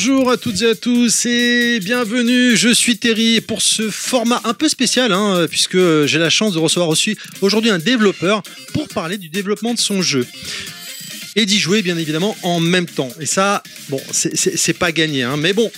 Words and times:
Bonjour 0.00 0.30
à 0.30 0.36
toutes 0.36 0.62
et 0.62 0.70
à 0.70 0.74
tous 0.76 1.26
et 1.26 1.80
bienvenue, 1.80 2.56
je 2.56 2.68
suis 2.68 2.98
Terry 2.98 3.40
pour 3.40 3.60
ce 3.60 3.90
format 3.90 4.40
un 4.44 4.54
peu 4.54 4.68
spécial 4.68 5.10
hein, 5.10 5.48
puisque 5.50 5.76
j'ai 6.04 6.20
la 6.20 6.30
chance 6.30 6.52
de 6.54 6.60
recevoir 6.60 6.88
aussi 6.88 7.18
aujourd'hui 7.40 7.70
un 7.70 7.80
développeur 7.80 8.44
pour 8.72 8.86
parler 8.86 9.18
du 9.18 9.28
développement 9.28 9.74
de 9.74 9.78
son 9.80 10.00
jeu 10.00 10.24
et 11.34 11.46
d'y 11.46 11.58
jouer 11.58 11.82
bien 11.82 11.98
évidemment 11.98 12.36
en 12.44 12.60
même 12.60 12.86
temps. 12.86 13.08
Et 13.18 13.26
ça, 13.26 13.64
bon, 13.88 14.00
c'est 14.12 14.78
pas 14.78 14.92
gagné, 14.92 15.24
hein, 15.24 15.36
mais 15.36 15.52
bon. 15.52 15.68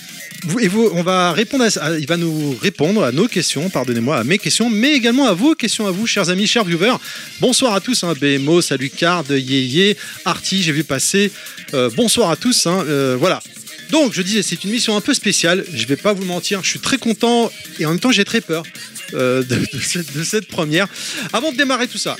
Et 0.59 0.67
vous, 0.67 0.91
on 0.93 1.01
va 1.01 1.33
répondre 1.33 1.63
à, 1.63 1.97
il 1.97 2.05
va 2.05 2.17
nous 2.17 2.55
répondre 2.61 3.03
à 3.03 3.11
nos 3.11 3.27
questions, 3.27 3.71
pardonnez-moi, 3.71 4.17
à 4.17 4.23
mes 4.23 4.37
questions, 4.37 4.69
mais 4.69 4.93
également 4.93 5.25
à 5.25 5.33
vos 5.33 5.55
questions 5.55 5.87
à 5.87 5.91
vous, 5.91 6.05
chers 6.05 6.29
amis, 6.29 6.45
chers 6.45 6.63
viewers. 6.63 6.97
Bonsoir 7.39 7.73
à 7.73 7.81
tous, 7.81 8.03
hein, 8.03 8.13
BMO, 8.21 8.61
salut 8.61 8.91
Card, 8.91 9.25
Yéyé, 9.31 9.97
Arty, 10.25 10.61
j'ai 10.61 10.71
vu 10.71 10.83
passer. 10.83 11.31
Euh, 11.73 11.89
bonsoir 11.95 12.29
à 12.29 12.35
tous, 12.35 12.67
euh, 12.67 13.15
voilà. 13.19 13.41
Donc, 13.91 14.13
je 14.13 14.21
disais, 14.21 14.41
c'est 14.41 14.63
une 14.63 14.71
mission 14.71 14.95
un 14.95 15.01
peu 15.01 15.13
spéciale. 15.13 15.65
Je 15.73 15.85
vais 15.85 15.97
pas 15.97 16.13
vous 16.13 16.23
mentir, 16.23 16.63
je 16.63 16.69
suis 16.69 16.79
très 16.79 16.97
content 16.97 17.51
et 17.77 17.85
en 17.85 17.89
même 17.89 17.99
temps, 17.99 18.11
j'ai 18.11 18.23
très 18.23 18.41
peur 18.41 18.63
euh, 19.13 19.43
de, 19.43 20.23
cette, 20.23 20.47
première. 20.47 20.87
Avant 21.33 21.51
de 21.51 21.57
démarrer 21.57 21.87
tout 21.87 21.97
ça, 21.97 22.15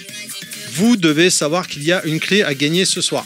vous 0.74 0.98
devez 0.98 1.30
savoir 1.30 1.68
qu'il 1.68 1.84
y 1.84 1.94
a 1.94 2.04
une 2.04 2.20
clé 2.20 2.44
à 2.44 2.54
gagner 2.54 2.84
ce 2.84 3.00
soir. 3.00 3.26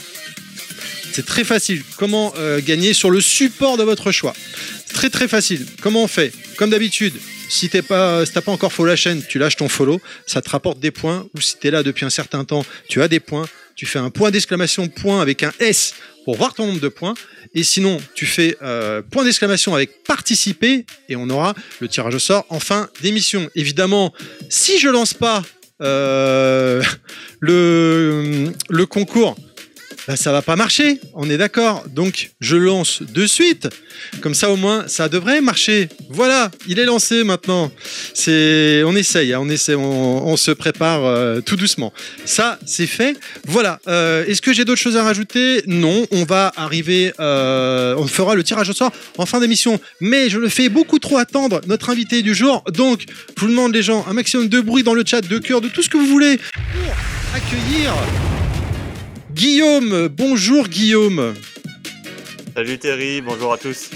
C'est 1.12 1.26
très 1.26 1.44
facile. 1.44 1.82
Comment 1.96 2.34
euh, 2.36 2.60
gagner 2.60 2.92
sur 2.92 3.10
le 3.10 3.20
support 3.20 3.76
de 3.78 3.82
votre 3.82 4.12
choix? 4.12 4.34
Très 4.92 5.10
très 5.10 5.26
facile. 5.26 5.66
Comment 5.80 6.04
on 6.04 6.08
fait? 6.08 6.32
Comme 6.56 6.70
d'habitude, 6.70 7.14
si 7.48 7.68
tu 7.68 7.82
pas, 7.82 8.24
si 8.26 8.32
pas 8.32 8.52
encore 8.52 8.72
follow 8.72 8.90
la 8.90 8.96
chaîne, 8.96 9.22
tu 9.28 9.38
lâches 9.38 9.56
ton 9.56 9.68
follow, 9.68 10.00
ça 10.26 10.40
te 10.40 10.50
rapporte 10.50 10.78
des 10.78 10.90
points. 10.92 11.26
Ou 11.34 11.40
si 11.40 11.58
tu 11.58 11.66
es 11.66 11.70
là 11.70 11.82
depuis 11.82 12.04
un 12.04 12.10
certain 12.10 12.44
temps, 12.44 12.64
tu 12.88 13.02
as 13.02 13.08
des 13.08 13.20
points. 13.20 13.48
Tu 13.74 13.86
fais 13.86 13.98
un 13.98 14.10
point 14.10 14.30
d'exclamation 14.30 14.88
point 14.88 15.20
avec 15.20 15.42
un 15.42 15.52
S 15.58 15.94
pour 16.26 16.36
voir 16.36 16.54
ton 16.54 16.66
nombre 16.66 16.80
de 16.80 16.88
points. 16.88 17.14
Et 17.54 17.62
sinon, 17.62 18.00
tu 18.14 18.26
fais 18.26 18.56
euh, 18.60 19.00
point 19.00 19.22
d'exclamation 19.22 19.76
avec 19.76 20.02
participer 20.02 20.84
et 21.08 21.14
on 21.14 21.30
aura 21.30 21.54
le 21.78 21.86
tirage 21.86 22.16
au 22.16 22.18
sort 22.18 22.44
en 22.48 22.58
fin 22.58 22.88
d'émission. 23.00 23.48
Évidemment, 23.54 24.12
si 24.48 24.80
je 24.80 24.88
lance 24.88 25.14
pas 25.14 25.44
euh, 25.82 26.82
le, 27.40 28.52
le 28.68 28.86
concours, 28.86 29.36
bah, 30.06 30.16
ça 30.16 30.32
va 30.32 30.42
pas 30.42 30.56
marcher, 30.56 31.00
on 31.14 31.28
est 31.28 31.36
d'accord. 31.36 31.84
Donc 31.88 32.30
je 32.40 32.56
lance 32.56 33.02
de 33.02 33.26
suite. 33.26 33.68
Comme 34.20 34.34
ça 34.34 34.50
au 34.50 34.56
moins 34.56 34.86
ça 34.86 35.08
devrait 35.08 35.40
marcher. 35.40 35.88
Voilà, 36.10 36.50
il 36.68 36.78
est 36.78 36.84
lancé 36.84 37.24
maintenant. 37.24 37.70
C'est 38.14 38.82
on 38.84 38.94
essaye, 38.94 39.32
hein, 39.32 39.40
on 39.40 39.48
essaie, 39.48 39.74
on, 39.74 40.36
se 40.36 40.50
prépare 40.50 41.04
euh, 41.04 41.40
tout 41.40 41.56
doucement. 41.56 41.92
Ça 42.24 42.58
c'est 42.66 42.86
fait. 42.86 43.16
Voilà. 43.46 43.80
Euh, 43.88 44.24
est-ce 44.26 44.42
que 44.42 44.52
j'ai 44.52 44.64
d'autres 44.64 44.80
choses 44.80 44.96
à 44.96 45.04
rajouter? 45.04 45.62
Non, 45.66 46.06
on 46.10 46.24
va 46.24 46.52
arriver 46.56 47.12
on 47.18 48.06
fera 48.06 48.34
le 48.34 48.44
tirage 48.44 48.70
au 48.70 48.72
sort 48.72 48.92
en 49.18 49.26
fin 49.26 49.40
d'émission, 49.40 49.80
mais 50.00 50.28
je 50.28 50.38
le 50.38 50.48
fais 50.48 50.68
beaucoup 50.68 50.98
trop 50.98 51.18
attendre 51.18 51.60
notre 51.66 51.90
invité 51.90 52.22
du 52.22 52.34
jour. 52.34 52.62
Donc, 52.72 53.04
je 53.36 53.40
vous 53.40 53.48
demande 53.48 53.74
les 53.74 53.82
gens 53.82 54.04
un 54.08 54.12
maximum 54.12 54.48
de 54.48 54.60
bruit 54.60 54.82
dans 54.82 54.94
le 54.94 55.04
chat, 55.04 55.22
de 55.22 55.38
cœur, 55.38 55.60
de 55.60 55.68
tout 55.68 55.82
ce 55.82 55.88
que 55.88 55.96
vous 55.96 56.06
voulez 56.06 56.36
pour 56.36 56.94
accueillir 57.34 57.92
Guillaume, 59.36 60.08
bonjour 60.08 60.66
Guillaume. 60.66 61.34
Salut 62.54 62.78
Terry, 62.78 63.20
bonjour 63.20 63.52
à 63.52 63.58
tous. 63.58 63.90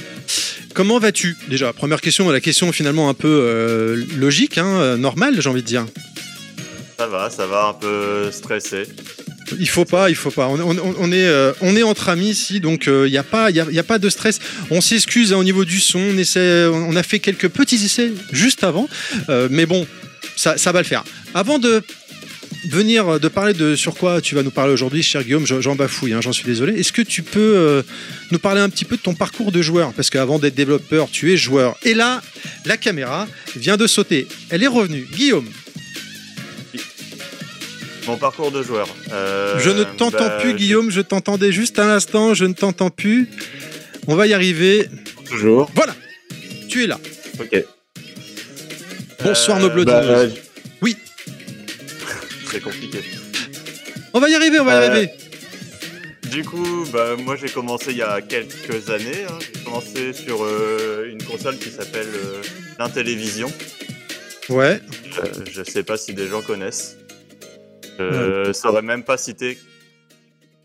Comment 0.74 0.98
vas-tu? 0.98 1.34
Déjà, 1.48 1.72
première 1.72 2.02
question, 2.02 2.28
la 2.28 2.42
question 2.42 2.70
finalement 2.72 3.08
un 3.08 3.14
peu 3.14 3.26
euh, 3.26 4.04
logique, 4.18 4.58
hein, 4.58 4.66
euh, 4.66 4.96
normale, 4.98 5.40
j'ai 5.40 5.48
envie 5.48 5.62
de 5.62 5.66
dire. 5.66 5.86
Ça 6.98 7.06
va, 7.06 7.30
ça 7.30 7.46
va, 7.46 7.68
un 7.68 7.72
peu 7.72 8.30
stressé. 8.30 8.82
Il 9.58 9.68
faut 9.70 9.86
pas, 9.86 10.10
il 10.10 10.14
faut 10.14 10.30
pas. 10.30 10.46
On, 10.46 11.10
est, 11.10 11.24
euh, 11.24 11.54
on 11.62 11.74
est 11.74 11.82
entre 11.82 12.10
amis 12.10 12.28
ici, 12.28 12.60
donc 12.60 12.84
il 12.86 13.10
n'y 13.10 13.16
a, 13.16 13.22
pas, 13.22 13.48
a, 13.48 13.82
pas 13.82 13.98
de 13.98 14.10
stress. 14.10 14.40
On 14.70 14.82
s'excuse 14.82 15.32
hein, 15.32 15.38
au 15.38 15.44
niveau 15.44 15.64
du 15.64 15.80
son, 15.80 16.00
on, 16.00 16.18
essaie, 16.18 16.66
on 16.66 16.94
a 16.96 17.02
fait 17.02 17.18
quelques 17.18 17.48
petits 17.48 17.82
essais 17.82 18.12
juste 18.30 18.62
avant, 18.62 18.90
mais 19.48 19.64
bon, 19.64 19.86
ça, 20.36 20.58
ça 20.58 20.70
va 20.70 20.80
le 20.80 20.86
faire. 20.86 21.02
Avant 21.32 21.58
de 21.58 21.82
venir 22.68 23.08
euh, 23.08 23.18
de 23.18 23.28
parler 23.28 23.54
de 23.54 23.74
sur 23.74 23.94
quoi 23.94 24.20
tu 24.20 24.34
vas 24.34 24.42
nous 24.42 24.50
parler 24.50 24.72
aujourd'hui, 24.72 25.02
cher 25.02 25.22
Guillaume, 25.22 25.46
j'en 25.46 25.74
bafouille, 25.74 26.12
hein, 26.12 26.20
j'en 26.20 26.32
suis 26.32 26.44
désolé. 26.44 26.78
Est-ce 26.78 26.92
que 26.92 27.02
tu 27.02 27.22
peux 27.22 27.56
euh, 27.56 27.82
nous 28.30 28.38
parler 28.38 28.60
un 28.60 28.68
petit 28.68 28.84
peu 28.84 28.96
de 28.96 29.02
ton 29.02 29.14
parcours 29.14 29.52
de 29.52 29.62
joueur? 29.62 29.92
Parce 29.92 30.10
qu'avant 30.10 30.38
d'être 30.38 30.54
développeur, 30.54 31.08
tu 31.10 31.32
es 31.32 31.36
joueur. 31.36 31.76
Et 31.82 31.94
là, 31.94 32.22
la 32.66 32.76
caméra 32.76 33.26
vient 33.56 33.76
de 33.76 33.86
sauter. 33.86 34.26
Elle 34.50 34.62
est 34.62 34.68
revenue. 34.68 35.06
Guillaume. 35.12 35.48
Mon 38.06 38.16
parcours 38.16 38.50
de 38.50 38.62
joueur. 38.62 38.88
Euh, 39.12 39.58
je 39.58 39.70
ne 39.70 39.84
t'entends 39.84 40.18
bah, 40.18 40.38
plus, 40.40 40.54
Guillaume. 40.54 40.90
Je 40.90 41.00
t'entendais 41.00 41.52
juste 41.52 41.78
un 41.78 41.88
instant. 41.88 42.34
Je 42.34 42.44
ne 42.44 42.54
t'entends 42.54 42.90
plus. 42.90 43.28
On 44.06 44.16
va 44.16 44.26
y 44.26 44.32
arriver. 44.32 44.88
Toujours. 45.26 45.70
Voilà. 45.74 45.94
Tu 46.68 46.84
es 46.84 46.86
là. 46.86 46.98
Ok. 47.38 47.64
Bonsoir, 49.22 49.60
noble 49.60 49.84
bah, 49.84 50.26
très 52.50 52.60
compliqué. 52.60 52.98
On 54.12 54.18
va 54.18 54.28
y 54.28 54.34
arriver, 54.34 54.58
on 54.58 54.64
va 54.64 54.72
y 54.72 54.74
euh, 54.74 54.90
arriver. 54.90 55.10
Du 56.32 56.44
coup, 56.44 56.84
bah, 56.92 57.14
moi 57.16 57.36
j'ai 57.36 57.48
commencé 57.48 57.92
il 57.92 57.98
y 57.98 58.02
a 58.02 58.20
quelques 58.20 58.90
années. 58.90 59.24
Hein. 59.28 59.38
J'ai 59.40 59.62
commencé 59.62 60.12
sur 60.12 60.42
euh, 60.42 61.08
une 61.08 61.22
console 61.22 61.58
qui 61.58 61.70
s'appelle 61.70 62.08
euh, 62.12 62.42
l'Intellivision. 62.78 63.52
Ouais. 64.48 64.80
je 65.48 65.62
sais 65.62 65.84
pas 65.84 65.96
si 65.96 66.12
des 66.12 66.26
gens 66.26 66.42
connaissent. 66.42 66.96
Je 68.00 68.48
ne 68.48 68.52
saurais 68.52 68.82
même 68.82 69.04
pas 69.04 69.16
citer 69.16 69.58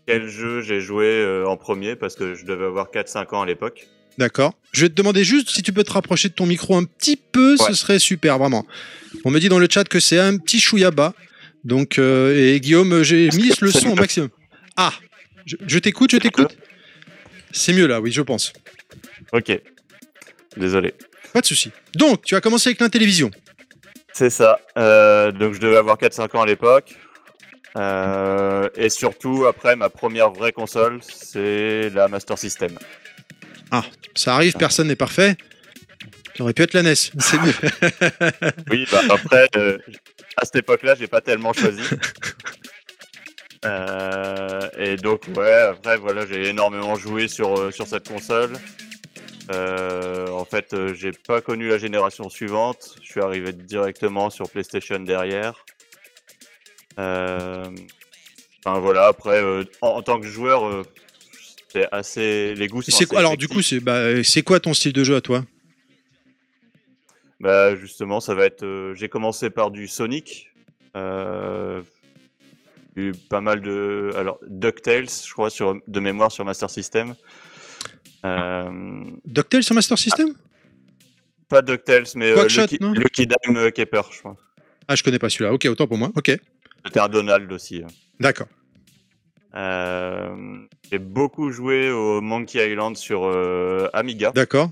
quel 0.08 0.28
jeu 0.28 0.62
j'ai 0.62 0.80
joué 0.80 1.44
en 1.46 1.56
premier 1.56 1.94
parce 1.94 2.16
que 2.16 2.34
je 2.34 2.46
devais 2.46 2.64
avoir 2.64 2.90
4-5 2.90 3.34
ans 3.34 3.42
à 3.42 3.46
l'époque. 3.46 3.86
D'accord. 4.18 4.54
Je 4.72 4.82
vais 4.82 4.88
te 4.88 4.94
demander 4.94 5.22
juste 5.22 5.50
si 5.50 5.62
tu 5.62 5.72
peux 5.72 5.84
te 5.84 5.92
rapprocher 5.92 6.30
de 6.30 6.34
ton 6.34 6.46
micro 6.46 6.74
un 6.76 6.84
petit 6.84 7.16
peu, 7.16 7.56
ce 7.56 7.74
serait 7.74 7.98
super, 7.98 8.38
vraiment. 8.38 8.66
On 9.24 9.30
me 9.30 9.38
dit 9.38 9.48
dans 9.48 9.58
le 9.58 9.68
chat 9.70 9.84
que 9.84 10.00
c'est 10.00 10.18
un 10.18 10.38
petit 10.38 10.58
chouïa 10.58 10.90
bas. 10.90 11.14
Donc, 11.66 11.98
euh, 11.98 12.54
et 12.54 12.60
Guillaume, 12.60 13.02
j'ai 13.02 13.28
mis 13.30 13.50
le 13.60 13.72
son 13.72 13.88
au 13.88 13.94
maximum. 13.96 14.28
Ah, 14.76 14.92
je, 15.44 15.78
t'écoute, 15.80 16.12
je 16.12 16.18
t'écoute. 16.18 16.56
C'est 17.50 17.72
mieux 17.72 17.88
là, 17.88 18.00
oui, 18.00 18.12
je 18.12 18.22
pense. 18.22 18.52
Ok. 19.32 19.50
Désolé. 20.56 20.94
Pas 21.32 21.40
de 21.40 21.46
souci. 21.46 21.72
Donc, 21.96 22.22
tu 22.24 22.36
as 22.36 22.40
commencé 22.40 22.68
avec 22.68 22.80
l'Intellivision. 22.80 23.32
C'est 24.12 24.30
ça. 24.30 24.60
Euh, 24.78 25.32
donc, 25.32 25.54
je 25.54 25.58
devais 25.58 25.76
avoir 25.76 25.98
4-5 25.98 26.36
ans 26.36 26.42
à 26.42 26.46
l'époque. 26.46 26.94
Euh, 27.76 28.68
et 28.76 28.88
surtout, 28.88 29.46
après, 29.46 29.74
ma 29.74 29.90
première 29.90 30.30
vraie 30.30 30.52
console, 30.52 31.00
c'est 31.02 31.90
la 31.90 32.06
Master 32.06 32.38
System. 32.38 32.78
Ah, 33.72 33.82
ça 34.14 34.36
arrive, 34.36 34.54
personne 34.54 34.86
n'est 34.86 34.94
parfait. 34.94 35.36
Ça 36.36 36.44
aurait 36.44 36.52
pu 36.52 36.62
être 36.62 36.74
la 36.74 36.84
NES, 36.84 36.94
c'est 37.18 37.40
mieux. 37.40 37.54
oui, 38.70 38.86
bah 38.92 39.00
après, 39.10 39.48
à 40.42 40.44
cette 40.44 40.56
époque-là, 40.56 40.94
j'ai 40.94 41.08
pas 41.08 41.20
tellement 41.20 41.52
choisi. 41.52 41.82
Euh, 43.64 44.68
et 44.78 44.96
donc, 44.96 45.24
ouais, 45.34 45.52
après, 45.52 45.96
voilà, 45.96 46.26
j'ai 46.26 46.48
énormément 46.48 46.94
joué 46.94 47.26
sur, 47.26 47.58
euh, 47.58 47.70
sur 47.70 47.86
cette 47.86 48.06
console. 48.06 48.52
Euh, 49.50 50.28
en 50.28 50.44
fait, 50.44 50.74
j'ai 50.94 51.10
pas 51.12 51.40
connu 51.40 51.68
la 51.68 51.78
génération 51.78 52.28
suivante. 52.28 52.96
Je 53.02 53.10
suis 53.10 53.20
arrivé 53.20 53.52
directement 53.52 54.30
sur 54.30 54.48
PlayStation 54.50 55.00
derrière. 55.00 55.64
Enfin, 56.98 57.72
voilà, 58.64 59.06
après, 59.06 59.42
en, 59.80 60.02
tant 60.02 60.20
que 60.20 60.26
joueur, 60.26 60.84
c'est 61.72 61.88
assez. 61.92 62.54
Les 62.54 62.68
goûts 62.68 62.82
sont 62.82 63.04
quoi, 63.06 63.18
Alors, 63.18 63.36
du 63.36 63.48
coup, 63.48 63.62
c'est 63.62 63.80
bah, 63.80 64.10
quoi 64.44 64.60
ton 64.60 64.74
style 64.74 64.92
de 64.92 65.02
jeu 65.02 65.16
à 65.16 65.20
toi? 65.20 65.44
Bah 67.40 67.76
justement, 67.76 68.20
ça 68.20 68.34
va 68.34 68.46
être. 68.46 68.62
Euh, 68.62 68.94
j'ai 68.94 69.08
commencé 69.08 69.50
par 69.50 69.70
du 69.70 69.88
Sonic. 69.88 70.50
Euh, 70.96 71.82
eu 72.96 73.12
pas 73.28 73.40
mal 73.40 73.60
de. 73.60 74.10
Alors, 74.16 74.38
DuckTales, 74.46 75.08
je 75.08 75.32
crois, 75.32 75.50
sur, 75.50 75.78
de 75.86 76.00
mémoire 76.00 76.32
sur 76.32 76.44
Master 76.44 76.70
System. 76.70 77.14
Euh, 78.24 79.04
DuckTales 79.26 79.62
sur 79.62 79.74
Master 79.74 79.98
System? 79.98 80.34
Pas 81.48 81.62
DuckTales, 81.62 82.06
mais 82.16 82.30
euh, 82.32 82.48
Lucky, 82.94 83.26
Dime 83.26 83.70
Keeper, 83.70 84.10
je 84.12 84.18
crois. 84.18 84.36
Ah, 84.88 84.96
je 84.96 85.02
connais 85.02 85.18
pas 85.18 85.28
celui-là. 85.28 85.52
Ok, 85.52 85.66
autant 85.66 85.86
pour 85.86 85.98
moi. 85.98 86.10
Ok. 86.16 86.32
C'était 86.84 87.00
un 87.00 87.08
Donald 87.08 87.52
aussi. 87.52 87.82
Hein. 87.84 87.88
D'accord. 88.18 88.46
j'ai 90.90 90.98
beaucoup 90.98 91.50
joué 91.50 91.90
au 91.90 92.20
Monkey 92.20 92.72
Island 92.72 92.96
sur 92.96 93.26
Amiga. 93.92 94.32
D'accord. 94.32 94.70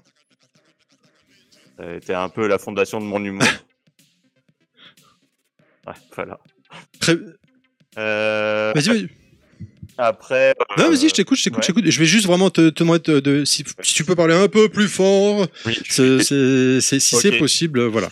Ça 1.77 1.85
a 1.85 1.95
été 1.95 2.15
un 2.15 2.29
peu 2.29 2.47
la 2.47 2.59
fondation 2.59 3.01
de 3.01 3.05
mon 3.05 3.25
humour. 3.25 3.43
ouais, 5.87 5.93
voilà. 6.15 6.39
Très... 7.01 7.17
Euh... 7.99 8.73
Vas-y, 8.75 8.89
vas-y. 8.89 9.09
Après. 9.97 10.55
Non, 10.77 10.91
vas-y, 10.91 11.09
je 11.09 11.15
t'écoute, 11.15 11.39
je 11.39 11.45
t'écoute, 11.45 11.63
je 11.63 11.69
t'écoute. 11.69 11.89
Je 11.89 11.99
vais 11.99 12.07
juste 12.07 12.27
vraiment 12.27 12.51
te, 12.51 12.71
demander 12.71 13.21
de, 13.21 13.45
si, 13.45 13.65
tu 13.83 14.05
peux 14.05 14.17
parler 14.17 14.35
un 14.35 14.49
peu 14.49 14.69
plus 14.69 14.89
fort, 14.89 15.47
oui. 15.67 15.79
si 15.89 16.81
c'est 16.81 17.39
possible, 17.39 17.87
voilà. 17.87 18.09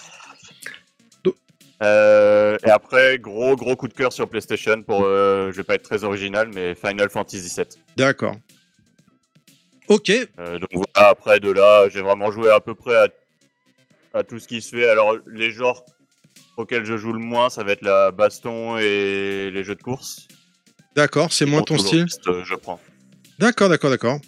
Euh, 1.82 2.56
et 2.64 2.70
après, 2.70 3.19
gros 3.19 3.56
gros 3.56 3.75
coup 3.75 3.88
de 3.88 3.94
cœur 3.94 4.12
sur 4.12 4.29
PlayStation 4.29 4.82
pour, 4.82 5.03
euh, 5.03 5.50
je 5.50 5.56
vais 5.56 5.64
pas 5.64 5.75
être 5.75 5.82
très 5.82 6.05
original, 6.05 6.49
mais 6.55 6.75
Final 6.75 7.11
Fantasy 7.11 7.53
VII. 7.56 7.67
D'accord. 7.97 8.37
Ok. 9.88 10.11
Euh, 10.11 10.59
donc 10.61 10.69
voilà, 10.73 11.09
après 11.09 11.41
de 11.41 11.50
là, 11.50 11.88
j'ai 11.88 12.00
vraiment 12.00 12.31
joué 12.31 12.50
à 12.50 12.61
peu 12.61 12.75
près 12.75 12.94
à, 12.94 13.09
à 14.14 14.23
tout 14.25 14.38
ce 14.38 14.49
qui 14.49 14.61
se 14.61 14.76
fait. 14.76 14.88
Alors 14.88 15.17
les 15.26 15.50
genres 15.50 15.85
auxquels 16.56 16.85
je 16.85 16.97
joue 16.97 17.12
le 17.12 17.19
moins, 17.19 17.50
ça 17.50 17.64
va 17.64 17.73
être 17.73 17.82
la 17.82 18.11
baston 18.11 18.79
et 18.79 19.50
les 19.50 19.64
jeux 19.64 19.75
de 19.75 19.82
course. 19.82 20.29
D'accord, 20.94 21.32
c'est 21.32 21.47
moins 21.47 21.62
ton 21.62 21.79
style. 21.79 22.06
euh, 22.26 22.44
je 22.44 22.55
prends. 22.55 22.79
D'accord, 23.38 23.69
d'accord, 23.69 23.91
d'accord. 23.91 24.20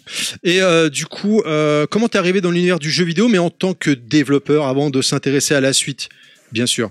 Et 0.43 0.61
euh, 0.61 0.89
du 0.89 1.05
coup, 1.05 1.41
euh, 1.45 1.85
comment 1.89 2.07
t'es 2.07 2.17
arrivé 2.17 2.41
dans 2.41 2.51
l'univers 2.51 2.79
du 2.79 2.89
jeu 2.89 3.05
vidéo, 3.05 3.27
mais 3.27 3.37
en 3.37 3.49
tant 3.49 3.73
que 3.73 3.91
développeur, 3.91 4.67
avant 4.67 4.89
de 4.89 5.01
s'intéresser 5.01 5.53
à 5.53 5.61
la 5.61 5.73
suite, 5.73 6.09
bien 6.51 6.65
sûr? 6.65 6.89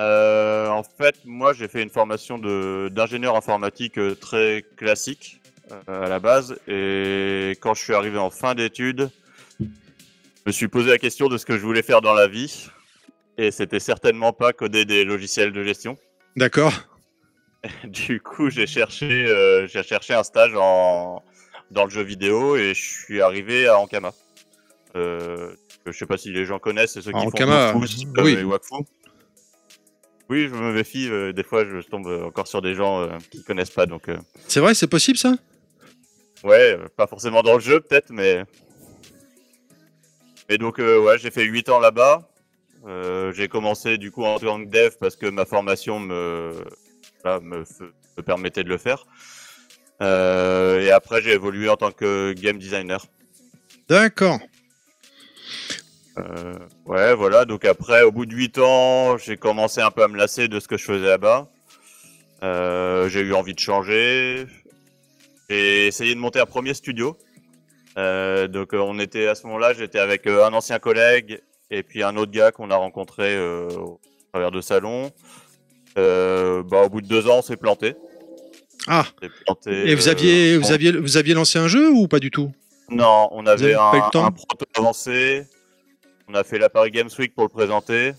Euh, 0.00 0.68
en 0.68 0.82
fait, 0.82 1.16
moi, 1.24 1.52
j'ai 1.52 1.68
fait 1.68 1.82
une 1.82 1.90
formation 1.90 2.38
d'ingénieur 2.38 3.36
informatique 3.36 3.98
très 4.20 4.64
classique 4.76 5.40
à 5.86 6.08
la 6.08 6.18
base, 6.18 6.58
et 6.66 7.52
quand 7.60 7.74
je 7.74 7.82
suis 7.82 7.94
arrivé 7.94 8.18
en 8.18 8.30
fin 8.30 8.54
d'études, 8.54 9.10
me 10.48 10.52
suis 10.52 10.68
posé 10.68 10.88
la 10.88 10.96
question 10.98 11.28
de 11.28 11.36
ce 11.36 11.44
que 11.44 11.58
je 11.58 11.62
voulais 11.62 11.82
faire 11.82 12.00
dans 12.00 12.14
la 12.14 12.26
vie, 12.26 12.68
et 13.36 13.50
c'était 13.50 13.80
certainement 13.80 14.32
pas 14.32 14.54
coder 14.54 14.86
des 14.86 15.04
logiciels 15.04 15.52
de 15.52 15.62
gestion. 15.62 15.96
D'accord. 16.36 16.72
Du 17.84 18.20
coup, 18.20 18.48
j'ai 18.50 18.66
cherché, 18.68 19.26
euh, 19.26 19.66
j'ai 19.66 19.82
cherché 19.82 20.14
un 20.14 20.22
stage 20.22 20.52
en 20.56 21.22
dans 21.72 21.84
le 21.84 21.90
jeu 21.90 22.02
vidéo, 22.02 22.56
et 22.56 22.72
je 22.72 22.80
suis 22.82 23.20
arrivé 23.20 23.66
à 23.66 23.78
Ankama. 23.78 24.12
Euh, 24.96 25.52
je 25.84 25.92
sais 25.92 26.06
pas 26.06 26.16
si 26.16 26.32
les 26.32 26.46
gens 26.46 26.58
connaissent, 26.58 26.92
c'est 26.94 27.02
ceux 27.02 27.10
qui 27.10 27.18
Ankama, 27.18 27.72
font 27.72 27.80
Dofus, 27.80 28.06
oui. 28.18 28.36
euh, 28.36 28.44
Wakfu. 28.44 28.74
Oui, 30.30 30.48
je 30.48 30.54
me 30.54 30.72
méfie. 30.72 31.08
euh, 31.10 31.32
des 31.32 31.42
fois, 31.42 31.64
je 31.66 31.80
tombe 31.86 32.06
encore 32.24 32.46
sur 32.46 32.62
des 32.62 32.74
gens 32.74 33.02
euh, 33.02 33.08
qui 33.30 33.42
connaissent 33.44 33.70
pas. 33.70 33.84
Donc, 33.86 34.04
C'est 34.46 34.60
vrai, 34.60 34.74
c'est 34.74 34.86
possible 34.86 35.18
ça? 35.18 35.34
Ouais, 36.44 36.78
pas 36.96 37.06
forcément 37.06 37.42
dans 37.42 37.54
le 37.54 37.60
jeu, 37.60 37.80
peut-être, 37.80 38.10
mais. 38.10 38.44
Et 40.48 40.58
donc, 40.58 40.78
euh, 40.78 40.98
ouais, 41.00 41.18
j'ai 41.18 41.30
fait 41.30 41.44
8 41.44 41.68
ans 41.68 41.78
là-bas. 41.78 42.28
Euh, 42.86 43.32
j'ai 43.32 43.48
commencé 43.48 43.98
du 43.98 44.10
coup 44.10 44.24
en 44.24 44.38
tant 44.38 44.62
que 44.64 44.68
dev 44.70 44.92
parce 45.00 45.16
que 45.16 45.26
ma 45.26 45.44
formation 45.44 45.98
me, 46.00 46.52
voilà, 47.22 47.40
me, 47.40 47.62
f- 47.64 47.90
me 48.16 48.22
permettait 48.22 48.64
de 48.64 48.68
le 48.68 48.78
faire. 48.78 49.04
Euh, 50.00 50.80
et 50.80 50.90
après, 50.90 51.20
j'ai 51.20 51.32
évolué 51.32 51.68
en 51.68 51.76
tant 51.76 51.90
que 51.90 52.32
game 52.32 52.58
designer. 52.58 53.04
D'accord. 53.88 54.38
Ouais, 56.86 57.14
voilà. 57.14 57.44
Donc 57.44 57.64
après, 57.64 58.02
au 58.02 58.10
bout 58.10 58.26
de 58.26 58.34
8 58.34 58.58
ans, 58.58 59.18
j'ai 59.18 59.36
commencé 59.36 59.80
un 59.80 59.90
peu 59.90 60.02
à 60.02 60.08
me 60.08 60.16
lasser 60.16 60.48
de 60.48 60.58
ce 60.58 60.66
que 60.66 60.76
je 60.76 60.84
faisais 60.84 61.06
là-bas. 61.06 61.48
J'ai 63.08 63.20
eu 63.20 63.34
envie 63.34 63.54
de 63.54 63.60
changer. 63.60 64.46
J'ai 65.48 65.86
essayé 65.86 66.14
de 66.14 66.20
monter 66.20 66.40
un 66.40 66.46
premier 66.46 66.74
studio. 66.74 67.16
Euh, 67.98 68.46
donc 68.48 68.74
euh, 68.74 68.78
on 68.78 68.98
était 68.98 69.26
à 69.26 69.34
ce 69.34 69.46
moment-là, 69.46 69.74
j'étais 69.74 69.98
avec 69.98 70.26
euh, 70.26 70.46
un 70.46 70.52
ancien 70.54 70.78
collègue 70.78 71.42
et 71.70 71.82
puis 71.82 72.02
un 72.02 72.16
autre 72.16 72.30
gars 72.30 72.52
qu'on 72.52 72.70
a 72.70 72.76
rencontré 72.76 73.38
au 73.38 74.00
travers 74.32 74.50
de 74.50 74.60
salon. 74.60 75.10
Bah, 75.96 76.82
au 76.84 76.88
bout 76.88 77.00
de 77.00 77.08
deux 77.08 77.28
ans, 77.28 77.38
on 77.38 77.42
s'est 77.42 77.56
planté. 77.56 77.96
Ah, 78.86 79.04
planté, 79.44 79.90
et 79.90 79.94
vous 79.94 80.08
aviez, 80.08 80.56
vous 80.56 80.70
aviez, 80.72 80.92
vous 80.92 81.16
aviez 81.16 81.34
lancé 81.34 81.58
un 81.58 81.68
jeu 81.68 81.90
ou 81.90 82.06
pas 82.06 82.20
du 82.20 82.30
tout? 82.30 82.52
Non, 82.88 83.28
on 83.32 83.44
avait 83.46 83.74
un, 83.74 83.92
le 83.92 84.10
temps? 84.10 84.24
un 84.24 84.30
proto 84.30 84.64
avancé. 84.78 85.44
On 86.28 86.34
a 86.34 86.44
fait 86.44 86.58
la 86.58 86.70
Paris 86.70 86.90
Games 86.90 87.10
Week 87.18 87.34
pour 87.34 87.44
le 87.44 87.50
présenter. 87.50 88.12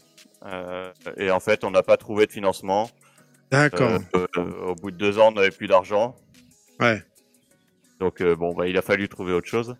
euh, 0.46 0.92
et 1.18 1.32
en 1.32 1.40
fait, 1.40 1.64
on 1.64 1.72
n'a 1.72 1.84
pas 1.84 1.98
trouvé 1.98 2.26
de 2.26 2.32
financement. 2.32 2.90
D'accord. 3.50 4.00
Euh, 4.16 4.28
euh, 4.38 4.68
au 4.68 4.76
bout 4.76 4.92
de 4.92 4.98
deux 4.98 5.18
ans, 5.18 5.30
on 5.30 5.32
n'avait 5.32 5.52
plus 5.52 5.68
d'argent. 5.68 6.16
Ouais. 6.80 7.02
Donc, 8.00 8.22
euh, 8.22 8.36
bon, 8.36 8.54
bah, 8.54 8.68
il 8.68 8.78
a 8.78 8.82
fallu 8.82 9.08
trouver 9.10 9.34
autre 9.34 9.48
chose. 9.48 9.76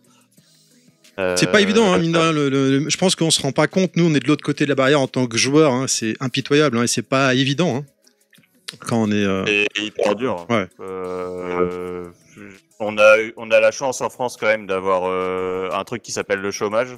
C'est 1.36 1.52
pas 1.52 1.58
Euh, 1.58 1.62
évident, 1.62 1.92
hein, 1.92 1.98
mine 1.98 2.14
de 2.14 2.18
rien, 2.18 2.32
le- 2.32 2.48
le- 2.50 2.80
le- 2.80 2.90
je 2.90 2.98
pense 2.98 3.14
qu'on 3.16 3.30
se 3.32 3.42
rend 3.42 3.52
pas 3.52 3.68
compte. 3.68 3.96
Nous, 3.98 4.06
on 4.06 4.14
est 4.16 4.22
de 4.22 4.28
l'autre 4.28 4.44
côté 4.44 4.64
de 4.64 4.70
la 4.70 4.76
barrière 4.76 5.02
en 5.02 5.08
tant 5.08 5.28
que 5.28 5.38
joueur. 5.38 5.74
hein, 5.74 5.86
c'est 5.88 6.16
impitoyable 6.22 6.78
hein, 6.78 6.84
et 6.84 6.88
c'est 6.88 7.02
pas 7.02 7.34
évident 7.36 7.76
hein, 7.78 7.86
quand 8.88 9.02
on 9.04 9.12
est. 9.12 9.26
euh, 9.26 9.44
C'est 9.46 9.84
hyper 9.84 10.16
dur. 10.16 10.46
Ouais. 10.50 10.68
Euh, 10.80 12.06
on, 12.80 12.98
a, 12.98 13.16
on 13.36 13.52
a 13.52 13.60
la 13.60 13.72
chance 13.72 14.00
en 14.00 14.10
France 14.10 14.38
quand 14.40 14.46
même 14.48 14.66
d'avoir 14.66 15.04
euh, 15.08 15.70
un 15.74 15.84
truc 15.84 16.02
qui 16.02 16.14
s'appelle 16.14 16.40
le 16.40 16.52
chômage. 16.52 16.96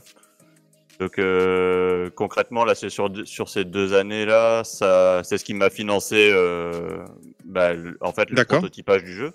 Donc 0.99 1.17
euh, 1.17 2.11
concrètement, 2.13 2.63
là, 2.63 2.75
c'est 2.75 2.89
sur, 2.91 3.09
ces 3.49 3.65
deux 3.65 3.93
années-là, 3.95 4.63
ça, 4.63 5.21
c'est 5.23 5.39
ce 5.39 5.45
qui 5.45 5.55
m'a 5.55 5.71
financé 5.71 6.29
euh, 6.31 7.03
bah, 7.43 7.73
le- 7.73 7.97
en 8.01 8.11
fait 8.13 8.29
le 8.29 8.35
prototypage 8.59 9.03
du 9.03 9.15
jeu. 9.15 9.31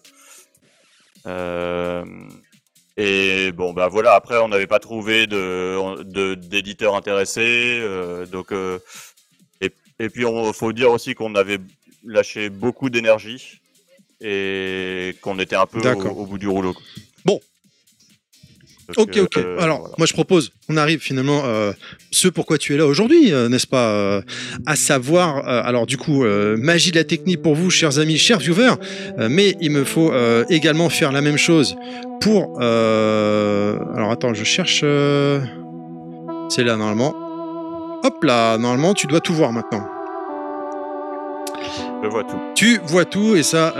Euh, 1.27 2.05
et 2.97 3.53
bon, 3.53 3.73
bah 3.73 3.89
voilà, 3.89 4.15
après, 4.15 4.39
on 4.39 4.49
n'avait 4.49 4.67
pas 4.67 4.79
trouvé 4.79 5.27
de, 5.27 6.03
de, 6.03 6.35
d'éditeurs 6.35 6.95
intéressés. 6.95 7.79
euh, 7.83 8.25
donc, 8.27 8.53
euh, 8.53 8.79
et, 9.61 9.71
et 9.99 10.09
puis, 10.09 10.25
il 10.27 10.53
faut 10.55 10.73
dire 10.73 10.91
aussi 10.91 11.15
qu'on 11.15 11.35
avait 11.35 11.59
lâché 12.05 12.49
beaucoup 12.49 12.89
d'énergie 12.89 13.61
et 14.21 15.15
qu'on 15.21 15.39
était 15.39 15.57
un 15.57 15.67
peu 15.67 15.87
au, 15.93 16.27
bout 16.27 16.39
du 16.39 16.49
rouleau. 16.49 16.73
quoi. 16.73 16.83
Donc, 18.89 19.09
Ok, 19.09 19.19
ok. 19.19 19.37
euh, 19.39 19.59
Alors, 19.59 19.81
voilà. 19.81 19.95
moi, 19.99 20.07
je 20.07 20.13
propose, 20.13 20.53
on 20.69 20.77
arrive 20.77 21.01
finalement, 21.01 21.43
euh, 21.45 21.73
ce 22.13 22.29
pourquoi 22.29 22.57
tu 22.57 22.75
es 22.75 22.77
là 22.77 22.87
aujourd'hui, 22.87 23.33
euh, 23.33 23.49
n'est-ce 23.49 23.67
pas 23.67 23.89
euh, 23.89 24.23
À 24.65 24.77
savoir, 24.77 25.47
alors 25.47 25.87
du 25.87 25.97
coup, 25.97 26.25
magie 26.57 26.93
de 26.93 26.97
la 26.97 27.05
technique 27.05 27.43
pour 27.43 27.55
vous, 27.55 27.71
chers 27.71 27.99
amis, 27.99 28.17
chers 28.17 28.39
viewers, 28.39 28.75
mais 29.29 29.57
il 29.61 29.71
me 29.71 29.85
faut 29.85 30.13
également 30.49 30.89
faire 30.89 31.13
la 31.13 31.21
même 31.21 31.37
chose 31.37 31.77
pour... 32.21 32.61
alors, 32.61 34.11
attends, 34.11 34.35
je 34.35 34.45
cherche... 34.45 34.85
C'est 36.49 36.63
là, 36.63 36.77
normalement. 36.77 37.15
Hop 38.05 38.23
là, 38.23 38.57
normalement, 38.57 38.95
tu 38.95 39.07
dois 39.09 39.21
tout 39.21 39.35
voir 39.35 39.53
maintenant. 39.53 39.85
Je 42.05 42.09
vois 42.09 42.23
tout. 42.23 42.37
Tu 42.55 42.79
vois 42.87 43.05
tout, 43.05 43.35
et 43.35 43.43
ça, 43.43 43.75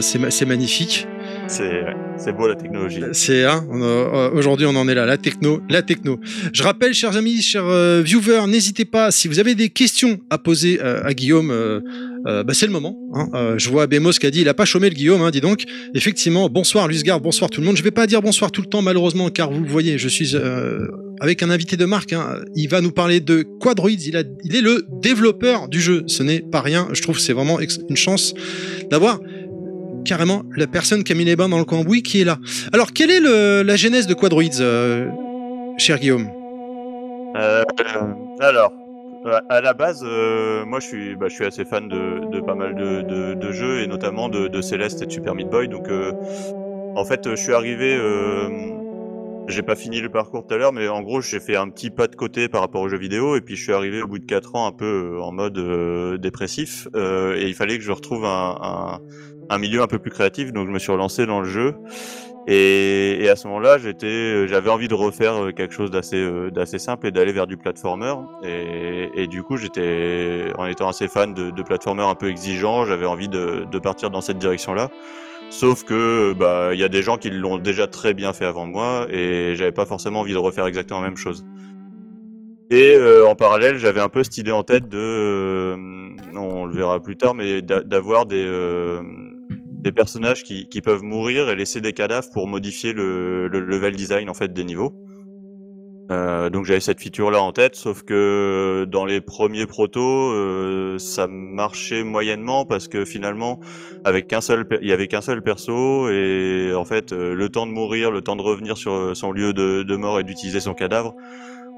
c'est 0.00 0.46
magnifique. 0.46 1.06
C'est, 1.50 2.32
beau 2.32 2.46
la 2.46 2.54
technologie. 2.54 3.00
C'est 3.12 3.44
hein, 3.44 3.64
euh, 3.72 4.30
aujourd'hui 4.30 4.66
on 4.66 4.76
en 4.76 4.86
est 4.88 4.94
là, 4.94 5.04
la 5.04 5.16
techno, 5.16 5.60
la 5.68 5.82
techno. 5.82 6.20
Je 6.52 6.62
rappelle, 6.62 6.94
chers 6.94 7.16
amis, 7.16 7.42
chers 7.42 7.66
euh, 7.66 8.02
viewers, 8.02 8.46
n'hésitez 8.46 8.84
pas 8.84 9.10
si 9.10 9.26
vous 9.26 9.40
avez 9.40 9.56
des 9.56 9.68
questions 9.68 10.20
à 10.30 10.38
poser 10.38 10.80
euh, 10.80 11.02
à 11.04 11.12
Guillaume. 11.12 11.50
euh, 11.50 11.80
euh, 12.26 12.44
bah, 12.44 12.52
c'est 12.54 12.66
le 12.66 12.72
moment. 12.72 12.96
hein. 13.14 13.28
Euh, 13.34 13.54
je 13.58 13.68
vois 13.70 13.86
Bémos 13.86 14.18
qui 14.20 14.26
a 14.26 14.30
dit 14.30 14.42
il 14.42 14.48
a 14.48 14.54
pas 14.54 14.66
chômé 14.66 14.90
le 14.90 14.94
Guillaume, 14.94 15.22
hein, 15.22 15.30
dis 15.30 15.40
donc. 15.40 15.64
Effectivement, 15.94 16.48
bonsoir 16.48 16.86
Lusgard, 16.86 17.20
bonsoir 17.20 17.50
tout 17.50 17.60
le 17.62 17.66
monde. 17.66 17.76
Je 17.76 17.82
vais 17.82 17.90
pas 17.90 18.06
dire 18.06 18.22
bonsoir 18.22 18.52
tout 18.52 18.60
le 18.60 18.68
temps 18.68 18.82
malheureusement 18.82 19.28
car 19.30 19.50
vous 19.50 19.64
voyez, 19.64 19.96
je 19.98 20.08
suis 20.08 20.36
euh, 20.36 20.86
avec 21.20 21.42
un 21.42 21.50
invité 21.50 21.76
de 21.76 21.84
marque. 21.84 22.12
hein. 22.12 22.36
Il 22.54 22.68
va 22.68 22.80
nous 22.80 22.92
parler 22.92 23.20
de 23.20 23.42
Quadroids. 23.60 23.90
Il, 23.90 24.22
il 24.44 24.54
est 24.56 24.60
le 24.60 24.84
développeur 25.02 25.68
du 25.68 25.80
jeu. 25.80 26.04
Ce 26.06 26.22
n'est 26.22 26.40
pas 26.40 26.60
rien. 26.60 26.88
Je 26.92 27.02
trouve 27.02 27.18
c'est 27.18 27.32
vraiment 27.32 27.58
une 27.60 27.96
chance 27.96 28.34
d'avoir 28.90 29.18
carrément 30.04 30.42
la 30.56 30.66
personne 30.66 31.04
qui 31.04 31.12
a 31.12 31.14
mis 31.14 31.24
les 31.24 31.36
bains 31.36 31.48
dans 31.48 31.58
le 31.58 31.64
cambouis 31.64 32.02
qui 32.02 32.20
est 32.20 32.24
là. 32.24 32.38
Alors, 32.72 32.92
quelle 32.92 33.10
est 33.10 33.20
la 33.20 33.76
genèse 33.76 34.06
de 34.06 34.14
Quadroids, 34.14 34.60
euh, 34.60 35.06
cher 35.78 35.98
Guillaume? 35.98 36.28
Euh, 37.36 37.62
alors, 38.40 38.72
à- 39.48 39.60
la 39.60 39.74
base, 39.74 40.02
euh, 40.04 40.64
moi 40.64 40.80
je 40.80 40.86
suis, 40.86 41.16
bah, 41.16 41.26
je 41.28 41.34
suis 41.34 41.44
assez 41.44 41.64
fan 41.64 41.88
de, 41.88 42.40
pas 42.40 42.54
mal 42.54 42.74
de, 42.74 43.52
jeux 43.52 43.82
et 43.82 43.86
notamment 43.86 44.28
de, 44.28 44.60
Celeste 44.60 45.02
et 45.02 45.06
de 45.06 45.12
Super 45.12 45.34
Meat 45.34 45.48
Boy. 45.48 45.68
Donc, 45.68 45.88
en 46.96 47.04
fait, 47.04 47.28
je 47.30 47.36
suis 47.36 47.52
arrivé. 47.52 47.98
J'ai 49.50 49.62
pas 49.62 49.74
fini 49.74 50.00
le 50.00 50.08
parcours 50.08 50.46
tout 50.46 50.54
à 50.54 50.56
l'heure, 50.56 50.72
mais 50.72 50.88
en 50.88 51.02
gros, 51.02 51.20
j'ai 51.20 51.40
fait 51.40 51.56
un 51.56 51.68
petit 51.68 51.90
pas 51.90 52.06
de 52.06 52.14
côté 52.14 52.48
par 52.48 52.60
rapport 52.60 52.80
aux 52.80 52.88
jeux 52.88 52.98
vidéo 52.98 53.36
et 53.36 53.40
puis 53.40 53.56
je 53.56 53.62
suis 53.62 53.72
arrivé 53.72 54.00
au 54.02 54.06
bout 54.06 54.18
de 54.18 54.24
4 54.24 54.54
ans 54.54 54.66
un 54.66 54.72
peu 54.72 55.14
euh, 55.16 55.20
en 55.20 55.32
mode 55.32 55.58
euh, 55.58 56.18
dépressif 56.18 56.86
euh, 56.94 57.36
et 57.36 57.48
il 57.48 57.54
fallait 57.54 57.76
que 57.76 57.84
je 57.84 57.90
retrouve 57.90 58.24
un, 58.24 58.56
un, 58.62 59.00
un 59.48 59.58
milieu 59.58 59.82
un 59.82 59.88
peu 59.88 59.98
plus 59.98 60.10
créatif. 60.10 60.52
Donc, 60.52 60.68
je 60.68 60.72
me 60.72 60.78
suis 60.78 60.92
relancé 60.92 61.26
dans 61.26 61.40
le 61.40 61.48
jeu. 61.48 61.74
Et, 62.46 63.22
et 63.22 63.28
à 63.28 63.36
ce 63.36 63.46
moment-là, 63.48 63.78
euh, 64.02 64.46
j'avais 64.46 64.70
envie 64.70 64.88
de 64.88 64.94
refaire 64.94 65.34
euh, 65.34 65.52
quelque 65.52 65.74
chose 65.74 65.90
d'assez, 65.90 66.50
d'assez 66.50 66.78
simple 66.78 67.06
et 67.06 67.10
d'aller 67.10 67.32
vers 67.32 67.46
du 67.46 67.56
platformer. 67.56 68.14
Et, 68.42 69.10
et 69.14 69.26
du 69.26 69.42
coup, 69.42 69.56
j'étais, 69.56 70.52
en 70.56 70.66
étant 70.66 70.88
assez 70.88 71.08
fan 71.08 71.34
de, 71.34 71.50
de 71.50 71.62
platformer 71.62 72.02
un 72.02 72.14
peu 72.14 72.28
exigeant, 72.28 72.86
j'avais 72.86 73.06
envie 73.06 73.28
de, 73.28 73.66
de 73.70 73.78
partir 73.78 74.10
dans 74.10 74.20
cette 74.20 74.38
direction-là. 74.38 74.88
Sauf 75.50 75.84
que, 75.84 76.32
bah, 76.32 76.70
il 76.72 76.80
y 76.80 76.84
a 76.84 76.88
des 76.88 77.02
gens 77.02 77.18
qui 77.18 77.28
l'ont 77.30 77.58
déjà 77.58 77.86
très 77.86 78.14
bien 78.14 78.32
fait 78.32 78.46
avant 78.46 78.64
moi, 78.66 79.06
et 79.10 79.54
j'avais 79.56 79.72
pas 79.72 79.84
forcément 79.84 80.20
envie 80.20 80.32
de 80.32 80.38
refaire 80.38 80.66
exactement 80.66 81.00
la 81.02 81.08
même 81.08 81.16
chose. 81.18 81.44
Et 82.70 82.94
euh, 82.94 83.26
en 83.26 83.34
parallèle, 83.34 83.78
j'avais 83.78 84.00
un 84.00 84.08
peu 84.08 84.22
cette 84.22 84.38
idée 84.38 84.52
en 84.52 84.62
tête 84.62 84.88
de, 84.88 84.96
euh, 84.98 85.76
on 86.36 86.66
le 86.66 86.74
verra 86.74 87.00
plus 87.02 87.16
tard, 87.16 87.34
mais 87.34 87.62
d'a- 87.62 87.82
d'avoir 87.82 88.26
des 88.26 88.44
euh, 88.46 89.02
des 89.48 89.92
personnages 89.92 90.44
qui, 90.44 90.66
peuvent 90.82 91.02
mourir 91.02 91.48
et 91.48 91.56
laisser 91.56 91.80
des 91.80 91.92
cadavres 91.94 92.28
pour 92.32 92.46
modifier 92.46 92.92
le 92.92 93.48
level 93.48 93.96
design 93.96 94.28
en 94.30 94.34
fait 94.34 94.52
des 94.52 94.64
niveaux. 94.64 94.94
Euh, 96.10 96.50
donc 96.50 96.64
j'avais 96.64 96.80
cette 96.80 97.00
feature 97.00 97.30
là 97.30 97.40
en 97.40 97.52
tête, 97.52 97.76
sauf 97.76 98.02
que 98.02 98.84
dans 98.88 99.04
les 99.04 99.20
premiers 99.20 99.66
protos, 99.66 100.32
euh, 100.32 100.98
ça 100.98 101.28
marchait 101.28 102.02
moyennement 102.02 102.64
parce 102.64 102.88
que 102.88 103.04
finalement, 103.04 103.60
avec 104.04 104.26
qu'un 104.26 104.40
seul, 104.40 104.66
il 104.82 104.88
y 104.88 104.92
avait 104.92 105.06
qu'un 105.06 105.20
seul 105.20 105.42
perso 105.42 106.08
et 106.10 106.72
en 106.74 106.84
fait, 106.84 107.12
euh, 107.12 107.34
le 107.34 107.48
temps 107.48 107.66
de 107.66 107.72
mourir, 107.72 108.10
le 108.10 108.22
temps 108.22 108.34
de 108.34 108.42
revenir 108.42 108.76
sur 108.76 109.16
son 109.16 109.30
lieu 109.30 109.52
de, 109.52 109.84
de 109.84 109.96
mort 109.96 110.18
et 110.18 110.24
d'utiliser 110.24 110.58
son 110.58 110.74
cadavre, 110.74 111.14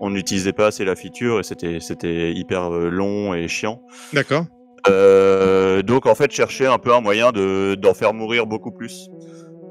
on 0.01 0.09
n'utilisait 0.09 0.55
pas 0.55 0.69
assez 0.69 0.85
la 0.85 0.97
feature 0.97 1.41
et 1.41 1.43
c'était 1.43 1.79
c'était 1.81 2.33
hyper 2.33 2.71
long 2.71 3.35
et 3.35 3.49
chiant. 3.49 3.83
D'accord. 4.15 4.47
donc 4.87 6.07
en 6.07 6.15
fait, 6.15 6.33
chercher 6.33 6.67
un 6.67 6.79
peu 6.79 6.95
un 6.95 7.03
moyen 7.03 7.33
de 7.33 7.75
d'en 7.75 7.93
faire 7.93 8.15
mourir 8.15 8.47
beaucoup 8.47 8.73
plus. 8.73 9.11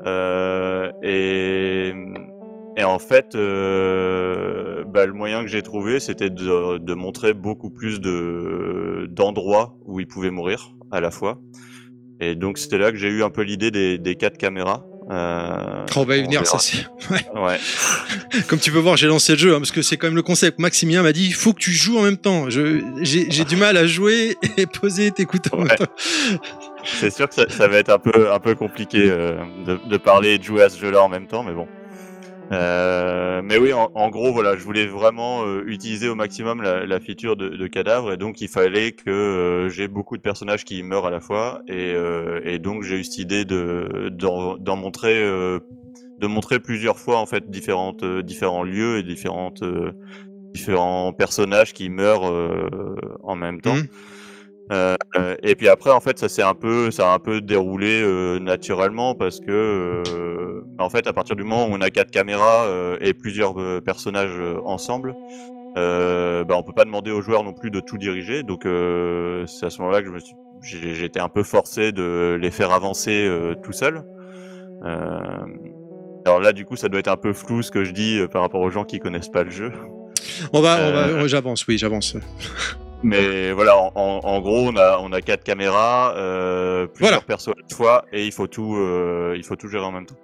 et 0.05 1.93
et 2.81 2.83
en 2.83 2.97
fait, 2.97 3.35
euh, 3.35 4.83
bah, 4.87 5.05
le 5.05 5.13
moyen 5.13 5.43
que 5.43 5.47
j'ai 5.47 5.61
trouvé, 5.61 5.99
c'était 5.99 6.31
de, 6.31 6.79
de, 6.79 6.93
montrer 6.95 7.35
beaucoup 7.35 7.69
plus 7.69 8.01
de 8.01 9.07
d'endroits 9.07 9.77
où 9.85 9.99
ils 9.99 10.07
pouvaient 10.07 10.31
mourir 10.31 10.73
à 10.91 10.99
la 10.99 11.11
fois. 11.11 11.39
Et 12.19 12.33
donc 12.33 12.57
c'était 12.57 12.79
là 12.79 12.89
que 12.91 12.97
j'ai 12.97 13.09
eu 13.09 13.21
un 13.21 13.29
peu 13.29 13.43
l'idée 13.43 13.69
des, 13.69 13.99
des 13.99 14.15
quatre 14.15 14.39
caméras. 14.39 14.83
Euh, 15.11 15.85
on 15.95 16.05
va 16.05 16.17
y 16.17 16.23
venir, 16.23 16.47
ça 16.47 16.57
c'est. 16.57 16.87
Ouais. 17.35 17.59
Comme 18.47 18.57
tu 18.57 18.71
peux 18.71 18.79
voir, 18.79 18.97
j'ai 18.97 19.05
lancé 19.05 19.33
le 19.33 19.37
jeu 19.37 19.53
hein, 19.53 19.59
parce 19.59 19.71
que 19.71 19.83
c'est 19.83 19.97
quand 19.97 20.07
même 20.07 20.15
le 20.15 20.23
concept. 20.23 20.57
Maximien 20.57 21.03
m'a 21.03 21.13
dit 21.13 21.27
il 21.27 21.35
faut 21.35 21.53
que 21.53 21.59
tu 21.59 21.73
joues 21.73 21.99
en 21.99 22.01
même 22.01 22.17
temps. 22.17 22.49
J'ai 22.49 23.45
du 23.45 23.57
mal 23.57 23.77
à 23.77 23.85
jouer 23.85 24.37
et 24.57 24.65
poser 24.65 25.11
tes 25.11 25.25
couteaux 25.25 25.57
en 25.57 25.65
même 25.65 25.77
temps. 25.77 25.85
C'est 26.83 27.13
sûr 27.13 27.29
que 27.29 27.35
ça, 27.35 27.47
ça, 27.47 27.67
va 27.67 27.77
être 27.77 27.91
un 27.91 27.99
peu 27.99 28.31
un 28.31 28.39
peu 28.39 28.55
compliqué 28.55 29.05
euh, 29.07 29.35
de, 29.67 29.79
de 29.87 29.97
parler 29.97 30.29
et 30.29 30.37
de 30.39 30.43
jouer 30.43 30.63
à 30.63 30.69
ce 30.69 30.79
jeu-là 30.79 31.03
en 31.03 31.09
même 31.09 31.27
temps, 31.27 31.43
mais 31.43 31.53
bon. 31.53 31.67
Euh, 32.51 33.41
mais 33.43 33.57
oui, 33.57 33.71
en, 33.73 34.09
gros, 34.09 34.33
voilà, 34.33 34.57
je 34.57 34.63
voulais 34.63 34.85
vraiment 34.85 35.45
euh, 35.45 35.63
utiliser 35.65 36.09
au 36.09 36.15
maximum 36.15 36.61
la, 36.61 36.85
la 36.85 36.99
feature 36.99 37.35
de, 37.35 37.49
de, 37.49 37.67
cadavre, 37.67 38.13
et 38.13 38.17
donc 38.17 38.41
il 38.41 38.49
fallait 38.49 38.91
que 38.91 39.09
euh, 39.09 39.69
j'ai 39.69 39.87
beaucoup 39.87 40.17
de 40.17 40.21
personnages 40.21 40.65
qui 40.65 40.83
meurent 40.83 41.05
à 41.05 41.11
la 41.11 41.21
fois, 41.21 41.61
et, 41.67 41.93
euh, 41.93 42.41
et 42.43 42.59
donc 42.59 42.83
j'ai 42.83 42.99
eu 42.99 43.03
cette 43.03 43.19
idée 43.19 43.45
de 43.45 44.09
d'en 44.09 44.75
montrer, 44.75 45.23
de 45.23 46.27
montrer 46.27 46.59
plusieurs 46.59 46.99
fois 46.99 47.17
en 47.17 47.25
fait 47.25 47.49
différentes 47.49 48.03
différents 48.03 48.63
lieux 48.63 48.97
et 48.97 49.03
différentes 49.03 49.63
différents 50.53 51.13
personnages 51.13 51.73
qui 51.73 51.89
meurent 51.89 52.31
en 53.23 53.35
même 53.35 53.61
temps. 53.61 53.75
Mmh. 53.75 53.87
Euh, 54.71 54.95
et 55.43 55.55
puis 55.55 55.67
après, 55.67 55.91
en 55.91 55.99
fait, 55.99 56.17
ça 56.17 56.29
s'est 56.29 56.43
un 56.43 56.53
peu, 56.53 56.91
ça 56.91 57.11
a 57.11 57.13
un 57.13 57.19
peu 57.19 57.41
déroulé 57.41 58.01
euh, 58.01 58.39
naturellement 58.39 59.15
parce 59.15 59.39
que, 59.39 60.03
euh, 60.07 60.65
en 60.79 60.89
fait, 60.89 61.07
à 61.07 61.13
partir 61.13 61.35
du 61.35 61.43
moment 61.43 61.67
où 61.67 61.71
on 61.73 61.81
a 61.81 61.89
quatre 61.89 62.11
caméras 62.11 62.67
et 63.01 63.13
plusieurs 63.13 63.55
personnages 63.83 64.39
ensemble, 64.65 65.15
euh, 65.77 66.43
bah, 66.43 66.55
on 66.57 66.63
peut 66.63 66.73
pas 66.73 66.85
demander 66.85 67.11
aux 67.11 67.21
joueurs 67.21 67.43
non 67.43 67.53
plus 67.53 67.71
de 67.71 67.79
tout 67.79 67.97
diriger. 67.97 68.43
Donc, 68.43 68.61
c'est 68.63 69.65
à 69.65 69.69
ce 69.69 69.81
moment-là 69.81 70.01
que 70.01 70.07
je 70.07 70.11
me 70.11 70.19
suis, 70.19 71.03
été 71.03 71.19
un 71.19 71.29
peu 71.29 71.43
forcé 71.43 71.91
de 71.91 72.37
les 72.39 72.51
faire 72.51 72.71
avancer 72.71 73.29
tout 73.63 73.73
seul. 73.73 74.03
alors 74.83 76.39
là, 76.39 76.53
du 76.53 76.65
coup, 76.65 76.77
ça 76.77 76.87
doit 76.87 76.99
être 76.99 77.09
un 77.09 77.17
peu 77.17 77.33
flou 77.33 77.61
ce 77.61 77.71
que 77.71 77.83
je 77.83 77.91
dis 77.91 78.19
par 78.31 78.41
rapport 78.41 78.61
aux 78.61 78.69
gens 78.69 78.85
qui 78.85 78.99
connaissent 78.99 79.31
pas 79.31 79.43
le 79.43 79.51
jeu. 79.51 79.71
On 80.53 80.61
va, 80.61 80.77
on 80.87 80.91
va, 80.91 81.27
j'avance, 81.27 81.67
oui, 81.67 81.77
j'avance. 81.77 82.15
Mais 83.03 83.51
voilà, 83.51 83.77
en, 83.77 83.91
en, 83.95 84.41
gros, 84.41 84.69
on 84.69 84.75
a 84.75 84.99
on 84.99 85.11
a 85.11 85.21
quatre 85.21 85.43
caméras, 85.43 86.13
euh, 86.17 86.85
plusieurs 86.87 87.23
persos 87.23 87.49
à 87.49 87.53
la 87.57 87.75
fois, 87.75 88.05
et 88.13 88.25
il 88.25 88.31
faut 88.31 88.47
tout 88.47 88.75
euh, 88.75 89.33
il 89.35 89.43
faut 89.43 89.55
tout 89.55 89.67
gérer 89.67 89.83
en 89.83 89.91
même 89.91 90.05
temps. 90.05 90.17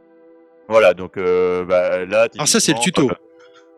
Voilà, 0.68 0.94
donc 0.94 1.18
euh, 1.18 1.66
bah, 1.66 2.06
là. 2.06 2.28
Alors 2.36 2.48
ça, 2.48 2.60
c'est 2.60 2.74
le 2.74 2.80
tuto. 2.80 3.10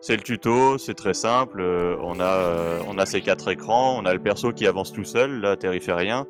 C'est 0.02 0.16
le 0.16 0.22
tuto, 0.22 0.78
c'est 0.78 0.94
très 0.94 1.14
simple. 1.14 1.60
Euh, 1.60 1.96
on 2.02 2.20
a 2.20 2.24
euh, 2.24 2.80
on 2.88 2.98
a 2.98 3.06
ces 3.06 3.20
quatre 3.20 3.48
écrans, 3.48 3.98
on 3.98 4.06
a 4.06 4.12
le 4.12 4.18
perso 4.18 4.52
qui 4.52 4.66
avance 4.66 4.92
tout 4.92 5.04
seul, 5.04 5.40
là, 5.40 5.56
Terry 5.56 5.80
fait 5.80 5.92
rien. 5.92 6.26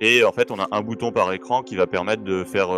Et 0.00 0.24
en 0.24 0.32
fait, 0.32 0.50
on 0.50 0.58
a 0.58 0.66
un 0.70 0.80
bouton 0.82 1.12
par 1.12 1.32
écran 1.32 1.62
qui 1.62 1.76
va 1.76 1.86
permettre 1.86 2.24
de 2.24 2.42
faire 2.44 2.68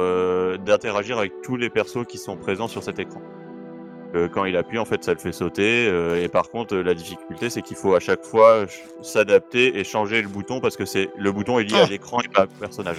d'interagir 0.59 1.19
avec 1.19 1.33
tous 1.43 1.57
les 1.57 1.71
persos 1.71 2.05
qui 2.07 2.19
sont 2.19 2.37
présents 2.37 2.69
sur 2.69 2.83
cet 2.83 2.99
écran 2.99 3.21
quand 4.33 4.45
il 4.45 4.57
appuie, 4.57 4.79
en 4.79 4.85
fait, 4.85 5.05
ça 5.05 5.13
le 5.13 5.19
fait 5.19 5.33
sauter. 5.33 5.87
Euh, 5.89 6.23
et 6.23 6.29
par 6.29 6.51
contre, 6.51 6.77
la 6.77 6.95
difficulté, 6.95 7.51
c'est 7.51 7.63
qu'il 7.63 7.77
faut 7.77 7.95
à 7.95 8.01
chaque 8.01 8.25
fois 8.25 8.67
s'adapter 9.03 9.79
et 9.79 9.85
changer 9.85 10.23
le 10.23 10.29
bouton 10.29 10.61
parce 10.61 10.77
que 10.77 10.85
c'est 10.85 11.09
le 11.19 11.33
bouton 11.33 11.59
est 11.59 11.65
lié 11.65 11.77
à 11.77 11.85
ah. 11.85 11.87
l'écran 11.89 12.21
et 12.21 12.29
pas 12.29 12.45
au 12.45 12.61
personnage. 12.61 12.97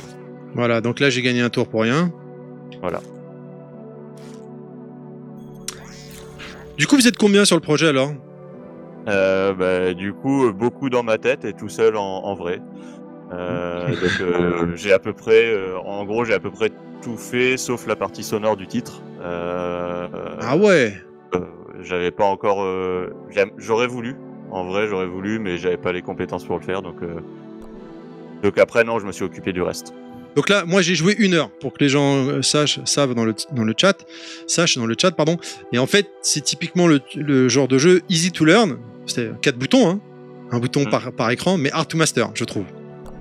Voilà, 0.54 0.82
donc 0.82 1.00
là, 1.00 1.10
j'ai 1.10 1.22
gagné 1.22 1.42
un 1.42 1.50
tour 1.50 1.68
pour 1.68 1.82
rien. 1.82 2.12
Voilà. 2.82 3.02
Du 6.78 6.86
coup, 6.88 6.96
vous 6.96 7.08
êtes 7.08 7.18
combien 7.18 7.46
sur 7.46 7.56
le 7.56 7.62
projet 7.62 7.88
alors? 7.88 8.12
Euh, 9.08 9.54
bah, 9.54 9.94
Du 9.94 10.14
coup, 10.14 10.52
beaucoup 10.54 10.90
dans 10.90 11.04
ma 11.04 11.18
tête 11.18 11.46
et 11.46 11.54
tout 11.54 11.70
seul 11.70 11.96
en, 11.96 12.36
vrai. 12.36 12.60
Euh, 13.34 13.88
donc 14.62 14.76
j'ai 14.76 14.94
à 14.94 15.00
peu 15.00 15.14
près, 15.14 15.56
en 15.84 16.06
gros, 16.06 16.24
j'ai 16.26 16.34
à 16.34 16.40
peu 16.40 16.52
près 16.52 16.72
tout 17.02 17.18
fait 17.18 17.58
sauf 17.58 17.88
la 17.88 17.96
partie 17.96 18.24
sonore 18.24 18.58
du 18.58 18.68
titre. 18.68 19.02
Ah 19.22 20.58
ouais 20.58 20.94
euh, 21.36 21.42
j'avais 21.82 22.12
pas 22.12 22.26
encore. 22.26 22.64
Euh, 22.64 23.14
j'aurais 23.58 23.88
voulu, 23.88 24.16
en 24.52 24.66
vrai, 24.66 24.88
j'aurais 24.88 25.08
voulu, 25.08 25.40
mais 25.40 25.58
j'avais 25.58 25.78
pas 25.78 25.92
les 25.92 26.02
compétences 26.02 26.46
pour 26.46 26.58
le 26.58 26.64
faire. 26.64 26.82
Donc, 26.82 27.02
euh, 27.02 27.20
donc 28.44 28.58
après, 28.58 28.84
non, 28.84 29.00
je 29.00 29.06
me 29.06 29.12
suis 29.12 29.24
occupé 29.24 29.54
du 29.54 29.62
reste. 29.62 29.94
Donc 30.36 30.50
là, 30.50 30.66
moi, 30.66 30.82
j'ai 30.82 30.94
joué 30.94 31.16
une 31.18 31.34
heure 31.34 31.50
pour 31.50 31.74
que 31.74 31.80
les 31.80 31.90
gens 31.90 32.44
sachent, 32.44 32.80
savent 32.86 33.16
dans 33.16 33.26
le, 33.26 33.34
dans 33.54 33.64
le 33.64 33.74
chat, 33.76 34.06
sachent 34.46 34.78
dans 34.78 34.86
le 34.86 34.96
chat, 35.00 35.12
pardon. 35.12 35.38
Et 35.74 35.80
en 35.80 35.88
fait, 35.88 36.12
c'est 36.22 36.42
typiquement 36.42 36.88
le, 36.88 37.50
genre 37.50 37.68
de 37.68 37.78
jeu 37.80 38.02
easy 38.10 38.32
to 38.32 38.46
learn. 38.46 38.78
C'est 39.08 39.40
quatre 39.42 39.58
boutons, 39.58 39.90
hein. 39.90 40.00
un 40.52 40.60
bouton 40.60 40.82
mm. 40.82 40.90
par, 40.90 41.12
par 41.12 41.32
écran, 41.32 41.58
mais 41.58 41.72
hard 41.72 41.88
to 41.88 41.98
master, 41.98 42.30
je 42.36 42.44
trouve, 42.44 42.66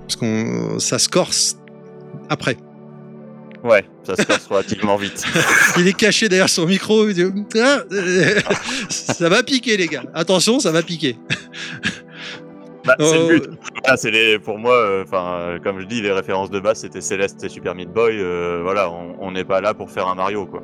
parce 0.01 0.15
qu'on 0.15 0.77
ça 0.77 0.99
se 0.99 1.09
corse 1.09 1.57
après. 2.29 2.57
Ouais, 3.67 3.83
ça 4.03 4.15
se 4.15 4.23
passe 4.23 4.47
relativement 4.47 4.95
vite. 4.95 5.25
il 5.77 5.87
est 5.87 5.97
caché 5.97 6.29
derrière 6.29 6.47
son 6.47 6.65
micro. 6.65 7.05
Ah, 7.59 7.83
ça 8.89 9.27
va 9.27 9.43
piquer, 9.43 9.75
les 9.75 9.87
gars. 9.87 10.05
Attention, 10.13 10.59
ça 10.59 10.71
va 10.71 10.81
piquer. 10.81 11.17
Bah, 12.85 12.95
c'est 12.97 13.17
le 13.17 13.23
oh. 13.23 13.27
but. 13.27 13.49
Ah, 13.83 13.97
c'est 13.97 14.11
les, 14.11 14.39
pour 14.39 14.57
moi, 14.57 14.73
euh, 14.73 15.03
enfin, 15.03 15.57
comme 15.61 15.81
je 15.81 15.85
dis, 15.85 16.01
les 16.01 16.13
références 16.13 16.49
de 16.49 16.61
base 16.61 16.79
c'était 16.79 17.01
Céleste 17.01 17.43
et 17.43 17.49
Super 17.49 17.75
Meat 17.75 17.89
Boy. 17.89 18.17
Euh, 18.17 18.61
voilà, 18.63 18.89
on 18.89 19.31
n'est 19.31 19.43
pas 19.43 19.59
là 19.59 19.73
pour 19.73 19.91
faire 19.91 20.07
un 20.07 20.15
Mario, 20.15 20.45
quoi. 20.45 20.63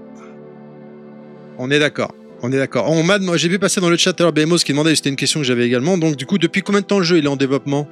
On 1.57 1.69
est 1.69 1.79
d'accord. 1.79 2.13
On 2.41 2.51
est 2.53 2.57
d'accord. 2.57 2.89
On 2.89 3.03
m'a, 3.03 3.17
j'ai 3.35 3.49
vu 3.49 3.59
passer 3.59 3.81
dans 3.81 3.89
le 3.89 3.97
chat 3.97 4.19
alors 4.21 4.31
BMOS 4.31 4.59
qui 4.59 4.71
demandait, 4.71 4.95
c'était 4.95 5.09
une 5.09 5.17
question 5.17 5.41
que 5.41 5.45
j'avais 5.45 5.65
également. 5.65 5.97
Donc, 5.97 6.15
du 6.15 6.25
coup, 6.25 6.37
depuis 6.37 6.61
combien 6.61 6.79
de 6.79 6.85
temps 6.85 6.99
le 6.99 7.03
jeu 7.03 7.17
il 7.17 7.25
est 7.25 7.29
en 7.29 7.35
développement? 7.35 7.87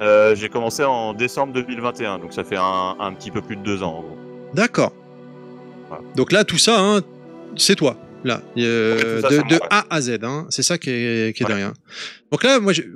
Euh, 0.00 0.34
j'ai 0.34 0.48
commencé 0.48 0.84
en 0.84 1.12
décembre 1.12 1.52
2021, 1.52 2.18
donc 2.18 2.32
ça 2.32 2.44
fait 2.44 2.56
un, 2.56 2.96
un 2.98 3.12
petit 3.14 3.30
peu 3.30 3.40
plus 3.40 3.56
de 3.56 3.62
deux 3.62 3.82
ans 3.82 3.98
en 3.98 4.02
gros. 4.02 4.18
D'accord. 4.54 4.92
Donc 6.14 6.32
là, 6.32 6.44
tout 6.44 6.58
ça, 6.58 6.78
hein, 6.78 7.00
c'est 7.56 7.74
toi, 7.74 7.96
là, 8.22 8.42
euh, 8.56 9.22
de, 9.22 9.58
A 9.70 9.86
à 9.90 10.00
Z, 10.00 10.18
hein, 10.22 10.46
c'est 10.50 10.62
ça 10.62 10.78
qui 10.78 10.90
est, 10.90 11.36
qui 11.36 11.42
est 11.42 11.46
derrière. 11.46 11.72
Donc 12.30 12.44
là, 12.44 12.60
moi, 12.60 12.72
j'ai 12.72 12.86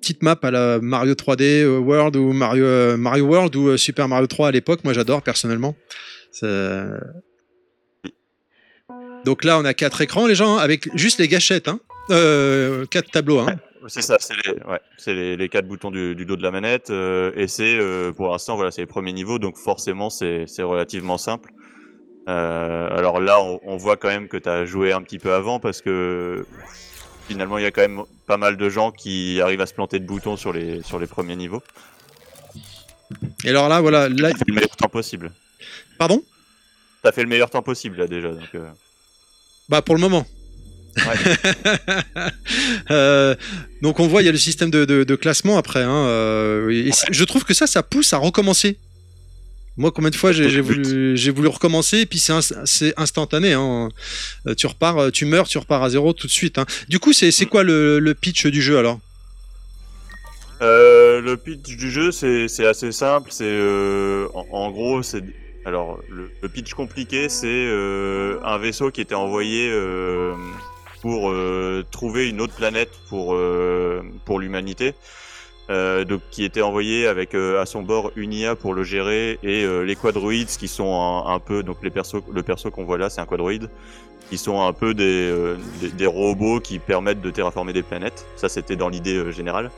petite 0.00 0.22
map 0.22 0.38
à 0.42 0.50
la 0.50 0.78
Mario 0.80 1.14
3D 1.14 1.62
euh, 1.62 1.78
World 1.78 2.16
ou 2.16 2.32
Mario, 2.32 2.96
Mario 2.96 3.24
World 3.24 3.56
ou 3.56 3.76
Super 3.76 4.06
Mario 4.08 4.26
3 4.26 4.48
à 4.48 4.50
l'époque, 4.52 4.80
moi 4.84 4.92
j'adore 4.92 5.22
personnellement. 5.22 5.74
Donc 9.24 9.42
là, 9.44 9.58
on 9.58 9.64
a 9.64 9.74
quatre 9.74 10.00
écrans, 10.02 10.26
les 10.26 10.36
gens, 10.36 10.56
hein, 10.56 10.60
avec 10.60 10.88
juste 10.96 11.18
les 11.18 11.26
gâchettes, 11.26 11.66
hein. 11.66 11.80
quatre 12.90 13.10
tableaux. 13.10 13.40
Hein. 13.40 13.56
C'est 13.86 14.02
ça, 14.02 14.16
c'est 14.20 14.34
les, 14.44 14.52
ouais, 14.64 15.36
les, 15.36 15.48
quatre 15.48 15.66
boutons 15.66 15.90
du, 15.90 16.14
dos 16.14 16.36
de 16.36 16.42
la 16.42 16.50
manette. 16.50 16.90
Euh, 16.90 17.32
et 17.36 17.46
c'est, 17.46 17.78
euh, 17.78 18.12
pour 18.12 18.30
l'instant, 18.30 18.56
voilà, 18.56 18.70
c'est 18.70 18.82
les 18.82 18.86
premiers 18.86 19.12
niveaux, 19.12 19.38
donc 19.38 19.56
forcément, 19.56 20.10
c'est 20.10 20.46
relativement 20.58 21.18
simple. 21.18 21.52
Euh, 22.28 22.88
alors 22.96 23.20
là, 23.20 23.40
on, 23.40 23.76
voit 23.76 23.96
quand 23.96 24.08
même 24.08 24.28
que 24.28 24.36
tu 24.36 24.48
as 24.48 24.64
joué 24.66 24.92
un 24.92 25.00
petit 25.00 25.18
peu 25.18 25.32
avant 25.32 25.60
parce 25.60 25.80
que 25.80 26.46
finalement, 27.26 27.56
il 27.56 27.64
y 27.64 27.66
a 27.66 27.70
quand 27.70 27.80
même 27.80 28.02
pas 28.26 28.36
mal 28.36 28.56
de 28.56 28.68
gens 28.68 28.90
qui 28.90 29.40
arrivent 29.40 29.62
à 29.62 29.66
se 29.66 29.74
planter 29.74 29.98
de 29.98 30.06
boutons 30.06 30.36
sur 30.36 30.52
les, 30.52 30.82
sur 30.82 30.98
les 30.98 31.06
premiers 31.06 31.36
niveaux. 31.36 31.62
Et 33.44 33.50
alors 33.50 33.68
là, 33.68 33.80
voilà. 33.80 34.08
Là... 34.10 34.30
fait 34.30 34.44
le 34.46 34.54
meilleur 34.54 34.76
temps 34.76 34.88
possible. 34.88 35.30
Pardon? 35.98 36.22
T'as 37.02 37.12
fait 37.12 37.22
le 37.22 37.28
meilleur 37.28 37.48
temps 37.48 37.62
possible 37.62 37.96
là 37.96 38.06
déjà. 38.06 38.30
Donc, 38.32 38.56
Bah, 39.68 39.80
pour 39.80 39.94
le 39.94 40.00
moment. 40.00 40.26
Euh, 42.90 43.34
donc 43.82 44.00
on 44.00 44.06
voit, 44.06 44.22
il 44.22 44.26
y 44.26 44.28
a 44.28 44.32
le 44.32 44.38
système 44.38 44.70
de, 44.70 45.14
classement 45.14 45.58
après. 45.58 45.82
Hein, 45.82 46.06
euh, 46.06 46.90
je 47.10 47.24
trouve 47.24 47.44
que 47.44 47.54
ça, 47.54 47.66
ça 47.66 47.82
pousse 47.82 48.12
à 48.12 48.18
recommencer. 48.18 48.78
Moi, 49.76 49.92
combien 49.92 50.10
de 50.10 50.16
fois 50.16 50.32
j'ai 50.32 50.60
voulu, 50.60 51.14
voulu, 51.30 51.48
recommencer, 51.48 51.98
et 51.98 52.06
puis 52.06 52.18
c'est 52.18 52.94
instantané. 52.96 53.52
Hein. 53.52 53.90
Euh, 54.46 54.54
tu 54.54 54.66
repars, 54.66 55.12
tu 55.12 55.24
meurs, 55.24 55.46
tu 55.46 55.58
repars 55.58 55.82
à 55.82 55.90
zéro 55.90 56.12
tout 56.12 56.26
de 56.26 56.32
suite. 56.32 56.58
Hein. 56.58 56.66
Du 56.88 56.98
coup, 56.98 57.12
c'est 57.12 57.46
quoi 57.46 57.62
le, 57.62 58.14
pitch 58.18 58.46
du 58.46 58.62
jeu 58.62 58.78
alors? 58.78 58.98
Le 60.60 61.34
pitch 61.36 61.76
du 61.76 61.90
jeu, 61.90 62.10
c'est 62.10 62.66
assez 62.66 62.90
simple. 62.90 63.30
C'est 63.30 63.58
en, 64.34 64.70
gros, 64.70 65.02
c'est 65.02 65.22
alors 65.64 66.00
le, 66.08 66.48
pitch 66.48 66.72
compliqué, 66.72 67.28
c'est 67.28 67.68
un 68.42 68.58
vaisseau 68.58 68.90
qui 68.90 69.02
était 69.02 69.14
envoyé 69.14 69.70
pour 71.00 71.32
trouver 71.90 72.28
une 72.28 72.40
autre 72.40 72.54
planète 72.54 72.90
pour 73.08 73.36
pour 74.24 74.38
l'humanité. 74.40 74.94
Euh, 75.70 76.06
donc, 76.06 76.22
qui 76.30 76.44
était 76.44 76.62
envoyé 76.62 77.06
avec 77.06 77.34
à 77.34 77.66
son 77.66 77.82
bord 77.82 78.10
une 78.16 78.32
IA 78.32 78.56
pour 78.56 78.72
le 78.72 78.84
gérer 78.84 79.38
et 79.42 79.66
les 79.84 79.96
quadroïdes 79.96 80.48
qui 80.48 80.66
sont 80.66 81.24
un, 81.26 81.38
peu 81.38 81.62
donc 81.62 81.76
les 81.82 81.90
persos 81.90 82.22
le 82.32 82.42
perso 82.42 82.70
qu'on 82.70 82.84
voit 82.84 82.96
là 82.96 83.10
c'est 83.10 83.20
un 83.20 83.26
quadroïde 83.26 83.68
qui 84.30 84.38
sont 84.38 84.62
un 84.62 84.72
peu 84.72 84.94
des, 84.94 85.30
des, 85.92 86.06
robots 86.06 86.60
qui 86.60 86.78
permettent 86.78 87.20
de 87.20 87.30
terraformer 87.30 87.74
des 87.74 87.82
planètes 87.82 88.26
ça 88.36 88.48
c'était 88.48 88.76
dans 88.76 88.88
l'idée 88.88 89.30
générale 89.30 89.70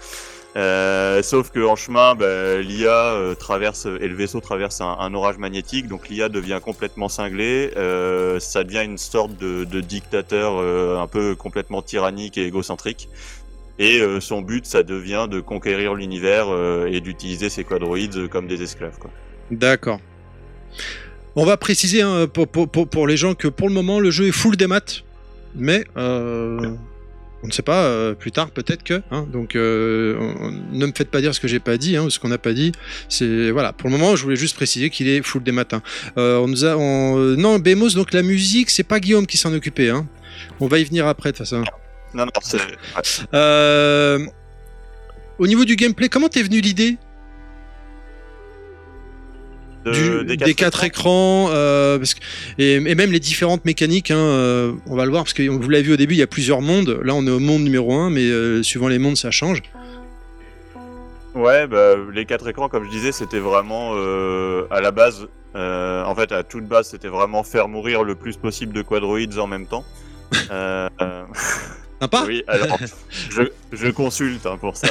euh, 0.56 1.22
sauf 1.22 1.50
que 1.50 1.60
en 1.60 1.76
chemin, 1.76 2.14
bah, 2.14 2.60
l'IA 2.60 2.90
euh, 2.90 3.34
traverse 3.34 3.86
et 3.86 4.08
le 4.08 4.14
vaisseau 4.14 4.40
traverse 4.40 4.80
un, 4.80 5.14
orage 5.14 5.38
magnétique, 5.38 5.86
donc 5.86 6.08
l'IA 6.08 6.28
devient 6.28 6.60
complètement 6.62 7.08
cinglée. 7.08 7.70
Euh, 7.76 8.40
ça 8.40 8.64
devient 8.64 8.82
une 8.84 8.98
sorte 8.98 9.36
de, 9.36 9.64
de 9.64 9.80
dictateur 9.80 10.54
euh, 10.56 10.98
un 10.98 11.06
peu 11.06 11.36
complètement 11.36 11.82
tyrannique 11.82 12.36
et 12.36 12.46
égocentrique. 12.46 13.08
Et 13.78 14.02
son 14.20 14.42
but, 14.42 14.66
ça 14.66 14.82
devient 14.82 15.26
de 15.30 15.40
conquérir 15.40 15.94
l'univers 15.94 16.48
et 16.86 17.00
d'utiliser 17.00 17.48
ses 17.48 17.64
quadroïdes 17.64 18.28
comme 18.28 18.46
des 18.46 18.60
esclaves. 18.60 18.98
D'accord. 19.50 20.00
On 21.34 21.46
va 21.46 21.56
préciser 21.56 22.02
hein, 22.02 22.26
pour, 22.26 22.46
pour, 22.46 22.68
pour, 22.68 23.06
les 23.06 23.16
gens 23.16 23.32
que 23.32 23.48
pour 23.48 23.68
le 23.68 23.74
moment, 23.74 23.98
le 23.98 24.10
jeu 24.10 24.26
est 24.26 24.32
full 24.32 24.58
des 24.58 24.66
maths, 24.66 25.02
mais 25.54 25.86
on 27.42 27.46
ne 27.46 27.52
sait 27.52 27.62
pas, 27.62 27.84
euh, 27.84 28.14
plus 28.14 28.32
tard 28.32 28.50
peut-être 28.50 28.82
que. 28.82 29.02
Hein, 29.10 29.26
donc 29.32 29.56
euh, 29.56 30.50
ne 30.72 30.86
me 30.86 30.92
faites 30.94 31.10
pas 31.10 31.20
dire 31.20 31.34
ce 31.34 31.40
que 31.40 31.48
j'ai 31.48 31.60
pas 31.60 31.76
dit, 31.78 31.96
hein, 31.96 32.08
ce 32.10 32.18
qu'on 32.18 32.28
n'a 32.28 32.38
pas 32.38 32.52
dit. 32.52 32.72
C'est 33.08 33.50
voilà. 33.50 33.72
Pour 33.72 33.88
le 33.88 33.96
moment, 33.96 34.16
je 34.16 34.22
voulais 34.22 34.36
juste 34.36 34.56
préciser 34.56 34.90
qu'il 34.90 35.08
est 35.08 35.22
full 35.22 35.42
des 35.42 35.52
matins. 35.52 35.82
Euh, 36.18 36.38
on 36.38 36.48
nous 36.48 36.64
a, 36.64 36.74
non, 36.74 37.58
Bemos, 37.58 37.94
donc 37.94 38.12
la 38.12 38.22
musique, 38.22 38.70
c'est 38.70 38.82
pas 38.82 39.00
Guillaume 39.00 39.26
qui 39.26 39.36
s'en 39.36 39.52
occupait. 39.54 39.88
Hein. 39.90 40.06
On 40.60 40.66
va 40.66 40.78
y 40.78 40.84
venir 40.84 41.06
après 41.06 41.32
de 41.32 41.36
toute 41.36 41.46
façon. 41.46 41.64
Non, 42.12 42.26
non, 42.26 42.32
c'est. 42.42 42.58
au 45.38 45.46
niveau 45.46 45.64
du 45.64 45.76
gameplay, 45.76 46.08
comment 46.08 46.28
t'es 46.28 46.42
venu 46.42 46.60
l'idée? 46.60 46.98
Des, 49.84 50.54
quatre, 50.54 50.84
écrans, 50.84 51.48
euh, 51.50 51.98
et, 52.58 52.80
même 52.80 53.12
les 53.12 53.20
différentes 53.20 53.64
mécaniques, 53.64 54.10
hein, 54.10 54.16
euh, 54.16 54.72
on 54.86 54.96
va 54.96 55.04
le 55.04 55.10
voir 55.10 55.24
parce 55.24 55.32
que 55.32 55.48
vous 55.48 55.68
l'avez 55.68 55.84
vu 55.84 55.92
au 55.92 55.96
début, 55.96 56.14
il 56.14 56.18
y 56.18 56.22
a 56.22 56.26
plusieurs 56.26 56.60
mondes. 56.60 57.00
Là, 57.02 57.14
on 57.14 57.26
est 57.26 57.30
au 57.30 57.38
monde 57.38 57.62
numéro 57.62 57.94
1, 57.94 58.10
mais 58.10 58.24
euh, 58.24 58.62
suivant 58.62 58.88
les 58.88 58.98
mondes, 58.98 59.16
ça 59.16 59.30
change. 59.30 59.62
Ouais, 61.34 61.66
bah, 61.66 61.94
les 62.12 62.26
quatre 62.26 62.48
écrans, 62.48 62.68
comme 62.68 62.84
je 62.84 62.90
disais, 62.90 63.12
c'était 63.12 63.38
vraiment 63.38 63.92
à 64.70 64.80
la 64.80 64.90
base, 64.90 65.28
en 65.54 66.14
fait, 66.14 66.32
à 66.32 66.42
toute 66.42 66.64
base, 66.66 66.88
c'était 66.88 67.08
vraiment 67.08 67.42
faire 67.42 67.68
mourir 67.68 68.04
le 68.04 68.14
plus 68.14 68.36
possible 68.36 68.72
de 68.72 68.82
quadroïdes 68.82 69.38
en 69.38 69.46
même 69.46 69.66
temps. 69.66 69.84
Sympa 72.00 72.24
Oui, 72.26 72.42
alors, 72.46 72.78
je, 73.72 73.90
consulte 73.90 74.46
hein, 74.46 74.56
pour 74.58 74.76
ça. 74.76 74.88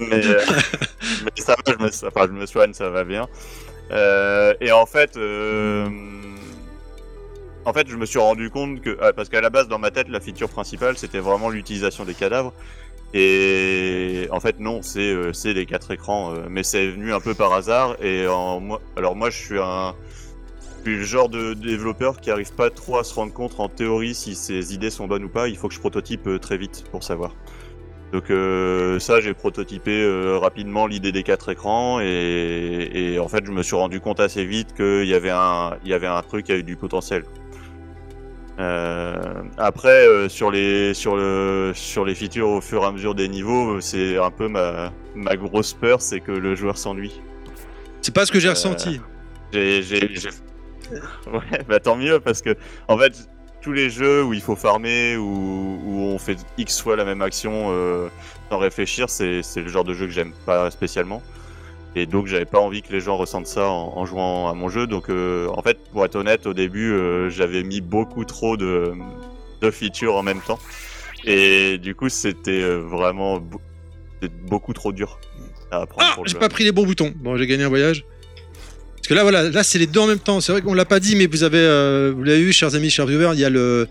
Mais, 0.00 0.26
euh, 0.26 0.40
mais, 1.24 1.42
ça 1.42 1.54
va, 1.54 1.72
je 1.72 1.82
me, 1.82 2.08
enfin, 2.08 2.26
je 2.26 2.32
me 2.32 2.46
soigne, 2.46 2.72
ça 2.72 2.90
va 2.90 3.04
bien. 3.04 3.28
Euh, 3.90 4.54
et 4.60 4.72
en 4.72 4.86
fait, 4.86 5.16
euh, 5.16 5.88
en 7.64 7.72
fait, 7.72 7.88
je 7.88 7.96
me 7.96 8.06
suis 8.06 8.18
rendu 8.18 8.50
compte 8.50 8.80
que, 8.80 8.96
ah, 9.00 9.12
parce 9.12 9.28
qu'à 9.28 9.40
la 9.40 9.50
base, 9.50 9.68
dans 9.68 9.78
ma 9.78 9.90
tête, 9.90 10.08
la 10.08 10.20
feature 10.20 10.48
principale, 10.48 10.96
c'était 10.96 11.20
vraiment 11.20 11.50
l'utilisation 11.50 12.04
des 12.04 12.14
cadavres. 12.14 12.52
Et 13.12 14.26
en 14.32 14.40
fait, 14.40 14.58
non, 14.58 14.82
c'est 14.82 15.12
euh, 15.12 15.32
les 15.44 15.66
quatre 15.66 15.92
écrans, 15.92 16.34
mais 16.50 16.64
c'est 16.64 16.88
venu 16.88 17.12
un 17.12 17.20
peu 17.20 17.34
par 17.34 17.52
hasard. 17.52 17.96
Et 18.02 18.26
en, 18.26 18.60
moi, 18.60 18.80
alors 18.96 19.14
moi, 19.14 19.30
je 19.30 19.38
suis 19.38 19.58
un, 19.58 19.94
je 20.78 20.90
suis 20.90 20.98
le 20.98 21.04
genre 21.04 21.28
de 21.28 21.54
développeur 21.54 22.20
qui 22.20 22.30
arrive 22.30 22.52
pas 22.54 22.70
trop 22.70 22.98
à 22.98 23.04
se 23.04 23.14
rendre 23.14 23.32
compte 23.32 23.54
en 23.58 23.68
théorie 23.68 24.14
si 24.14 24.34
ses 24.34 24.74
idées 24.74 24.90
sont 24.90 25.06
bonnes 25.06 25.24
ou 25.24 25.28
pas. 25.28 25.48
Il 25.48 25.56
faut 25.56 25.68
que 25.68 25.74
je 25.74 25.80
prototype 25.80 26.28
très 26.40 26.56
vite 26.56 26.84
pour 26.90 27.04
savoir. 27.04 27.32
Donc 28.14 28.30
euh, 28.30 29.00
ça, 29.00 29.20
j'ai 29.20 29.34
prototypé 29.34 29.90
euh, 29.90 30.38
rapidement 30.38 30.86
l'idée 30.86 31.10
des 31.10 31.24
quatre 31.24 31.50
écrans 31.50 31.98
et, 32.00 33.18
en 33.20 33.26
fait, 33.26 33.44
je 33.44 33.50
me 33.50 33.64
suis 33.64 33.74
rendu 33.74 33.98
compte 33.98 34.20
assez 34.20 34.44
vite 34.44 34.72
qu'il 34.72 35.06
y 35.06 35.14
avait 35.14 35.32
un, 35.32 35.76
il 35.82 35.90
y 35.90 35.94
avait 35.94 36.06
un 36.06 36.22
truc 36.22 36.46
qui 36.46 36.52
avait 36.52 36.62
du 36.62 36.76
potentiel. 36.76 37.24
Euh, 38.60 39.42
après, 39.58 40.28
sur 40.28 40.52
les 40.52 40.94
sur 40.94 41.16
le 41.16 41.72
sur 41.74 42.04
les 42.04 42.14
features 42.14 42.48
au 42.50 42.60
fur 42.60 42.84
et 42.84 42.86
à 42.86 42.92
mesure 42.92 43.16
des 43.16 43.26
niveaux, 43.26 43.80
c'est 43.80 44.16
un 44.16 44.30
peu 44.30 44.46
ma 44.46 44.92
ma 45.16 45.34
grosse 45.34 45.72
peur, 45.72 46.00
c'est 46.00 46.20
que 46.20 46.30
le 46.30 46.54
joueur 46.54 46.78
s'ennuie. 46.78 47.20
C'est 48.00 48.14
pas 48.14 48.26
ce 48.26 48.30
que 48.30 48.38
j'ai 48.38 48.50
ressenti. 48.50 49.00
J'ai 49.52 49.80
ouais, 51.26 51.64
bah 51.68 51.80
tant 51.80 51.96
mieux 51.96 52.20
parce 52.20 52.42
que 52.42 52.54
en 52.86 52.96
fait 52.96 53.28
tous 53.64 53.72
les 53.72 53.88
jeux 53.88 54.22
où 54.22 54.34
il 54.34 54.42
faut 54.42 54.56
farmer, 54.56 55.16
où, 55.16 55.80
où 55.82 56.00
on 56.00 56.18
fait 56.18 56.36
X 56.58 56.82
fois 56.82 56.96
la 56.96 57.04
même 57.06 57.22
action 57.22 57.68
euh, 57.70 58.08
sans 58.50 58.58
réfléchir, 58.58 59.08
c'est 59.08 59.42
le 59.56 59.68
genre 59.68 59.84
de 59.84 59.94
jeu 59.94 60.04
que 60.04 60.12
j'aime 60.12 60.32
pas 60.44 60.70
spécialement. 60.70 61.22
Et 61.96 62.04
donc 62.04 62.26
j'avais 62.26 62.44
pas 62.44 62.58
envie 62.60 62.82
que 62.82 62.92
les 62.92 63.00
gens 63.00 63.16
ressentent 63.16 63.46
ça 63.46 63.66
en, 63.66 64.04
jouant 64.04 64.50
à 64.50 64.54
mon 64.54 64.68
jeu. 64.68 64.86
Donc 64.86 65.08
euh, 65.08 65.48
en 65.48 65.62
fait, 65.62 65.78
pour 65.92 66.04
être 66.04 66.16
honnête, 66.16 66.46
au 66.46 66.52
début, 66.52 66.92
euh, 66.92 67.30
j'avais 67.30 67.62
mis 67.62 67.80
beaucoup 67.80 68.26
trop 68.26 68.58
de, 68.58 68.92
de, 69.62 69.70
features 69.70 70.14
en 70.14 70.22
même 70.22 70.40
temps. 70.42 70.58
Et 71.24 71.78
du 71.78 71.94
coup, 71.94 72.10
c'était 72.10 72.62
vraiment 72.76 73.40
beaucoup 74.42 74.74
trop 74.74 74.92
dur 74.92 75.18
à 75.70 75.82
apprendre. 75.82 76.06
Ah, 76.18 76.22
j'ai 76.26 76.38
pas 76.38 76.50
pris 76.50 76.64
les 76.64 76.72
bons 76.72 76.84
boutons. 76.84 77.14
Bon, 77.16 77.38
j'ai 77.38 77.46
gagné 77.46 77.64
un 77.64 77.68
voyage. 77.70 78.04
Parce 79.04 79.10
que 79.10 79.14
là, 79.16 79.22
voilà, 79.22 79.50
là, 79.50 79.62
c'est 79.62 79.78
les 79.78 79.86
deux 79.86 80.00
en 80.00 80.06
même 80.06 80.18
temps. 80.18 80.40
C'est 80.40 80.50
vrai 80.50 80.62
qu'on 80.62 80.72
l'a 80.72 80.86
pas 80.86 80.98
dit, 80.98 81.14
mais 81.14 81.26
vous 81.26 81.42
avez, 81.42 81.58
euh, 81.58 82.10
vous 82.16 82.24
l'avez 82.24 82.42
vu, 82.42 82.54
chers 82.54 82.74
amis, 82.74 82.88
chers 82.88 83.04
viewers, 83.04 83.32
il 83.34 83.38
y 83.38 83.44
a 83.44 83.50
le, 83.50 83.86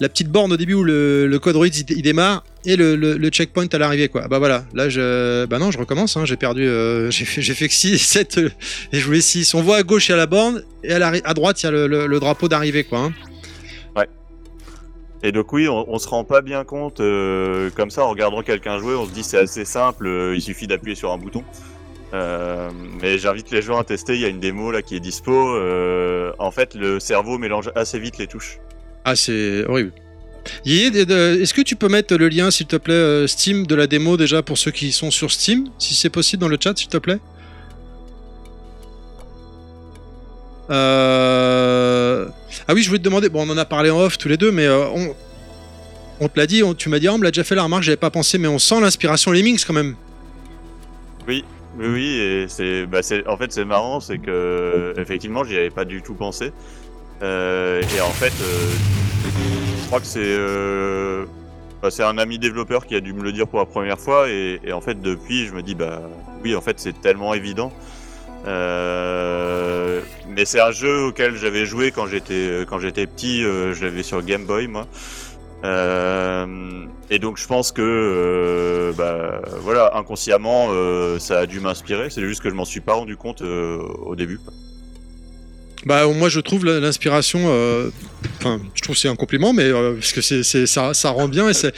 la 0.00 0.08
petite 0.08 0.30
borne 0.30 0.54
au 0.54 0.56
début 0.56 0.72
où 0.72 0.82
le, 0.82 1.38
code 1.38 1.54
il, 1.66 1.84
il, 1.90 2.00
démarre 2.00 2.44
et 2.64 2.74
le, 2.74 2.96
le, 2.96 3.28
checkpoint 3.28 3.66
à 3.70 3.76
l'arrivée, 3.76 4.08
quoi. 4.08 4.26
Bah 4.26 4.38
voilà, 4.38 4.64
là, 4.72 4.88
je, 4.88 5.44
bah 5.44 5.58
non, 5.58 5.70
je 5.70 5.76
recommence. 5.76 6.16
Hein, 6.16 6.24
j'ai 6.24 6.38
perdu, 6.38 6.66
euh, 6.66 7.10
j'ai 7.10 7.26
fait, 7.26 7.42
j'ai 7.42 7.52
fait 7.52 7.68
que 7.68 7.74
6, 7.74 7.98
7 7.98 8.38
euh, 8.38 8.48
et 8.94 9.00
je 9.00 9.04
voulais 9.04 9.20
6. 9.20 9.52
On 9.52 9.60
voit 9.60 9.76
à 9.76 9.82
gauche 9.82 10.08
il 10.08 10.12
y 10.12 10.14
a 10.14 10.16
la 10.16 10.24
borne 10.24 10.62
et 10.82 10.94
à, 10.94 11.08
à 11.08 11.34
droite 11.34 11.62
il 11.62 11.66
y 11.66 11.68
a 11.68 11.70
le, 11.70 12.18
drapeau 12.18 12.48
d'arrivée, 12.48 12.84
quoi. 12.84 13.00
Hein. 13.00 13.12
Ouais. 13.94 14.08
Et 15.22 15.30
donc 15.30 15.52
oui, 15.52 15.68
on, 15.68 15.92
on, 15.92 15.98
se 15.98 16.08
rend 16.08 16.24
pas 16.24 16.40
bien 16.40 16.64
compte 16.64 17.02
comme 17.76 17.90
ça 17.90 18.02
en 18.02 18.08
regardant 18.08 18.40
quelqu'un 18.40 18.78
jouer, 18.78 18.94
on 18.94 19.04
se 19.04 19.12
dit 19.12 19.24
c'est 19.24 19.40
assez 19.40 19.66
simple, 19.66 20.32
il 20.34 20.40
suffit 20.40 20.66
d'appuyer 20.66 20.94
sur 20.94 21.12
un 21.12 21.18
bouton. 21.18 21.44
Euh, 22.14 22.70
mais 23.02 23.18
j'invite 23.18 23.50
les 23.50 23.60
gens 23.60 23.78
à 23.78 23.84
tester. 23.84 24.14
Il 24.14 24.20
y 24.20 24.24
a 24.24 24.28
une 24.28 24.38
démo 24.38 24.70
là 24.70 24.82
qui 24.82 24.94
est 24.94 25.00
dispo. 25.00 25.32
Euh, 25.32 26.32
en 26.38 26.52
fait, 26.52 26.74
le 26.74 27.00
cerveau 27.00 27.38
mélange 27.38 27.70
assez 27.74 27.98
vite 27.98 28.18
les 28.18 28.28
touches. 28.28 28.58
Ah, 29.04 29.16
c'est 29.16 29.64
horrible. 29.66 29.92
Est-ce 30.64 31.52
que 31.52 31.62
tu 31.62 31.74
peux 31.74 31.88
mettre 31.88 32.14
le 32.14 32.28
lien, 32.28 32.50
s'il 32.50 32.66
te 32.66 32.76
plaît, 32.76 32.94
euh, 32.94 33.26
Steam 33.26 33.66
de 33.66 33.74
la 33.74 33.86
démo 33.86 34.16
déjà 34.16 34.42
pour 34.42 34.58
ceux 34.58 34.70
qui 34.70 34.92
sont 34.92 35.10
sur 35.10 35.32
Steam, 35.32 35.68
si 35.78 35.94
c'est 35.94 36.10
possible 36.10 36.40
dans 36.40 36.48
le 36.48 36.58
chat, 36.62 36.76
s'il 36.76 36.88
te 36.88 36.98
plaît? 36.98 37.18
Ah 40.70 42.26
oui, 42.72 42.82
je 42.82 42.88
voulais 42.88 43.00
te 43.00 43.04
demander. 43.04 43.28
Bon, 43.28 43.46
on 43.46 43.50
en 43.50 43.58
a 43.58 43.64
parlé 43.64 43.90
en 43.90 44.00
off 44.00 44.18
tous 44.18 44.28
les 44.28 44.36
deux, 44.36 44.52
mais 44.52 44.68
on, 44.68 45.14
on 46.20 46.28
te 46.28 46.38
l'a 46.38 46.46
dit, 46.46 46.62
tu 46.78 46.88
m'as 46.88 46.98
dit, 46.98 47.08
oh, 47.08 47.14
on 47.14 47.18
me 47.18 47.24
l'a 47.24 47.30
déjà 47.30 47.44
fait 47.44 47.54
la 47.54 47.64
remarque, 47.64 47.82
j'avais 47.82 47.96
pas 47.96 48.10
pensé, 48.10 48.38
mais 48.38 48.48
on 48.48 48.58
sent 48.58 48.80
l'inspiration 48.80 49.32
Lemmings 49.32 49.64
quand 49.66 49.74
même. 49.74 49.96
Oui, 51.26 51.44
oui, 51.78 51.86
oui, 51.88 52.18
et 52.20 52.46
c'est, 52.48 52.86
bah 52.86 53.02
c'est, 53.02 53.26
en 53.26 53.36
fait, 53.36 53.52
c'est 53.52 53.64
marrant, 53.64 54.00
c'est 54.00 54.18
que 54.18 54.94
effectivement, 54.96 55.44
j'y 55.44 55.56
avais 55.56 55.70
pas 55.70 55.84
du 55.84 56.02
tout 56.02 56.14
pensé. 56.14 56.52
Euh, 57.22 57.82
et 57.96 58.00
en 58.00 58.10
fait, 58.10 58.32
euh, 58.42 58.70
je 59.80 59.86
crois 59.86 60.00
que 60.00 60.06
c'est, 60.06 60.20
euh, 60.22 61.24
bah, 61.82 61.90
c'est 61.90 62.04
un 62.04 62.18
ami 62.18 62.38
développeur 62.38 62.86
qui 62.86 62.94
a 62.94 63.00
dû 63.00 63.12
me 63.12 63.22
le 63.22 63.32
dire 63.32 63.48
pour 63.48 63.58
la 63.58 63.66
première 63.66 63.98
fois, 63.98 64.28
et, 64.28 64.60
et 64.64 64.72
en 64.72 64.80
fait, 64.80 65.00
depuis, 65.00 65.46
je 65.46 65.54
me 65.54 65.62
dis, 65.62 65.74
bah 65.74 66.02
oui, 66.42 66.54
en 66.54 66.60
fait, 66.60 66.78
c'est 66.78 67.00
tellement 67.00 67.34
évident. 67.34 67.72
Euh, 68.46 70.00
mais 70.28 70.44
c'est 70.44 70.60
un 70.60 70.70
jeu 70.70 71.04
auquel 71.06 71.34
j'avais 71.36 71.64
joué 71.64 71.90
quand 71.92 72.06
j'étais 72.06 72.66
quand 72.68 72.78
j'étais 72.78 73.06
petit, 73.06 73.40
je 73.40 73.84
l'avais 73.84 74.02
sur 74.02 74.22
Game 74.22 74.44
Boy, 74.44 74.66
moi. 74.68 74.86
Euh, 75.64 76.84
et 77.10 77.18
donc 77.18 77.38
je 77.38 77.46
pense 77.46 77.72
que 77.72 77.80
euh, 77.82 78.92
bah, 78.92 79.40
voilà 79.60 79.92
inconsciemment 79.94 80.68
euh, 80.70 81.18
ça 81.18 81.40
a 81.40 81.46
dû 81.46 81.60
m'inspirer. 81.60 82.10
C'est 82.10 82.22
juste 82.22 82.42
que 82.42 82.50
je 82.50 82.54
m'en 82.54 82.66
suis 82.66 82.80
pas 82.80 82.94
rendu 82.94 83.16
compte 83.16 83.42
au 83.42 84.14
début. 84.14 84.40
Bah 85.86 86.06
moi 86.06 86.28
je 86.28 86.40
trouve 86.40 86.64
l'inspiration, 86.64 87.46
enfin 88.38 88.60
je 88.74 88.82
trouve 88.82 88.96
c'est 88.96 89.08
un 89.08 89.16
compliment, 89.16 89.52
mais 89.52 89.70
parce 89.70 90.12
que 90.12 90.20
c'est 90.20 90.66
ça, 90.66 90.94
ça 90.94 91.10
rend 91.10 91.28
bien 91.28 91.48
et 91.48 91.54
c'est. 91.54 91.74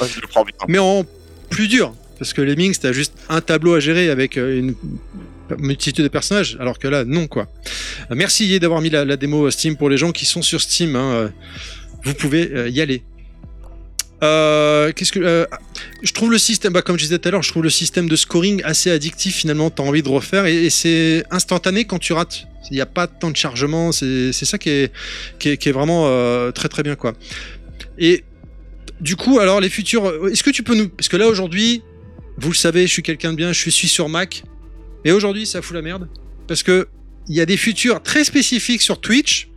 Mais 0.68 0.78
en 0.78 1.04
plus 1.50 1.68
dur, 1.68 1.94
parce 2.18 2.32
que 2.32 2.42
Lemmings 2.42 2.76
t'as 2.80 2.92
juste 2.92 3.14
un 3.28 3.40
tableau 3.40 3.74
à 3.74 3.80
gérer 3.80 4.10
avec 4.10 4.36
une 4.36 4.74
multitude 5.58 6.04
de 6.04 6.08
personnages, 6.08 6.56
alors 6.60 6.78
que 6.78 6.88
là 6.88 7.04
non 7.04 7.26
quoi. 7.26 7.48
Merci 8.10 8.58
d'avoir 8.60 8.80
mis 8.80 8.90
la, 8.90 9.16
démo 9.16 9.50
Steam 9.50 9.76
pour 9.76 9.90
les 9.90 9.96
gens 9.96 10.12
qui 10.12 10.24
sont 10.24 10.42
sur 10.42 10.60
Steam. 10.60 10.94
Hein, 10.94 11.32
vous 12.04 12.14
pouvez 12.14 12.70
y 12.70 12.80
aller. 12.80 13.02
Euh, 14.22 14.92
qu'est-ce 14.92 15.12
que 15.12 15.20
euh, 15.20 15.44
je 16.02 16.12
trouve 16.12 16.30
le 16.30 16.38
système, 16.38 16.72
bah, 16.72 16.82
comme 16.82 16.96
je 16.96 17.04
disais 17.04 17.18
tout 17.18 17.28
à 17.28 17.32
l'heure, 17.32 17.42
je 17.42 17.50
trouve 17.50 17.62
le 17.62 17.70
système 17.70 18.08
de 18.08 18.16
scoring 18.16 18.62
assez 18.64 18.90
addictif. 18.90 19.36
Finalement, 19.36 19.70
tu 19.70 19.82
as 19.82 19.84
envie 19.84 20.02
de 20.02 20.08
refaire 20.08 20.46
et, 20.46 20.70
c'est 20.70 21.24
instantané 21.30 21.84
quand 21.84 21.98
tu 21.98 22.12
rates. 22.12 22.46
Il 22.70 22.74
n'y 22.74 22.80
a 22.80 22.86
pas 22.86 23.06
temps 23.06 23.30
de 23.30 23.36
chargement. 23.36 23.92
C'est 23.92 24.32
c'est 24.32 24.44
ça 24.44 24.58
qui 24.58 24.70
est, 24.70 24.92
qui 25.38 25.50
est, 25.50 25.56
qui 25.56 25.68
est 25.68 25.72
vraiment 25.72 26.06
euh, 26.06 26.50
très 26.50 26.68
très 26.68 26.82
bien 26.82 26.96
quoi. 26.96 27.12
Et 27.98 28.24
du 29.00 29.16
coup, 29.16 29.38
alors 29.38 29.60
les 29.60 29.68
futurs, 29.68 30.10
est-ce 30.30 30.42
que 30.42 30.50
tu 30.50 30.62
peux 30.62 30.74
nous, 30.74 30.88
parce 30.88 31.08
que 31.08 31.16
là 31.16 31.28
aujourd'hui, 31.28 31.82
vous 32.38 32.50
le 32.50 32.56
savez, 32.56 32.86
je 32.86 32.92
suis 32.92 33.02
quelqu'un 33.02 33.32
de 33.32 33.36
bien, 33.36 33.52
je 33.52 33.70
suis 33.70 33.88
sur 33.88 34.08
Mac, 34.08 34.42
et 35.04 35.12
aujourd'hui 35.12 35.46
ça 35.46 35.62
fout 35.62 35.74
la 35.74 35.82
merde 35.82 36.08
parce 36.48 36.62
que 36.62 36.88
il 37.28 37.34
y 37.34 37.40
a 37.40 37.46
des 37.46 37.56
futurs 37.56 38.02
très 38.02 38.24
spécifiques 38.24 38.82
sur 38.82 39.00
Twitch 39.00 39.48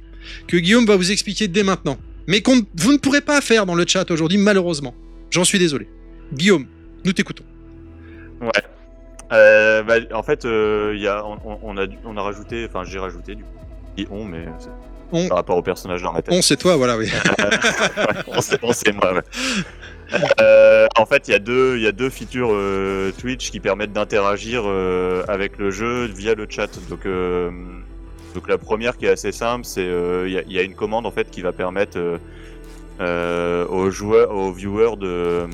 que 0.48 0.58
Guillaume 0.58 0.86
va 0.86 0.95
vous 0.95 1.12
expliquer 1.12 1.48
dès 1.48 1.63
maintenant 1.63 2.00
mais 2.29 2.41
qu'on 2.41 2.61
vous 2.75 2.91
ne 2.93 2.97
pourrez 2.97 3.21
pas 3.21 3.41
faire 3.41 3.65
dans 3.65 3.73
le 3.73 3.85
chat 3.87 4.09
aujourd'hui, 4.11 4.37
malheureusement. 4.37 4.93
J'en 5.31 5.43
suis 5.43 5.57
désolé. 5.57 5.89
Guillaume, 6.31 6.67
nous 7.03 7.11
t'écoutons. 7.11 7.43
Ouais. 8.39 8.51
Euh, 9.31 9.81
bah, 9.81 9.95
en 10.13 10.21
fait, 10.21 10.45
euh, 10.45 10.95
y 10.95 11.07
a, 11.07 11.25
on, 11.25 11.59
on, 11.63 11.77
a, 11.77 11.87
on 12.05 12.17
a 12.17 12.21
rajouté, 12.21 12.67
enfin 12.69 12.83
j'ai 12.83 12.99
rajouté 12.99 13.33
du 13.33 13.43
coup, 13.43 13.49
et 13.97 14.07
on, 14.11 14.25
mais 14.25 14.45
c'est 14.59 14.69
On. 15.11 15.27
par 15.27 15.37
rapport 15.37 15.57
au 15.57 15.63
personnage 15.63 16.03
dans 16.03 16.13
tête. 16.13 16.27
On, 16.29 16.43
c'est 16.43 16.57
toi, 16.57 16.75
voilà, 16.77 16.97
oui. 16.97 17.11
on 18.27 18.41
sait, 18.73 18.91
moi. 18.93 19.13
ouais. 19.15 19.21
Euh, 20.39 20.87
en 20.97 21.05
fait, 21.07 21.27
il 21.27 21.31
y 21.31 21.35
a 21.35 21.39
deux, 21.39 21.77
il 21.77 21.83
y 21.83 21.87
a 21.87 21.91
deux 21.91 22.09
features 22.11 22.49
euh, 22.51 23.11
Twitch 23.19 23.49
qui 23.49 23.59
permettent 23.59 23.93
d'interagir 23.93 24.63
euh, 24.65 25.23
avec 25.27 25.57
le 25.57 25.71
jeu 25.71 26.05
via 26.05 26.35
le 26.35 26.45
chat. 26.47 26.69
Donc, 26.89 27.01
donc 28.33 28.47
la 28.47 28.57
première 28.57 28.97
qui 28.97 29.05
est 29.05 29.09
assez 29.09 29.31
simple, 29.31 29.65
c'est 29.65 29.85
euh, 29.85 30.27
il 30.27 30.53
y, 30.53 30.59
a, 30.59 30.63
une 30.63 30.75
commande 30.75 31.05
en 31.05 31.11
fait 31.11 31.29
qui 31.29 31.41
va 31.41 31.51
permettre 31.51 31.97
euh, 31.97 32.17
euh, 32.99 33.67
aux 33.67 33.89
joueurs, 33.89 34.31
aux 34.31 34.51
viewers 34.51 34.97
de, 34.97 35.47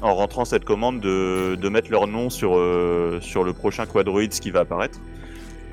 en 0.00 0.14
rentrant 0.14 0.44
cette 0.44 0.64
commande, 0.64 1.00
de, 1.00 1.54
de 1.54 1.68
mettre 1.68 1.90
leur 1.90 2.06
nom 2.06 2.30
sur 2.30 2.52
sur 3.20 3.44
le 3.44 3.52
prochain 3.52 3.86
quadroïde 3.86 4.32
qui 4.32 4.50
va 4.50 4.60
apparaître. 4.60 4.98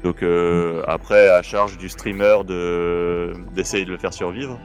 Donc 0.04 0.24
après, 0.88 1.30
à 1.30 1.42
charge 1.42 1.78
du 1.78 1.90
streamer 1.90 2.44
de 2.46 3.34
d'essayer 3.56 3.86
de 3.86 3.92
le 3.92 3.98
faire 3.98 4.14
survivre. 4.14 4.60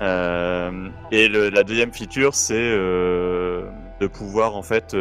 Et 0.00 1.28
le- 1.28 1.48
la 1.50 1.62
deuxième 1.62 1.92
feature, 1.92 2.34
c'est 2.34 2.70
de 2.70 4.06
pouvoir 4.12 4.56
en 4.56 4.62
fait 4.62 4.94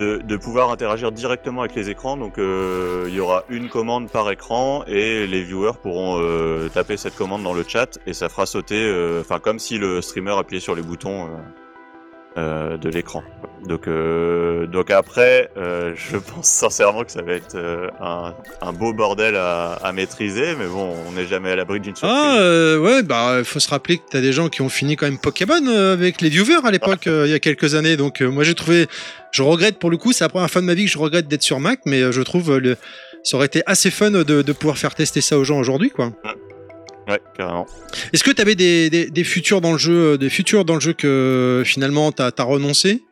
de, 0.00 0.18
de 0.18 0.36
pouvoir 0.36 0.70
interagir 0.70 1.12
directement 1.12 1.62
avec 1.62 1.74
les 1.74 1.90
écrans. 1.90 2.16
Donc 2.16 2.38
euh, 2.38 3.04
il 3.08 3.14
y 3.14 3.20
aura 3.20 3.44
une 3.48 3.68
commande 3.68 4.10
par 4.10 4.30
écran 4.30 4.84
et 4.86 5.26
les 5.26 5.42
viewers 5.42 5.78
pourront 5.82 6.20
euh, 6.20 6.68
taper 6.68 6.96
cette 6.96 7.16
commande 7.16 7.42
dans 7.42 7.54
le 7.54 7.64
chat 7.66 7.98
et 8.06 8.12
ça 8.12 8.28
fera 8.28 8.46
sauter, 8.46 8.82
euh, 8.82 9.20
enfin 9.20 9.38
comme 9.38 9.58
si 9.58 9.78
le 9.78 10.00
streamer 10.00 10.36
appuyait 10.38 10.60
sur 10.60 10.74
les 10.74 10.82
boutons 10.82 11.26
euh, 11.26 11.28
de 12.36 12.88
l'écran. 12.88 13.22
Donc 13.66 13.88
euh, 13.88 14.66
donc 14.66 14.90
après, 14.90 15.50
euh, 15.56 15.92
je 15.96 16.16
pense 16.34 16.46
sincèrement 16.46 17.04
que 17.04 17.10
ça 17.12 17.22
va 17.22 17.32
être 17.32 17.56
euh, 17.56 17.88
un, 18.00 18.34
un 18.62 18.72
beau 18.72 18.92
bordel 18.92 19.36
à, 19.36 19.72
à 19.82 19.92
maîtriser, 19.92 20.54
mais 20.56 20.66
bon, 20.66 20.94
on 21.08 21.12
n'est 21.12 21.26
jamais 21.26 21.50
à 21.50 21.56
l'abri 21.56 21.80
d'une 21.80 21.96
surprise. 21.96 22.16
Ah, 22.16 22.36
euh, 22.38 22.78
ouais, 22.78 23.02
bah, 23.02 23.42
faut 23.44 23.58
se 23.58 23.68
rappeler 23.68 23.98
que 23.98 24.04
t'as 24.10 24.20
des 24.20 24.32
gens 24.32 24.48
qui 24.48 24.62
ont 24.62 24.68
fini 24.68 24.96
quand 24.96 25.06
même 25.06 25.18
Pokémon 25.18 25.60
euh, 25.66 25.92
avec 25.92 26.20
les 26.20 26.28
viewers 26.28 26.64
à 26.64 26.70
l'époque, 26.70 27.06
euh, 27.06 27.26
il 27.26 27.30
y 27.30 27.34
a 27.34 27.38
quelques 27.40 27.74
années. 27.74 27.96
Donc, 27.96 28.22
euh, 28.22 28.28
moi, 28.28 28.44
j'ai 28.44 28.54
trouvé, 28.54 28.86
je 29.32 29.42
regrette 29.42 29.78
pour 29.78 29.90
le 29.90 29.96
coup, 29.96 30.12
c'est 30.12 30.24
la 30.24 30.28
première 30.28 30.50
fois 30.50 30.60
de 30.60 30.66
ma 30.66 30.74
vie 30.74 30.84
que 30.84 30.90
je 30.90 30.98
regrette 30.98 31.26
d'être 31.28 31.42
sur 31.42 31.58
Mac, 31.58 31.80
mais 31.86 32.02
euh, 32.02 32.12
je 32.12 32.22
trouve 32.22 32.52
euh, 32.52 32.60
le, 32.60 32.76
ça 33.24 33.36
aurait 33.36 33.46
été 33.46 33.62
assez 33.66 33.90
fun 33.90 34.10
de, 34.10 34.22
de 34.22 34.52
pouvoir 34.52 34.78
faire 34.78 34.94
tester 34.94 35.20
ça 35.20 35.38
aux 35.38 35.44
gens 35.44 35.58
aujourd'hui, 35.58 35.90
quoi. 35.90 36.12
Ouais, 37.08 37.20
carrément. 37.36 37.66
Est-ce 38.12 38.24
que 38.24 38.30
t'avais 38.32 38.54
des, 38.56 38.90
des, 38.90 39.10
des 39.10 39.24
futurs 39.24 39.60
dans 39.60 39.72
le 39.72 39.78
jeu, 39.78 40.14
euh, 40.14 40.18
des 40.18 40.28
futurs 40.30 40.64
dans 40.64 40.74
le 40.74 40.80
jeu 40.80 40.92
que 40.92 41.62
finalement 41.64 42.10
t'as 42.12 42.30
as 42.36 42.42
renoncé? 42.42 43.02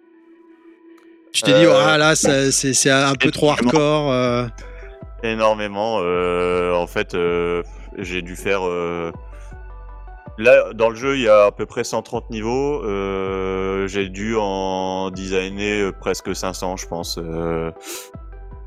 Tu 1.32 1.42
t'es 1.42 1.52
dit, 1.52 1.64
Euh, 1.66 1.74
ah 1.76 1.98
là, 1.98 2.14
c'est 2.16 2.90
un 2.90 3.14
peu 3.14 3.30
trop 3.30 3.50
hardcore. 3.50 4.10
euh. 4.12 4.46
énormément. 5.22 5.98
euh, 6.02 6.72
en 6.74 6.86
fait, 6.86 7.16
j'ai 7.98 8.22
dû 8.22 8.36
faire. 8.36 8.62
Là, 10.36 10.72
dans 10.74 10.90
le 10.90 10.96
jeu, 10.96 11.16
il 11.16 11.22
y 11.22 11.28
a 11.28 11.44
à 11.46 11.52
peu 11.52 11.64
près 11.66 11.84
130 11.84 12.30
niveaux. 12.30 12.82
j'ai 13.86 14.08
dû 14.08 14.34
en 14.36 15.10
designer 15.10 15.92
presque 15.98 16.34
500, 16.34 16.76
je 16.76 16.86
pense. 16.86 17.18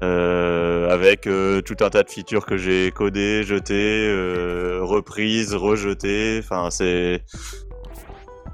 Euh, 0.03 0.89
avec 0.89 1.25
euh, 1.27 1.61
tout 1.61 1.77
un 1.81 1.89
tas 1.89 2.03
de 2.03 2.09
features 2.09 2.45
que 2.45 2.57
j'ai 2.57 2.91
codées, 2.91 3.43
jetées, 3.43 4.07
euh, 4.07 4.79
reprises, 4.81 5.55
rejetées. 5.55 6.39
Enfin, 6.43 6.69
c'est 6.69 7.23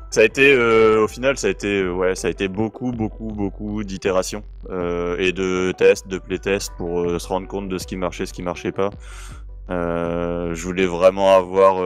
ça 0.09 0.21
a 0.21 0.25
été, 0.25 0.53
euh, 0.53 1.03
au 1.03 1.07
final, 1.07 1.37
ça 1.37 1.47
a 1.47 1.49
été, 1.49 1.81
euh, 1.81 1.91
ouais, 1.91 2.13
ça 2.13 2.27
a 2.27 2.31
été 2.31 2.47
beaucoup, 2.47 2.91
beaucoup, 2.91 3.29
beaucoup 3.29 3.83
d'itérations 3.83 4.43
euh, 4.69 5.17
et 5.17 5.31
de 5.31 5.73
tests, 5.75 6.07
de 6.07 6.19
playtests 6.19 6.71
pour 6.77 7.19
se 7.19 7.27
rendre 7.27 7.47
compte 7.47 7.67
de 7.67 7.79
ce 7.79 7.87
qui 7.87 7.97
marchait, 7.97 8.27
ce 8.27 8.33
qui 8.33 8.43
marchait 8.43 8.71
pas. 8.71 8.91
Je 9.69 10.63
voulais 10.63 10.85
vraiment 10.85 11.35
avoir 11.35 11.77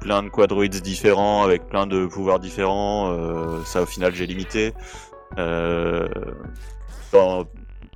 plein 0.00 0.22
de 0.22 0.30
quadroïdes 0.30 0.80
différents 0.80 1.42
avec 1.42 1.68
plein 1.68 1.86
de 1.86 2.06
pouvoirs 2.06 2.40
différents. 2.40 3.14
ça, 3.66 3.82
au 3.82 3.86
final, 3.86 4.14
j'ai 4.14 4.26
limité. 4.26 4.72
Dans- 5.36 6.08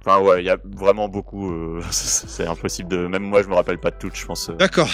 Enfin 0.07 0.21
ouais, 0.23 0.41
il 0.43 0.47
y 0.47 0.51
a 0.51 0.57
vraiment 0.77 1.09
beaucoup. 1.09 1.51
euh, 1.53 1.81
c'est 1.91 2.47
impossible 2.47 2.89
de. 2.89 3.07
Même 3.09 3.25
moi, 3.25 3.43
je 3.43 3.49
me 3.49 3.55
rappelle 3.55 3.79
pas 3.79 3.91
de 3.91 3.97
tout. 3.99 4.11
Je 4.15 4.25
pense. 4.25 4.49
euh. 4.51 4.55
D'accord. 4.55 4.89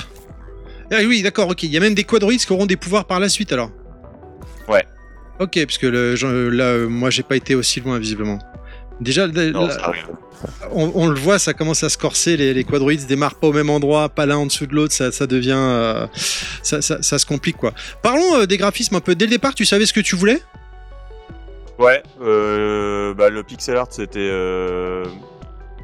Ah 0.90 0.96
oui, 1.07 1.22
d'accord, 1.22 1.48
ok. 1.51 1.62
Il 1.64 1.70
y 1.70 1.77
a 1.77 1.81
même 1.81 1.94
des 1.94 2.05
quadroïdes 2.05 2.40
qui 2.44 2.53
auront 2.53 2.66
des 2.66 2.77
pouvoirs 2.77 3.05
par 3.07 3.20
la 3.20 3.29
suite 3.29 3.53
alors. 3.53 3.70
Ouais. 4.68 4.85
Ok, 5.40 5.59
parce 5.64 5.79
que 5.79 5.87
le, 5.87 6.16
je- 6.16 6.27
là, 6.27 6.64
euh, 6.64 6.88
moi, 6.88 7.11
j'ai 7.11 7.22
pas 7.22 7.37
été 7.37 7.55
aussi 7.55 7.81
loin 7.81 7.98
visiblement. 7.98 8.38
Déjà, 9.01 9.27
Non, 9.27 9.66
là, 9.66 9.92
on, 10.70 10.92
on 10.94 11.09
le 11.09 11.18
voit, 11.18 11.38
ça 11.38 11.55
commence 11.55 11.83
à 11.83 11.88
se 11.88 11.98
corser. 11.98 12.37
Les, 12.37 12.55
les 12.55 12.64
quadroïdes 12.64 13.01
se 13.01 13.07
démarrent 13.07 13.35
pas 13.37 13.48
au 13.48 13.53
même 13.53 13.70
endroit, 13.70 14.09
pas 14.11 14.27
l'un 14.27 14.37
en 14.37 14.46
dessous 14.46 14.66
de 14.66 14.75
l'autre. 14.75 14.92
Ça, 14.94 15.11
ça 15.12 15.27
devient, 15.27 15.57
euh, 15.57 16.07
ça, 16.62 16.81
ça- 16.83 17.03
ça 17.03 17.18
se 17.18 17.27
complique 17.27 17.57
quoi. 17.57 17.72
Parlons 18.03 18.37
euh, 18.40 18.46
des 18.46 18.59
graphismes 18.59 18.94
un 18.96 19.01
peu. 19.01 19.14
Dès 19.14 19.25
le 19.25 19.31
départ, 19.31 19.55
tu 19.55 19.64
savais 19.64 19.87
ce 19.87 19.92
que 19.92 20.01
tu 20.01 20.14
voulais? 20.14 20.40
Ouais, 21.78 22.02
euh, 22.20 23.14
bah, 23.14 23.30
le 23.30 23.42
pixel 23.42 23.76
art 23.76 23.88
c'était. 23.90 24.18
euh, 24.20 25.04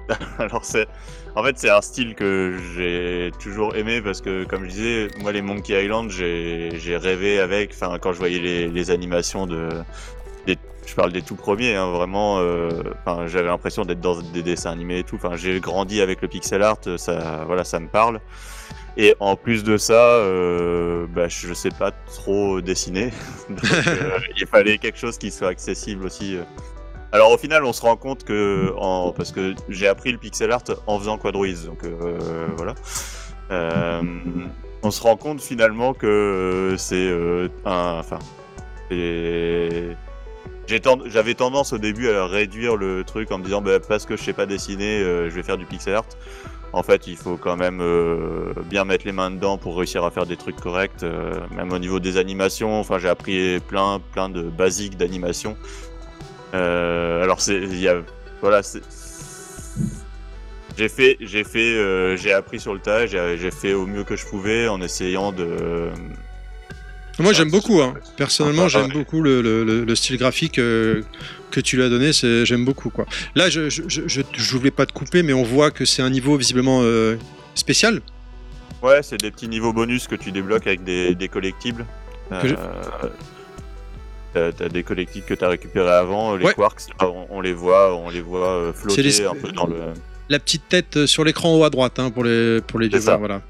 Alors 0.39 0.65
c'est. 0.65 0.87
En 1.35 1.45
fait, 1.45 1.59
c'est 1.59 1.71
un 1.71 1.83
style 1.83 2.15
que 2.15 2.59
j'ai 2.75 3.31
toujours 3.39 3.77
aimé 3.77 4.01
parce 4.03 4.21
que, 4.21 4.45
comme 4.45 4.65
je 4.65 4.71
disais, 4.71 5.09
moi 5.21 5.31
les 5.31 5.43
Monkey 5.43 5.85
Island, 5.85 6.11
j'ai 6.11 6.97
rêvé 6.97 7.39
avec. 7.39 7.71
Enfin, 7.73 7.99
quand 8.01 8.13
je 8.13 8.19
voyais 8.19 8.39
les, 8.69 8.91
animations 8.91 9.47
de. 9.47 9.69
des- 10.47 10.59
je 10.87 10.95
parle 10.95 11.13
des 11.13 11.23
tout 11.23 11.37
premiers, 11.37 11.75
hein, 11.77 11.91
vraiment. 11.91 12.39
euh, 12.41 12.71
j'avais 13.27 13.49
l'impression 13.49 13.85
d'être 13.85 14.01
dans 14.01 14.21
des 14.21 14.43
dessins 14.43 14.71
animés 14.73 15.01
et 15.01 15.05
tout. 15.05 15.17
Enfin, 15.17 15.37
j'ai 15.37 15.61
grandi 15.61 16.01
avec 16.01 16.23
le 16.23 16.29
pixel 16.29 16.63
art, 16.63 16.79
ça, 16.97 17.45
voilà, 17.47 17.63
ça 17.65 17.79
me 17.79 17.89
parle. 17.89 18.21
Et 19.01 19.15
en 19.21 19.37
plus 19.37 19.63
de 19.65 19.77
ça, 19.77 19.95
euh, 19.95 21.07
bah, 21.09 21.29
je 21.29 21.55
sais 21.55 21.71
pas 21.71 21.93
trop 21.93 22.61
dessiner. 22.61 23.13
Donc, 23.49 23.65
euh, 23.87 24.19
il 24.37 24.47
fallait 24.47 24.77
quelque 24.79 24.99
chose 24.99 25.17
qui 25.19 25.31
soit 25.31 25.49
accessible 25.49 26.05
aussi. 26.05 26.37
euh. 26.37 26.43
Alors 27.13 27.31
au 27.33 27.39
final, 27.39 27.65
on 27.65 27.73
se 27.73 27.81
rend 27.81 27.97
compte 27.97 28.25
que, 28.25 28.75
en, 28.77 29.13
parce 29.13 29.33
que 29.33 29.55
j'ai 29.71 29.87
appris 29.89 30.13
le 30.13 30.19
pixel 30.19 30.51
art 30.53 30.63
en 30.87 30.99
faisant 30.99 31.17
Quadroids, 31.17 31.65
donc 31.65 31.85
euh, 31.85 32.49
voilà. 32.57 32.75
On 34.83 34.91
se 34.91 35.01
rend 35.03 35.17
compte 35.17 35.41
finalement 35.41 35.95
que 35.95 36.75
c'est 36.77 37.11
un, 37.65 37.97
enfin, 37.99 38.19
c'est- 38.91 39.97
j'avais 41.07 41.35
tendance 41.35 41.73
au 41.73 41.79
début 41.79 42.11
à 42.11 42.27
réduire 42.27 42.77
le 42.77 43.03
truc 43.05 43.33
en 43.33 43.39
me 43.39 43.45
disant 43.45 43.63
bah, 43.63 43.81
parce 43.81 44.05
que 44.05 44.17
je 44.17 44.23
sais 44.23 44.35
pas 44.35 44.45
dessiner, 44.47 45.01
euh, 45.01 45.31
je 45.31 45.35
vais 45.35 45.43
faire 45.43 45.57
du 45.57 45.65
pixel 45.65 45.95
art. 45.95 46.05
En 46.73 46.83
fait, 46.83 47.07
il 47.07 47.17
faut 47.17 47.37
quand 47.37 47.57
même 47.57 47.81
euh, 47.81 48.53
bien 48.67 48.85
mettre 48.85 49.07
les 49.07 49.13
mains 49.13 49.31
dedans 49.31 49.57
pour 49.57 49.77
réussir 49.77 50.05
à 50.05 50.11
faire 50.11 50.27
des 50.27 50.37
trucs 50.37 50.57
corrects, 50.57 51.03
euh, 51.03 51.33
même 51.57 51.73
au 51.73 51.79
niveau 51.79 51.99
des 51.99 52.19
animations. 52.19 52.79
Enfin, 52.79 52.99
j'ai 52.99 53.09
appris 53.09 53.59
plein, 53.61 54.01
plein 54.13 54.29
de 54.29 54.43
basiques 54.43 54.97
d'animation. 54.97 55.57
Euh, 56.55 57.23
alors, 57.23 57.41
c'est, 57.41 57.59
y 57.59 57.89
a, 57.89 58.03
voilà, 58.43 58.63
c'est, 58.63 58.83
j'ai 60.77 60.89
fait, 60.89 61.17
j'ai 61.21 61.43
fait, 61.43 61.75
euh, 61.75 62.17
j'ai 62.17 62.33
appris 62.33 62.61
sur 62.61 62.75
le 62.75 62.81
tas. 62.81 63.07
J'ai, 63.07 63.37
j'ai 63.39 63.51
fait 63.51 63.73
au 63.73 63.87
mieux 63.87 64.05
que 64.05 64.15
je 64.17 64.27
pouvais 64.27 64.69
en 64.69 64.81
essayant 64.81 65.33
de. 65.33 65.91
Moi, 67.19 67.31
Ah, 67.31 67.33
j'aime 67.37 67.51
beaucoup. 67.51 67.81
Hein. 67.83 67.95
Personnellement, 68.17 68.65
Ah, 68.67 68.69
j'aime 68.69 68.87
ouais. 68.87 68.93
beaucoup 68.93 69.21
le, 69.23 69.43
le- 69.43 69.65
le- 69.65 69.85
le 69.85 69.95
style 69.97 70.17
graphique 70.19 70.59
euh, 70.59 71.03
que 71.51 71.61
tu 71.61 71.77
lui 71.77 71.83
as 71.83 71.89
donné. 71.89 72.13
J'aime 72.13 72.65
beaucoup. 72.65 72.91
Quoi. 72.91 73.07
Là, 73.35 73.51
je 73.51 73.69
je, 73.69 73.83
je, 73.89 74.03
je- 74.07 74.57
voulais 74.57 74.71
pas 74.71 74.87
te 74.87 74.93
couper, 74.93 75.23
mais 75.23 75.33
on 75.33 75.43
voit 75.43 75.71
que 75.71 75.85
c'est 75.85 76.03
un 76.03 76.11
niveau 76.11 76.37
visiblement 76.37 76.81
euh, 76.83 77.17
spécial. 77.55 78.01
Ouais, 78.83 79.03
c'est 79.03 79.19
des 79.21 79.33
petits 79.33 79.49
niveaux 79.49 79.73
bonus 79.73 80.07
que 80.07 80.15
tu 80.15 80.31
débloques 80.31 80.67
avec 80.69 80.85
des, 80.85 81.15
des 81.17 81.29
collectibles. 81.29 81.85
Euh, 82.33 82.55
T'as, 84.35 84.69
des 84.69 84.83
collectibles 84.83 85.25
que 85.27 85.33
t'as 85.35 85.49
récupérés 85.49 85.91
avant, 85.91 86.37
les 86.37 86.45
Ouais. 86.45 86.55
quarks, 86.55 86.83
on, 87.01 87.27
on 87.31 87.41
les 87.41 87.55
voit, 87.55 87.97
on 87.97 88.11
les 88.11 88.21
voit 88.21 88.47
euh, 88.47 88.73
flotter 88.75 89.03
les- 89.03 89.25
un 89.25 89.35
peu 89.35 89.51
dans 89.53 89.67
le. 89.67 89.77
La 90.29 90.39
petite 90.39 90.69
tête 90.69 90.99
euh, 90.99 91.07
sur 91.07 91.25
l'écran 91.25 91.57
haut 91.57 91.65
à 91.65 91.71
droite 91.71 91.99
hein, 91.99 92.11
pour 92.11 92.25
les 92.25 92.61
pour 92.61 92.79
les 92.79 92.89
viewers. 92.89 93.17
Voilà. 93.19 93.41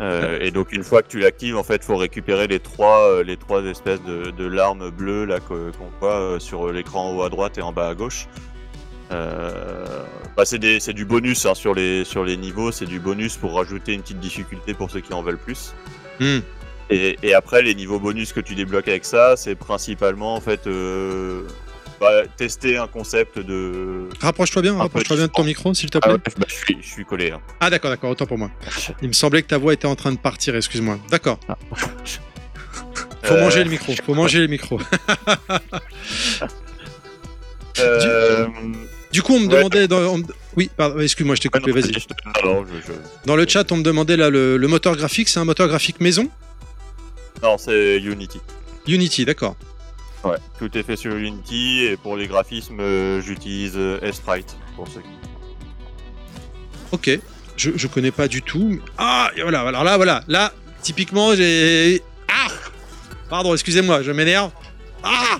Euh, 0.00 0.38
et 0.40 0.50
donc 0.50 0.72
une 0.72 0.82
fois 0.82 1.02
que 1.02 1.08
tu 1.08 1.20
l'actives, 1.20 1.56
en 1.56 1.62
fait, 1.62 1.84
faut 1.84 1.96
récupérer 1.96 2.46
les 2.48 2.58
trois, 2.58 3.08
euh, 3.10 3.22
les 3.22 3.36
trois 3.36 3.62
espèces 3.62 4.02
de, 4.02 4.30
de 4.30 4.44
larmes 4.46 4.90
bleues 4.90 5.24
là 5.24 5.38
que- 5.38 5.70
qu'on 5.70 5.88
voit 6.00 6.18
euh, 6.20 6.38
sur 6.40 6.72
l'écran 6.72 7.10
en 7.10 7.16
haut 7.16 7.22
à 7.22 7.28
droite 7.28 7.58
et 7.58 7.62
en 7.62 7.72
bas 7.72 7.88
à 7.88 7.94
gauche. 7.94 8.26
Euh, 9.12 9.84
bah, 10.36 10.44
c'est 10.44 10.58
des- 10.58 10.80
c'est 10.80 10.94
du 10.94 11.04
bonus 11.04 11.46
hein, 11.46 11.54
sur 11.54 11.74
les 11.74 12.04
sur 12.04 12.24
les 12.24 12.36
niveaux, 12.36 12.72
c'est 12.72 12.86
du 12.86 12.98
bonus 12.98 13.36
pour 13.36 13.54
rajouter 13.54 13.92
une 13.92 14.02
petite 14.02 14.18
difficulté 14.18 14.74
pour 14.74 14.90
ceux 14.90 15.00
qui 15.00 15.12
en 15.12 15.22
veulent 15.22 15.38
plus. 15.38 15.74
Hmm. 16.20 16.38
Et, 16.90 17.16
et 17.22 17.34
après, 17.34 17.62
les 17.62 17.74
niveaux 17.74 17.98
bonus 18.00 18.32
que 18.32 18.40
tu 18.40 18.54
débloques 18.54 18.88
avec 18.88 19.04
ça, 19.04 19.36
c'est 19.36 19.54
principalement 19.54 20.34
en 20.34 20.40
fait 20.40 20.66
euh, 20.66 21.42
bah, 22.04 22.22
tester 22.36 22.76
un 22.76 22.86
concept 22.86 23.38
de. 23.38 24.08
Rapproche-toi 24.20 24.62
bien, 24.62 24.76
rapproche-toi 24.76 25.16
bien 25.16 25.26
de 25.26 25.32
ton 25.32 25.44
micro, 25.44 25.72
s'il 25.74 25.90
te 25.90 25.98
Ah 25.98 26.02
plaît. 26.02 26.12
ouais, 26.12 26.18
bah, 26.38 26.46
je 26.48 26.54
suis 26.54 26.76
je 26.80 26.86
suis 26.86 27.04
collé. 27.04 27.30
hein. 27.30 27.40
Ah, 27.60 27.70
d'accord, 27.70 27.90
d'accord, 27.90 28.10
autant 28.10 28.26
pour 28.26 28.38
moi. 28.38 28.50
Il 29.02 29.08
me 29.08 29.12
semblait 29.14 29.42
que 29.42 29.48
ta 29.48 29.58
voix 29.58 29.72
était 29.72 29.86
en 29.86 29.96
train 29.96 30.12
de 30.12 30.18
partir, 30.18 30.54
excuse-moi. 30.56 30.98
D'accord. 31.10 31.38
Faut 33.22 33.34
Euh, 33.34 33.40
manger 33.40 33.64
le 33.64 33.70
micro, 33.70 33.92
faut 34.04 34.14
manger 34.14 34.40
le 34.40 34.46
micro. 34.48 34.78
euh, 37.80 38.46
Du 39.12 39.22
coup, 39.22 39.34
on 39.34 39.40
me 39.40 39.46
Ouais. 39.48 39.56
demandait. 39.56 39.88
Dans... 39.88 39.98
on 40.14 40.22
Oui, 40.56 40.70
pardon, 40.76 41.00
excuse-moi, 41.00 41.34
je 41.36 41.40
t'ai 41.42 41.48
coupé, 41.48 41.72
vas-y. 41.72 41.92
Dans 43.26 43.36
le 43.36 43.46
chat, 43.48 43.70
on 43.72 43.76
me 43.76 43.82
demandait 43.82 44.16
là 44.16 44.30
le, 44.30 44.56
le 44.56 44.68
moteur 44.68 44.96
graphique, 44.96 45.28
c'est 45.28 45.40
un 45.40 45.44
moteur 45.44 45.68
graphique 45.68 46.00
maison? 46.00 46.28
Non, 47.42 47.56
c'est 47.58 47.98
Unity. 47.98 48.40
Unity, 48.86 49.24
d'accord. 49.24 49.56
Ouais, 50.24 50.38
tout 50.58 50.76
est 50.76 50.82
fait 50.82 50.96
sur 50.96 51.14
Unity 51.14 51.84
et 51.84 51.96
pour 51.96 52.16
les 52.16 52.26
graphismes, 52.26 52.80
euh, 52.80 53.20
j'utilise 53.20 53.74
euh, 53.76 54.00
Sprite 54.12 54.56
pour 54.74 54.88
ceux 54.88 55.00
qui. 55.00 55.08
Ok. 56.92 57.10
Je, 57.56 57.70
je 57.76 57.86
connais 57.86 58.10
pas 58.10 58.26
du 58.26 58.42
tout. 58.42 58.80
Ah, 58.98 59.30
et 59.36 59.42
voilà, 59.42 59.60
alors 59.60 59.84
là, 59.84 59.96
voilà. 59.96 60.24
Là, 60.28 60.52
typiquement, 60.82 61.34
j'ai. 61.34 62.02
Ah 62.28 62.48
Pardon, 63.28 63.52
excusez-moi, 63.52 64.02
je 64.02 64.10
m'énerve. 64.12 64.50
Ah 65.02 65.38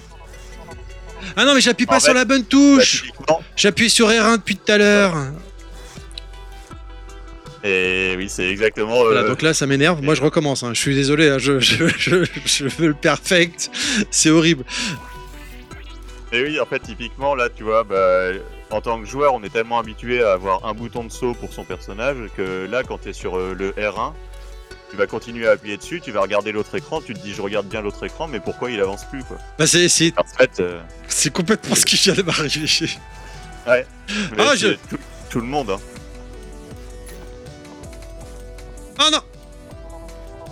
Ah 1.37 1.45
non, 1.45 1.55
mais 1.55 1.61
j'appuie 1.61 1.87
pas 1.87 1.97
En 1.97 2.01
sur 2.01 2.09
fait, 2.09 2.15
la 2.15 2.25
bonne 2.25 2.43
Bah, 2.43 2.47
touche 2.51 3.03
typiquement, 3.05 3.43
J'appuie 3.57 3.91
sur 3.91 4.09
R1 4.09 4.37
depuis 4.37 4.57
tout 4.57 4.71
à 4.71 4.79
l'heure. 4.79 5.15
Et 7.65 8.15
oui, 8.17 8.29
c'est 8.29 8.49
exactement. 8.49 9.01
euh, 9.01 9.05
Voilà, 9.13 9.23
donc 9.25 9.41
là, 9.43 9.55
ça 9.55 9.67
m'énerve. 9.67 10.03
Moi, 10.03 10.15
je 10.15 10.23
recommence. 10.23 10.63
hein. 10.63 10.71
Je 10.75 10.79
suis 10.81 10.95
désolé. 10.95 11.29
hein. 11.31 11.39
Je, 11.39 11.59
je, 11.61 11.87
je, 11.99 12.25
je 12.45 12.65
veux 12.67 12.89
le 12.89 12.95
perfect. 12.95 13.71
C'est 14.11 14.31
horrible. 14.31 14.65
Et 16.33 16.43
oui, 16.43 16.59
en 16.61 16.67
fait, 16.67 16.81
typiquement, 16.81 17.35
là, 17.35 17.49
tu 17.49 17.63
vois, 17.63 17.85
bah, 17.85 18.31
en 18.71 18.81
tant 18.81 19.01
que 19.01 19.07
joueur, 19.07 19.35
on 19.35 19.43
est 19.45 19.53
tellement 19.53 19.79
habitué 19.79 20.23
à 20.23 20.33
avoir 20.33 20.65
un 20.67 20.75
bouton 20.75 21.05
de 21.05 21.13
saut 21.13 21.35
pour 21.35 21.53
son 21.53 21.65
personnage 21.65 22.17
que 22.37 22.67
là, 22.71 22.83
quand 22.83 22.99
tu 22.99 23.11
es 23.11 23.13
sur 23.13 23.37
euh, 23.39 23.55
le 23.57 23.71
R1, 23.73 24.13
tu 24.91 24.97
vas 24.97 25.07
continuer 25.07 25.47
à 25.47 25.53
appuyer 25.53 25.77
dessus, 25.77 26.01
tu 26.01 26.11
vas 26.13 26.21
regarder 26.21 26.51
l'autre 26.53 26.75
écran, 26.77 27.01
tu 27.01 27.15
te 27.15 27.19
dis, 27.21 27.33
je 27.35 27.41
regarde 27.43 27.67
bien 27.69 27.83
l'autre 27.83 28.05
écran, 28.05 28.27
mais 28.29 28.41
pourquoi 28.41 28.71
il 28.71 28.81
avance 28.81 29.05
plus, 29.05 29.23
quoi 29.25 29.39
Bah, 29.59 29.67
c'est, 29.67 29.89
c'est, 29.89 30.13
En 30.19 30.25
fait, 30.25 30.59
euh, 30.61 30.81
c'est 31.09 31.33
complètement 31.33 31.75
ce 31.77 31.85
qui 31.87 31.97
vient 31.97 32.15
de 32.15 32.23
m'arriver. 32.23 32.67
mais 33.67 33.85
Ah, 34.39 34.55
je- 34.57 34.69
tout, 34.91 34.99
tout 35.31 35.41
le 35.41 35.47
monde, 35.47 35.71
hein. 35.71 35.81
Oh 39.01 39.09
non 39.13 39.19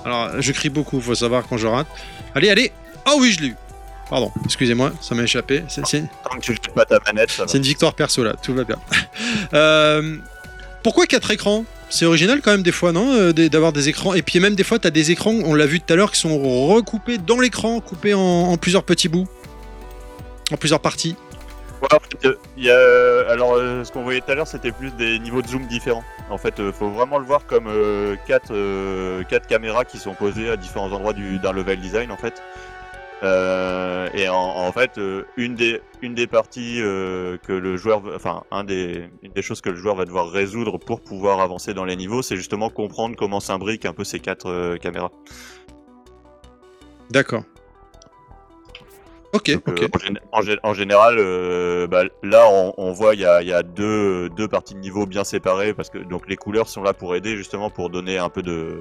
Alors, 0.04 0.40
je 0.40 0.52
crie 0.52 0.68
beaucoup, 0.68 1.00
faut 1.00 1.14
savoir 1.14 1.44
quand 1.48 1.56
je 1.56 1.66
rate. 1.66 1.86
Allez, 2.34 2.50
allez 2.50 2.72
Oh 3.06 3.16
oui, 3.20 3.32
je 3.32 3.40
l'ai 3.40 3.48
eu 3.48 3.56
Pardon, 4.10 4.30
excusez-moi, 4.44 4.92
ça 5.00 5.14
m'a 5.14 5.22
échappé. 5.22 5.64
C'est, 5.68 5.86
c'est- 5.86 6.04
Tant 6.28 6.36
que 6.36 6.40
tu 6.40 6.52
jettes 6.52 6.68
pas 6.74 6.84
ta 6.84 6.98
manette, 7.06 7.30
ça 7.30 7.42
va. 7.44 7.48
c'est 7.48 7.56
une 7.58 7.64
victoire 7.64 7.94
perso 7.94 8.22
là, 8.22 8.34
tout 8.42 8.54
va 8.54 8.64
bien. 8.64 8.76
Euh, 9.54 10.16
pourquoi 10.82 11.06
4 11.06 11.30
écrans? 11.30 11.64
C'est 11.90 12.06
original 12.06 12.40
quand 12.42 12.50
même 12.52 12.62
des 12.62 12.72
fois, 12.72 12.92
non? 12.92 13.12
Euh, 13.12 13.32
D'avoir 13.32 13.72
des 13.72 13.88
écrans. 13.90 14.14
Et 14.14 14.22
puis 14.22 14.40
même 14.40 14.54
des 14.54 14.64
fois, 14.64 14.78
tu 14.78 14.86
as 14.86 14.90
des 14.90 15.10
écrans, 15.10 15.32
on 15.44 15.54
l'a 15.54 15.66
vu 15.66 15.80
tout 15.80 15.92
à 15.92 15.96
l'heure, 15.96 16.10
qui 16.12 16.18
sont 16.20 16.38
recoupés 16.68 17.18
dans 17.18 17.38
l'écran, 17.38 17.80
coupés 17.80 18.14
en, 18.14 18.20
en 18.20 18.56
plusieurs 18.56 18.82
petits 18.84 19.08
bouts. 19.08 19.28
En 20.50 20.56
plusieurs 20.56 20.80
parties. 20.80 21.16
Y 22.56 22.70
a... 22.70 23.30
Alors, 23.30 23.54
euh, 23.54 23.84
ce 23.84 23.92
qu'on 23.92 24.02
voyait 24.02 24.20
tout 24.20 24.30
à 24.30 24.34
l'heure, 24.34 24.46
c'était 24.46 24.72
plus 24.72 24.90
des 24.92 25.18
niveaux 25.18 25.42
de 25.42 25.48
zoom 25.48 25.66
différents. 25.66 26.04
En 26.30 26.38
fait, 26.38 26.60
euh, 26.60 26.72
faut 26.72 26.90
vraiment 26.90 27.18
le 27.18 27.24
voir 27.24 27.46
comme 27.46 27.66
euh, 27.66 28.16
quatre, 28.26 28.52
euh, 28.52 29.24
quatre 29.24 29.46
caméras 29.46 29.84
qui 29.84 29.98
sont 29.98 30.14
posées 30.14 30.50
à 30.50 30.56
différents 30.56 30.92
endroits 30.92 31.12
du- 31.12 31.38
d'un 31.38 31.52
level 31.52 31.80
design, 31.80 32.10
en 32.12 32.16
fait. 32.16 32.42
Et 34.14 34.28
en, 34.28 34.34
en 34.34 34.72
fait, 34.72 34.98
une 35.36 35.54
des 35.54 35.80
une 36.00 36.12
des 36.12 36.26
parties 36.26 36.78
que 36.78 37.52
le 37.52 37.76
joueur, 37.76 38.02
enfin, 38.16 38.42
un 38.50 38.64
des 38.64 39.08
une 39.22 39.30
des 39.30 39.42
choses 39.42 39.60
que 39.60 39.70
le 39.70 39.76
joueur 39.76 39.94
va 39.94 40.04
devoir 40.04 40.28
résoudre 40.28 40.76
pour 40.76 41.00
pouvoir 41.00 41.38
avancer 41.38 41.72
dans 41.72 41.84
les 41.84 41.94
niveaux, 41.94 42.22
c'est 42.22 42.34
justement 42.34 42.68
comprendre 42.68 43.14
comment 43.16 43.38
s'imbriquent 43.38 43.86
un 43.86 43.92
peu 43.92 44.02
ces 44.02 44.18
quatre 44.18 44.76
caméras. 44.78 45.12
D'accord. 47.10 47.44
Ok, 49.34 49.50
Donc, 49.50 49.68
ok. 49.68 49.82
euh, 49.82 49.88
en, 49.92 49.98
gén- 49.98 50.18
en 50.32 50.40
gé- 50.42 50.58
en 50.62 50.74
général, 50.74 51.16
euh, 51.18 51.86
bah, 51.86 52.02
là, 52.22 52.46
on, 52.50 52.74
on 52.76 52.92
voit 52.92 53.14
il 53.14 53.20
y 53.20 53.24
a, 53.24 53.40
il 53.42 53.48
y 53.48 53.52
a 53.52 53.62
deux, 53.62 54.28
deux 54.30 54.46
parties 54.48 54.74
de 54.74 54.80
niveau 54.80 55.06
bien 55.06 55.24
séparées 55.24 55.72
parce 55.72 55.88
que 55.90 55.98
donc 55.98 56.28
les 56.28 56.36
couleurs 56.36 56.68
sont 56.68 56.82
là 56.82 56.92
pour 56.92 57.14
aider 57.16 57.36
justement 57.36 57.70
pour 57.70 57.88
donner 57.88 58.18
un 58.18 58.28
peu 58.28 58.42
de 58.42 58.80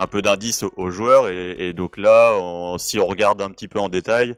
un 0.00 0.06
peu 0.06 0.22
d'indice 0.22 0.62
aux, 0.62 0.72
aux 0.76 0.90
joueurs 0.90 1.28
et, 1.28 1.56
et 1.68 1.72
donc 1.72 1.96
là, 1.98 2.32
on- 2.40 2.78
si 2.78 2.98
on 2.98 3.06
regarde 3.06 3.42
un 3.42 3.50
petit 3.50 3.68
peu 3.68 3.78
en 3.78 3.88
détail, 3.90 4.34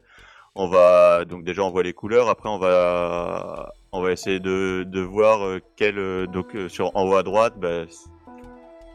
on 0.55 0.67
va 0.67 1.23
donc 1.25 1.43
déjà 1.45 1.61
on 1.63 1.69
voit 1.71 1.83
les 1.83 1.93
couleurs. 1.93 2.29
Après, 2.29 2.49
on 2.49 2.57
va 2.59 3.73
on 3.93 4.01
va 4.01 4.11
essayer 4.11 4.39
de, 4.41 4.83
de 4.85 5.01
voir 5.01 5.45
euh, 5.45 5.59
quel 5.77 6.27
donc 6.27 6.47
sur 6.67 6.95
en 6.97 7.07
haut 7.07 7.15
à 7.15 7.23
droite, 7.23 7.53
bah, 7.57 7.85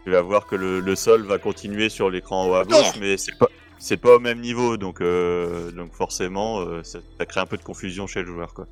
tu 0.05 0.11
vas 0.11 0.21
voir 0.21 0.47
que 0.47 0.57
le, 0.57 0.81
le 0.81 0.95
sol 0.97 1.23
va 1.23 1.39
continuer 1.39 1.89
sur 1.89 2.11
l'écran 2.11 2.43
en 2.45 2.49
haut 2.51 2.55
à 2.55 2.65
gauche, 2.65 2.97
mais 3.01 3.17
c'est 3.17 3.39
pas 3.39 3.47
c'est 3.85 3.97
pas 3.97 4.15
au 4.15 4.21
même 4.21 4.39
niveau, 4.41 4.77
donc 4.77 5.01
euh, 5.01 5.73
donc 5.73 5.93
forcément 5.93 6.61
euh, 6.61 6.83
ça, 6.85 7.01
ça 7.19 7.27
crée 7.27 7.41
un 7.41 7.47
peu 7.47 7.57
de 7.57 7.63
confusion 7.65 8.07
chez 8.07 8.21
le 8.21 8.27
joueur 8.29 8.55
quoi. 8.55 8.67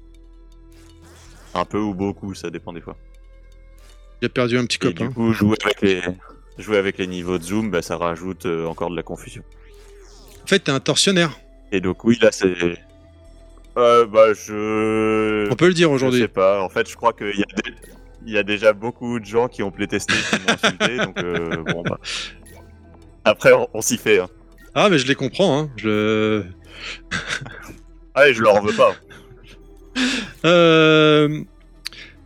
Un 1.54 1.64
peu 1.64 1.78
ou 1.80 1.94
beaucoup, 1.94 2.32
ça 2.34 2.48
dépend 2.48 2.72
des 2.72 2.80
fois. 2.80 2.96
J'ai 4.22 4.28
perdu 4.28 4.56
un 4.56 4.66
petit 4.66 4.76
Et 4.76 4.92
copain. 4.92 5.08
du 5.08 5.14
coup, 5.14 5.32
jouer 5.32 5.56
avec 5.64 5.80
les 5.82 6.00
jouer 6.58 6.76
avec 6.78 6.98
les 6.98 7.08
niveaux 7.08 7.38
de 7.38 7.42
zoom, 7.42 7.70
bah, 7.72 7.82
ça 7.82 7.96
rajoute 7.96 8.46
euh, 8.46 8.66
encore 8.66 8.88
de 8.90 8.94
la 8.96 9.02
confusion. 9.02 9.42
En 10.44 10.46
fait, 10.46 10.60
t'es 10.60 10.70
un 10.70 10.78
tortionnaire. 10.78 11.32
Et 11.72 11.80
donc 11.80 12.04
oui, 12.04 12.16
là 12.22 12.30
c'est 12.30 12.54
euh, 13.78 14.06
bah 14.06 14.32
je 14.34 15.48
On 15.50 15.56
peut 15.56 15.68
le 15.68 15.74
dire 15.74 15.88
je 15.90 15.94
aujourd'hui. 15.94 16.20
sais 16.20 16.28
pas. 16.28 16.62
En 16.62 16.68
fait, 16.68 16.88
je 16.88 16.94
crois 16.96 17.12
qu'il 17.12 17.36
y 17.36 17.42
a 17.42 17.62
des- 17.62 17.74
il 18.26 18.32
y 18.32 18.38
a 18.38 18.42
déjà 18.42 18.72
beaucoup 18.74 19.18
de 19.18 19.24
gens 19.24 19.48
qui 19.48 19.62
ont 19.64 19.70
playtesté 19.72 20.12
qui 20.14 20.36
m'ont 20.40 20.52
insulté, 20.54 20.96
donc 20.98 21.18
euh, 21.18 21.64
bon 21.64 21.82
bah. 21.82 21.98
Après, 23.24 23.52
on, 23.52 23.66
on 23.74 23.80
s'y 23.80 23.96
fait. 23.96 24.20
Hein. 24.20 24.28
Ah, 24.74 24.88
mais 24.88 24.98
je 24.98 25.06
les 25.06 25.14
comprends. 25.14 25.58
Hein. 25.58 25.70
Je... 25.76 26.42
Ah, 28.14 28.28
et 28.28 28.34
je 28.34 28.42
leur 28.42 28.56
en 28.56 28.60
veux 28.60 28.72
pas. 28.74 28.92
Euh, 30.44 31.42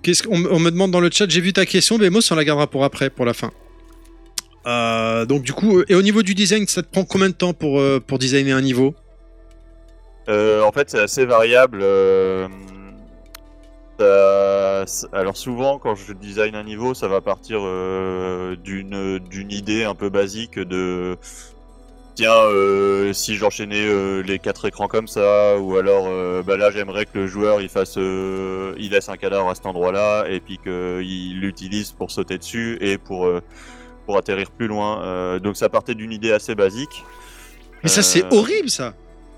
Qu'est-ce 0.02 0.22
qu'on 0.22 0.44
on 0.46 0.59
me 0.59 0.70
demande 0.70 0.90
dans 0.90 1.00
le 1.00 1.11
chat 1.12 1.28
J'ai 1.28 1.42
vu 1.42 1.52
ta 1.52 1.66
question, 1.66 1.98
Bemos, 1.98 2.20
on 2.30 2.35
la 2.35 2.44
gardera 2.44 2.66
pour 2.66 2.85
après, 2.85 3.11
pour 3.11 3.26
la 3.26 3.35
fin. 3.35 3.50
Euh, 4.66 5.26
donc 5.26 5.42
du 5.42 5.52
coup, 5.52 5.78
euh, 5.80 5.85
et 5.88 5.94
au 5.94 6.00
niveau 6.02 6.22
du 6.22 6.35
design, 6.35 6.66
ça 6.66 6.83
te 6.83 6.90
prend 6.90 7.04
combien 7.04 7.28
de 7.28 7.35
temps 7.35 7.52
pour, 7.52 7.78
euh, 7.80 8.00
pour 8.00 8.18
designer 8.18 8.57
un 8.57 8.62
niveau? 8.62 8.94
Euh, 10.30 10.62
en 10.62 10.72
fait, 10.72 10.88
c'est 10.88 11.00
assez 11.00 11.26
variable. 11.26 11.83
ça- 13.98 15.09
alors 15.12 15.37
souvent, 15.37 15.78
quand 15.78 15.94
je 15.94 16.12
design 16.14 16.54
un 16.54 16.64
niveau, 16.64 16.94
ça 16.94 17.09
va 17.09 17.20
partir 17.20 17.61
d'une 17.61 19.18
d'une 19.18 19.50
idée 19.52 19.85
un 19.85 19.94
peu 19.94 20.09
basique 20.09 20.59
de 20.59 21.16
tiens, 22.14 22.33
euh, 22.35 23.12
si 23.12 23.37
j'enchaînais 23.37 23.87
euh, 23.87 24.22
les 24.22 24.38
quatre 24.38 24.66
écrans 24.66 24.88
comme 24.88 25.09
ça, 25.09 25.59
ou 25.59 25.77
alors 25.77 26.07
euh, 26.09 26.42
bah 26.42 26.57
là, 26.57 26.70
j'aimerais 26.70 27.07
que 27.07 27.18
le 27.18 27.27
joueur 27.27 27.61
il 27.61 27.68
fasse, 27.68 27.96
euh, 27.98 28.74
il 28.79 28.90
laisse 28.92 29.09
un 29.09 29.16
cadavre 29.16 29.48
à 29.48 29.55
cet 29.55 29.66
endroit-là, 29.66 30.27
et 30.29 30.40
puis 30.40 30.59
qu'il 30.59 31.40
l'utilise 31.40 31.92
pour 31.92 32.11
sauter 32.11 32.38
dessus 32.38 32.79
et 32.81 32.98
pour 32.98 33.29
pour 34.07 34.18
atterrir 34.18 34.50
plus 34.50 34.66
loin. 34.66 35.38
Donc 35.40 35.57
ça 35.57 35.68
partait 35.68 35.94
d'une 35.94 36.12
idée 36.12 36.33
assez 36.33 36.55
basique. 36.55 37.05
Mais 37.83 37.88
ça, 37.88 38.03
c'est 38.03 38.24
horrible, 38.33 38.70
ça 38.70 38.94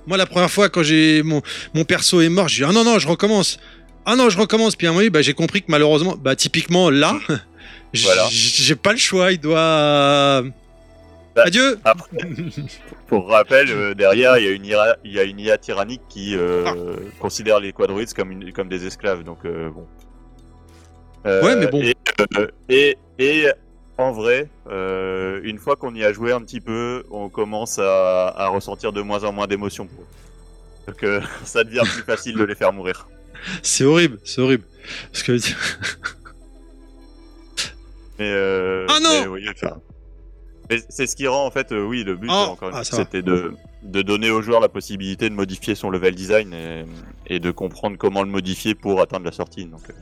Moi, 0.06 0.16
la 0.16 0.26
première 0.26 0.50
fois, 0.50 0.68
quand 0.68 0.84
j'ai 0.84 1.22
mon, 1.24 1.42
mon 1.74 1.84
perso 1.84 2.20
est 2.20 2.28
mort, 2.28 2.46
j'ai 2.48 2.64
dit 2.64 2.68
«Ah 2.70 2.72
non, 2.72 2.84
non, 2.84 2.98
je 3.00 3.08
recommence!» 3.08 3.58
Ah 4.06 4.14
non, 4.14 4.30
je 4.30 4.38
recommence. 4.38 4.76
Puis 4.76 4.86
à 4.86 4.90
un 4.90 4.92
moment 4.92 5.08
bah, 5.10 5.20
j'ai 5.20 5.34
compris 5.34 5.62
que 5.62 5.66
malheureusement, 5.68 6.14
bah, 6.16 6.36
typiquement, 6.36 6.90
là, 6.90 7.18
Voilà. 7.94 8.26
j'ai 8.30 8.76
pas 8.76 8.92
le 8.92 8.98
choix. 8.98 9.32
Il 9.32 9.40
doit... 9.40 10.44
Bah, 11.36 11.42
Adieu 11.46 11.78
Après, 11.84 12.08
pour 13.06 13.28
rappel, 13.28 13.70
euh, 13.70 13.94
derrière, 13.94 14.38
il 14.38 14.44
y 14.44 14.48
a 14.48 14.52
une 14.52 14.64
IA, 14.64 14.96
il 15.04 15.12
y 15.12 15.18
a 15.20 15.22
une 15.24 15.38
IA 15.38 15.58
tyrannique 15.58 16.00
qui 16.08 16.34
euh, 16.34 16.64
Ah. 16.66 16.74
considère 17.20 17.60
les 17.60 17.72
quadroïdes 17.72 18.12
comme, 18.14 18.30
une, 18.32 18.52
comme 18.52 18.68
des 18.68 18.86
esclaves. 18.86 19.22
Donc 19.22 19.44
euh, 19.44 19.70
bon. 19.70 19.86
Euh, 21.26 21.42
Ouais, 21.44 21.56
mais 21.56 21.66
bon. 21.66 21.80
Et, 21.82 21.94
euh, 22.38 22.46
et, 22.70 22.96
et 23.18 23.46
en 23.98 24.12
vrai, 24.12 24.48
euh, 24.70 25.40
une 25.44 25.58
fois 25.58 25.76
qu'on 25.76 25.94
y 25.94 26.04
a 26.04 26.12
joué 26.12 26.32
un 26.32 26.40
petit 26.40 26.60
peu, 26.60 27.04
on 27.10 27.28
commence 27.28 27.78
à, 27.78 28.28
à 28.28 28.48
ressentir 28.48 28.92
de 28.92 29.02
moins 29.02 29.22
en 29.24 29.32
moins 29.32 29.46
d'émotions 29.46 29.86
pour 29.86 30.02
eux. 30.04 30.06
Donc 30.86 31.02
euh, 31.02 31.20
ça 31.44 31.64
devient 31.64 31.82
plus 31.84 32.02
facile 32.02 32.36
de 32.38 32.44
les 32.44 32.54
faire 32.54 32.72
mourir. 32.72 33.06
C'est 33.62 33.84
horrible, 33.84 34.18
c'est 34.24 34.40
horrible. 34.40 34.64
Parce 35.12 35.22
que... 35.22 35.36
Mais, 38.18 38.30
euh, 38.32 38.86
Ah 38.88 38.98
non 39.02 39.10
mais 39.20 39.26
oui, 39.26 39.46
enfin, 39.50 39.76
Mais 39.76 39.95
c'est 40.88 41.06
ce 41.06 41.16
qui 41.16 41.26
rend 41.26 41.46
en 41.46 41.50
fait, 41.50 41.72
euh, 41.72 41.84
oui, 41.84 42.02
le 42.04 42.16
but, 42.16 42.28
Oh, 42.30 42.50
encore 42.50 42.70
une 42.70 42.74
ah, 42.76 42.84
c'était 42.84 43.22
de, 43.22 43.52
de 43.82 44.02
donner 44.02 44.30
au 44.30 44.42
joueur 44.42 44.60
la 44.60 44.68
possibilité 44.68 45.28
de 45.28 45.34
modifier 45.34 45.74
son 45.74 45.90
level 45.90 46.14
design 46.14 46.52
et, 46.54 46.84
et 47.34 47.38
de 47.40 47.50
comprendre 47.50 47.96
comment 47.98 48.22
le 48.22 48.28
modifier 48.30 48.74
pour 48.74 49.00
atteindre 49.00 49.24
la 49.26 49.32
sortie. 49.32 49.64
Donc, 49.66 49.82
euh, 49.90 49.92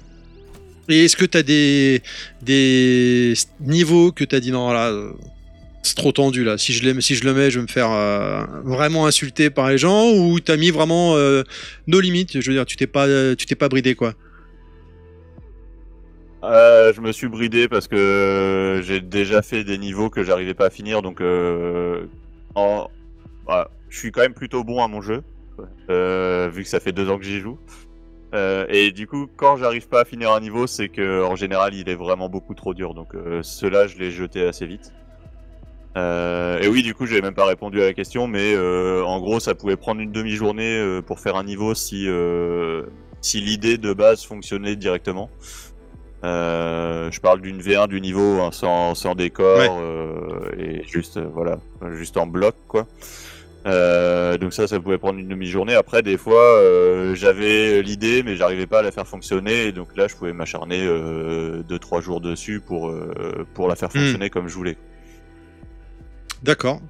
Et 0.92 1.05
est-ce 1.05 1.16
que 1.16 1.24
tu 1.24 1.37
as 1.38 1.42
des, 1.42 2.03
des 2.42 3.35
niveaux 3.61 4.12
que 4.12 4.24
tu 4.24 4.35
as 4.35 4.40
dit 4.40 4.50
non, 4.53 4.72
là, 4.72 4.90
euh, 4.90 5.12
c'est 5.83 5.96
trop 5.96 6.12
tendu 6.12 6.44
là. 6.44 6.57
Si 6.57 6.72
je, 6.72 6.83
l'aime- 6.85 7.00
si 7.03 7.14
je 7.14 7.24
le 7.24 7.35
mets, 7.35 7.50
je 7.50 7.59
vais 7.59 7.62
me 7.66 7.70
faire 7.70 7.90
euh, 7.90 8.44
vraiment 8.64 9.07
insulter 9.07 9.50
par 9.50 9.68
les 9.70 9.77
gens 9.79 10.11
ou 10.12 10.40
tu 10.40 10.50
as 10.50 10.57
mis 10.57 10.70
vraiment 10.70 11.14
euh, 11.16 11.42
nos 11.87 12.00
limites? 12.00 12.40
Je 12.40 12.50
veux 12.50 12.57
dire, 12.57 12.64
tu 12.66 12.77
t'es 12.77 12.87
pas, 12.87 13.07
tu 13.37 13.44
t'es 13.46 13.55
pas 13.55 13.68
bridé 13.68 13.94
quoi. 13.94 14.14
Euh, 16.44 16.92
je 16.92 17.00
me 17.00 17.11
suis 17.12 17.28
bridé 17.28 17.68
parce 17.68 17.88
que 17.88 17.96
euh, 17.96 18.83
j'ai 18.83 19.00
déjà 19.00 19.40
fait 19.40 19.64
des 19.64 19.78
niveaux 19.78 20.11
que 20.11 20.22
j'arrivais 20.22 20.52
pas 20.52 20.66
à 20.66 20.70
finir, 20.70 21.00
donc 21.00 21.20
euh, 21.22 22.07
en... 22.54 22.88
voilà, 23.46 23.70
je 23.88 23.98
suis 23.98 24.12
quand 24.12 24.20
même 24.20 24.35
plutôt 24.35 24.62
bon 24.62 24.83
à 24.83 24.88
mon 24.88 25.00
jeu, 25.00 25.22
euh, 25.88 26.50
vu 26.52 26.62
que 26.62 26.68
ça 26.68 26.80
fait 26.80 26.92
deux 26.92 27.09
ans 27.09 27.18
que 27.18 27.24
j'y 27.24 27.40
joue. 27.40 27.59
Euh, 28.35 28.66
et 28.68 28.90
du 28.90 29.07
coup, 29.07 29.26
quand 29.37 29.57
j'arrive 29.57 29.88
pas 29.88 30.02
à 30.02 30.04
finir 30.04 30.33
un 30.33 30.40
niveau, 30.40 30.66
c'est 30.66 30.88
que 30.88 31.22
en 31.24 31.35
général, 31.35 31.72
il 31.74 31.88
est 31.88 31.94
vraiment 31.94 32.28
beaucoup 32.28 32.54
trop 32.54 32.74
dur. 32.74 32.92
Donc 32.92 33.14
euh, 33.14 33.42
ceux-là, 33.42 33.87
je 33.87 33.96
l'ai 33.96 34.11
jeté 34.11 34.46
assez 34.46 34.66
vite. 34.66 34.92
Et 35.96 36.68
oui, 36.68 36.83
du 36.83 36.92
coup, 36.92 37.07
j'ai 37.07 37.22
même 37.22 37.35
pas 37.35 37.46
répondu 37.46 37.80
à 37.80 37.85
la 37.85 37.92
question, 37.94 38.26
mais 38.26 38.57
en 38.59 39.20
gros, 39.20 39.38
ça 39.38 39.54
pouvait 39.54 39.76
prendre 39.76 40.00
une 40.00 40.11
demi-journée 40.11 41.00
pour 41.07 41.20
faire 41.20 41.37
un 41.37 41.44
niveau 41.44 41.74
si 41.74 42.09
si 43.20 43.40
l'idée 43.40 43.78
de 43.78 43.92
base 43.94 44.24
fonctionnait 44.24 44.76
directement. 44.76 45.30
Euh, 46.24 47.10
je 47.10 47.20
parle 47.20 47.40
d'une 47.42 47.60
V1 47.60 47.87
du 47.87 48.00
niveau 48.00 48.40
hein, 48.40 48.50
sans, 48.50 48.94
sans 48.94 49.14
décor 49.14 49.58
Ouais. 49.58 49.68
euh, 49.70 50.50
et 50.58 50.82
juste 50.88 51.18
euh, 51.18 51.26
voilà 51.32 51.58
juste 51.92 52.16
en 52.16 52.26
bloc 52.26 52.54
quoi. 52.66 52.87
Donc 53.66 54.52
ça 54.52 54.66
ça 54.66 54.80
pouvait 54.80 54.98
prendre 54.98 55.18
une 55.18 55.28
demi-journée. 55.28 55.74
Après 55.74 56.02
des 56.02 56.16
fois 56.16 56.60
j'avais 57.14 57.82
l'idée 57.82 58.22
mais 58.22 58.37
j'arrivais 58.37 58.66
pas 58.66 58.78
à 58.78 58.82
la 58.82 58.90
faire 58.90 59.06
fonctionner 59.06 59.66
et 59.66 59.72
donc 59.72 59.96
là 59.96 60.06
je 60.08 60.14
pouvais 60.16 60.32
m'acharner 60.32 60.82
euh, 60.82 61.62
deux 61.62 61.78
trois 61.78 62.00
jours 62.00 62.20
dessus 62.20 62.60
pour 62.60 62.92
pour 63.54 63.68
la 63.68 63.76
faire 63.76 63.88
Hmm. 63.90 63.98
fonctionner 63.98 64.30
comme 64.30 64.48
je 64.48 64.54
voulais. 64.54 64.76
D'accord. 66.42 66.80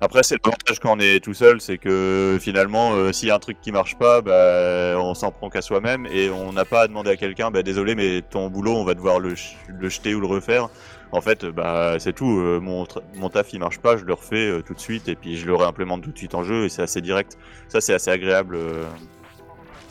Après, 0.00 0.22
c'est 0.22 0.36
l'avantage 0.44 0.78
quand 0.78 0.94
on 0.96 1.00
est 1.00 1.20
tout 1.24 1.32
seul, 1.32 1.60
c'est 1.60 1.78
que 1.78 2.36
finalement, 2.40 2.92
euh, 2.94 3.12
s'il 3.12 3.28
y 3.28 3.30
a 3.30 3.34
un 3.34 3.38
truc 3.38 3.58
qui 3.62 3.72
marche 3.72 3.96
pas, 3.96 4.20
bah, 4.20 4.94
on 5.00 5.14
s'en 5.14 5.30
prend 5.30 5.48
qu'à 5.48 5.62
soi-même 5.62 6.06
et 6.12 6.28
on 6.28 6.52
n'a 6.52 6.66
pas 6.66 6.82
à 6.82 6.86
demander 6.88 7.10
à 7.10 7.16
quelqu'un, 7.16 7.50
bah, 7.50 7.62
désolé, 7.62 7.94
mais 7.94 8.20
ton 8.20 8.48
boulot, 8.50 8.74
on 8.76 8.84
va 8.84 8.92
devoir 8.94 9.18
le, 9.20 9.30
ch- 9.30 9.56
le 9.68 9.88
jeter 9.88 10.14
ou 10.14 10.20
le 10.20 10.26
refaire. 10.26 10.68
En 11.12 11.22
fait, 11.22 11.46
bah, 11.46 11.96
c'est 11.98 12.12
tout. 12.12 12.38
euh, 12.40 12.60
mon, 12.60 12.86
mon 13.14 13.30
taf, 13.30 13.52
il 13.54 13.58
marche 13.60 13.78
pas, 13.78 13.96
je 13.96 14.04
le 14.04 14.12
refais 14.12 14.48
euh, 14.50 14.60
tout 14.62 14.74
de 14.74 14.80
suite 14.80 15.08
et 15.08 15.16
puis 15.16 15.38
je 15.38 15.46
le 15.46 15.54
réimplémente 15.54 16.02
tout 16.02 16.10
de 16.12 16.18
suite 16.18 16.34
en 16.34 16.42
jeu 16.44 16.64
et 16.64 16.68
c'est 16.68 16.82
assez 16.82 17.00
direct. 17.00 17.38
Ça, 17.68 17.80
c'est 17.80 17.94
assez 17.94 18.10
agréable, 18.10 18.58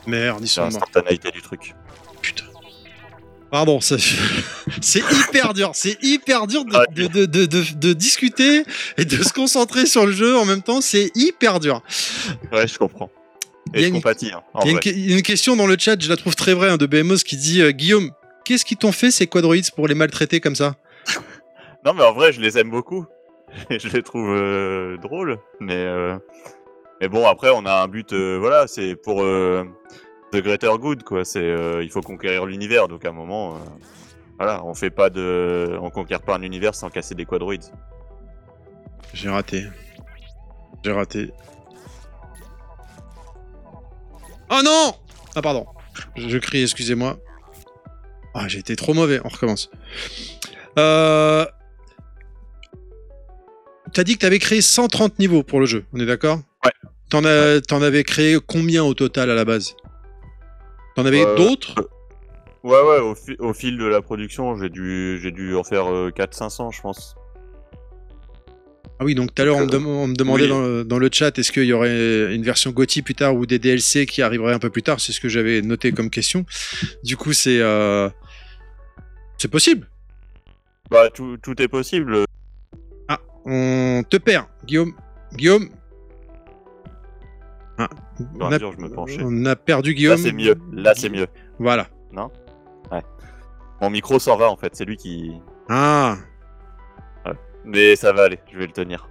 Merde, 0.05 0.39
ils 0.41 0.47
sont 0.47 0.61
morts. 0.61 0.71
l'instantanéité 0.71 1.31
du 1.31 1.41
truc. 1.41 1.73
Pardon, 3.55 3.79
c'est 4.81 4.99
hyper 4.99 5.53
dur. 5.53 5.71
C'est 5.75 5.97
hyper 6.03 6.45
dur 6.45 6.65
de, 6.65 7.93
discuter 7.93 8.65
et 8.97 9.05
de 9.05 9.23
se 9.23 9.31
concentrer 9.31 9.85
sur 9.85 10.05
le 10.05 10.11
jeu 10.11 10.35
en 10.35 10.43
même 10.43 10.61
temps. 10.61 10.81
C'est 10.81 11.09
hyper 11.15 11.61
dur. 11.61 11.81
Ouais, 12.51 12.67
je 12.67 12.77
comprends. 12.77 13.09
Il 13.73 13.79
y 13.79 13.83
Et 13.83 13.85
a 13.85 13.87
je 13.87 13.93
une- 13.93 14.01
compatis, 14.01 14.31
hein, 14.33 14.43
Il 14.65 14.67
y 14.67 14.69
a 14.71 14.71
une, 14.73 14.79
il 14.83 15.23
question 15.23 15.55
dans 15.55 15.67
le 15.67 15.77
chat, 15.79 15.95
je 15.97 16.09
la 16.09 16.17
trouve 16.17 16.35
très 16.35 16.53
vraie, 16.53 16.67
hein, 16.67 16.75
de 16.75 16.85
BMOS 16.85 17.19
qui 17.25 17.37
dit 17.37 17.61
euh, 17.61 17.71
Guillaume, 17.71 18.11
qu'est-ce 18.43 18.65
qu'ils 18.65 18.75
t'ont 18.75 18.91
fait 18.91 19.09
ces 19.09 19.25
quadroïdes 19.25 19.71
pour 19.73 19.87
les 19.87 19.95
maltraiter 19.95 20.41
comme 20.41 20.55
ça? 20.55 20.75
Non, 21.85 21.93
mais 21.93 22.03
en 22.03 22.11
vrai, 22.11 22.33
je 22.33 22.41
les 22.41 22.57
aime 22.57 22.69
beaucoup. 22.71 23.05
je 23.69 23.87
les 23.87 24.03
trouve 24.03 24.35
euh, 24.35 24.97
drôles. 24.97 25.39
Mais, 25.61 25.77
euh, 25.77 26.17
mais 26.99 27.07
bon, 27.07 27.25
après, 27.25 27.51
on 27.51 27.65
a 27.65 27.83
un 27.83 27.87
but. 27.87 28.13
voilà, 28.13 28.67
c'est 28.67 28.97
pour 28.97 29.23
The 30.31 30.37
Greater 30.37 30.77
Good, 30.77 31.03
quoi. 31.03 31.23
C'est, 31.25 31.39
euh, 31.39 31.83
il 31.83 31.89
faut 31.91 32.01
conquérir 32.01 32.45
l'univers. 32.45 32.87
Donc, 32.87 33.05
à 33.05 33.09
un 33.09 33.13
moment, 33.13 33.55
euh, 33.55 33.59
voilà, 34.37 34.63
on 34.65 34.73
fait 34.73 34.89
pas 34.89 35.09
de, 35.09 35.77
on 35.81 35.89
conquiert 35.89 36.21
pas 36.21 36.35
un 36.35 36.41
univers 36.41 36.75
sans 36.75 36.89
casser 36.89 37.15
des 37.15 37.25
quadroïdes. 37.25 37.63
J'ai 39.13 39.29
raté. 39.29 39.63
J'ai 40.83 40.91
raté. 40.91 41.31
Oh 44.49 44.61
non 44.63 44.93
Ah 45.35 45.41
pardon. 45.41 45.65
Je, 46.15 46.27
je 46.29 46.37
crie, 46.37 46.61
excusez-moi. 46.63 47.17
Ah, 48.33 48.47
j'ai 48.47 48.59
été 48.59 48.75
trop 48.75 48.93
mauvais, 48.93 49.19
on 49.23 49.29
recommence. 49.29 49.69
Euh... 50.77 51.45
T'as 53.93 54.03
dit 54.03 54.15
que 54.15 54.19
t'avais 54.21 54.39
créé 54.39 54.61
130 54.61 55.19
niveaux 55.19 55.41
pour 55.43 55.61
le 55.61 55.65
jeu, 55.65 55.85
on 55.93 55.99
est 56.01 56.05
d'accord? 56.05 56.39
Ouais. 56.65 56.71
T'en 57.09 57.23
as- 57.23 57.61
t'en 57.61 57.81
avais 57.81 58.03
créé 58.03 58.37
combien 58.45 58.83
au 58.83 58.93
total 58.93 59.31
à 59.31 59.35
la 59.35 59.45
base? 59.45 59.75
T'en 60.95 61.05
avais 61.05 61.25
Euh, 61.25 61.35
d'autres? 61.35 61.89
Ouais, 62.63 62.81
ouais, 62.81 62.99
au, 62.99 63.13
fi- 63.13 63.35
au 63.39 63.53
fil 63.53 63.77
de 63.77 63.85
la 63.85 64.01
production, 64.01 64.57
j'ai 64.57 64.69
dû, 64.69 65.19
j'ai 65.21 65.31
dû 65.31 65.55
en 65.55 65.63
faire 65.63 65.85
400-500, 65.85 66.71
je 66.75 66.81
pense. 66.81 67.15
Ah 68.97 69.03
oui, 69.03 69.13
donc 69.13 69.35
tout 69.35 69.41
à 69.41 69.45
l'heure, 69.45 69.57
on, 69.57 69.65
me 69.67 69.75
on 69.87 70.07
demandait 70.07 70.43
oui. 70.43 70.49
dans, 70.49 70.61
le, 70.61 70.83
dans 70.85 70.97
le 70.97 71.09
chat 71.11 71.37
est-ce 71.37 71.51
qu'il 71.51 71.65
y 71.65 71.73
aurait 71.73 72.33
une 72.33 72.43
version 72.43 72.71
GOTY 72.71 73.01
plus 73.01 73.13
tard 73.13 73.35
ou 73.35 73.45
des 73.45 73.59
DLC 73.59 74.05
qui 74.05 74.21
arriveraient 74.21 74.53
un 74.53 74.59
peu 74.59 74.69
plus 74.69 74.83
tard? 74.83 75.01
C'est 75.01 75.11
ce 75.11 75.19
que 75.19 75.27
j'avais 75.27 75.61
noté 75.61 75.91
comme 75.91 76.09
question. 76.09 76.45
Du 77.03 77.17
coup, 77.17 77.33
c'est 77.33 77.59
euh, 77.59 78.09
c'est 79.37 79.49
possible. 79.51 79.89
Bah, 80.89 81.09
tout, 81.13 81.35
tout 81.43 81.61
est 81.61 81.67
possible. 81.67 82.23
Ah, 83.09 83.19
on 83.43 84.01
te 84.09 84.15
perd, 84.15 84.45
Guillaume. 84.65 84.93
Guillaume? 85.33 85.69
Ah, 87.77 87.89
on, 88.39 88.45
a, 88.45 88.49
mesure, 88.51 88.71
je 88.71 88.77
me 88.77 88.89
penchais. 88.89 89.21
on 89.23 89.45
a 89.45 89.55
perdu 89.55 89.89
Là, 89.91 89.95
Guillaume. 89.95 90.17
c'est 90.17 90.31
mieux. 90.31 90.55
Là, 90.71 90.93
c'est 90.95 91.09
mieux. 91.09 91.27
Voilà. 91.59 91.87
Mon 93.81 93.89
micro 93.89 94.19
s'en 94.19 94.37
va, 94.37 94.49
en 94.49 94.55
fait. 94.55 94.73
C'est 94.75 94.85
lui 94.85 94.95
qui, 94.95 95.33
Ah, 95.69 96.15
Mais 97.65 97.95
ça 97.95 98.13
va 98.13 98.23
aller, 98.23 98.39
je 98.53 98.57
vais 98.57 98.67
le 98.67 98.71
tenir. 98.71 99.09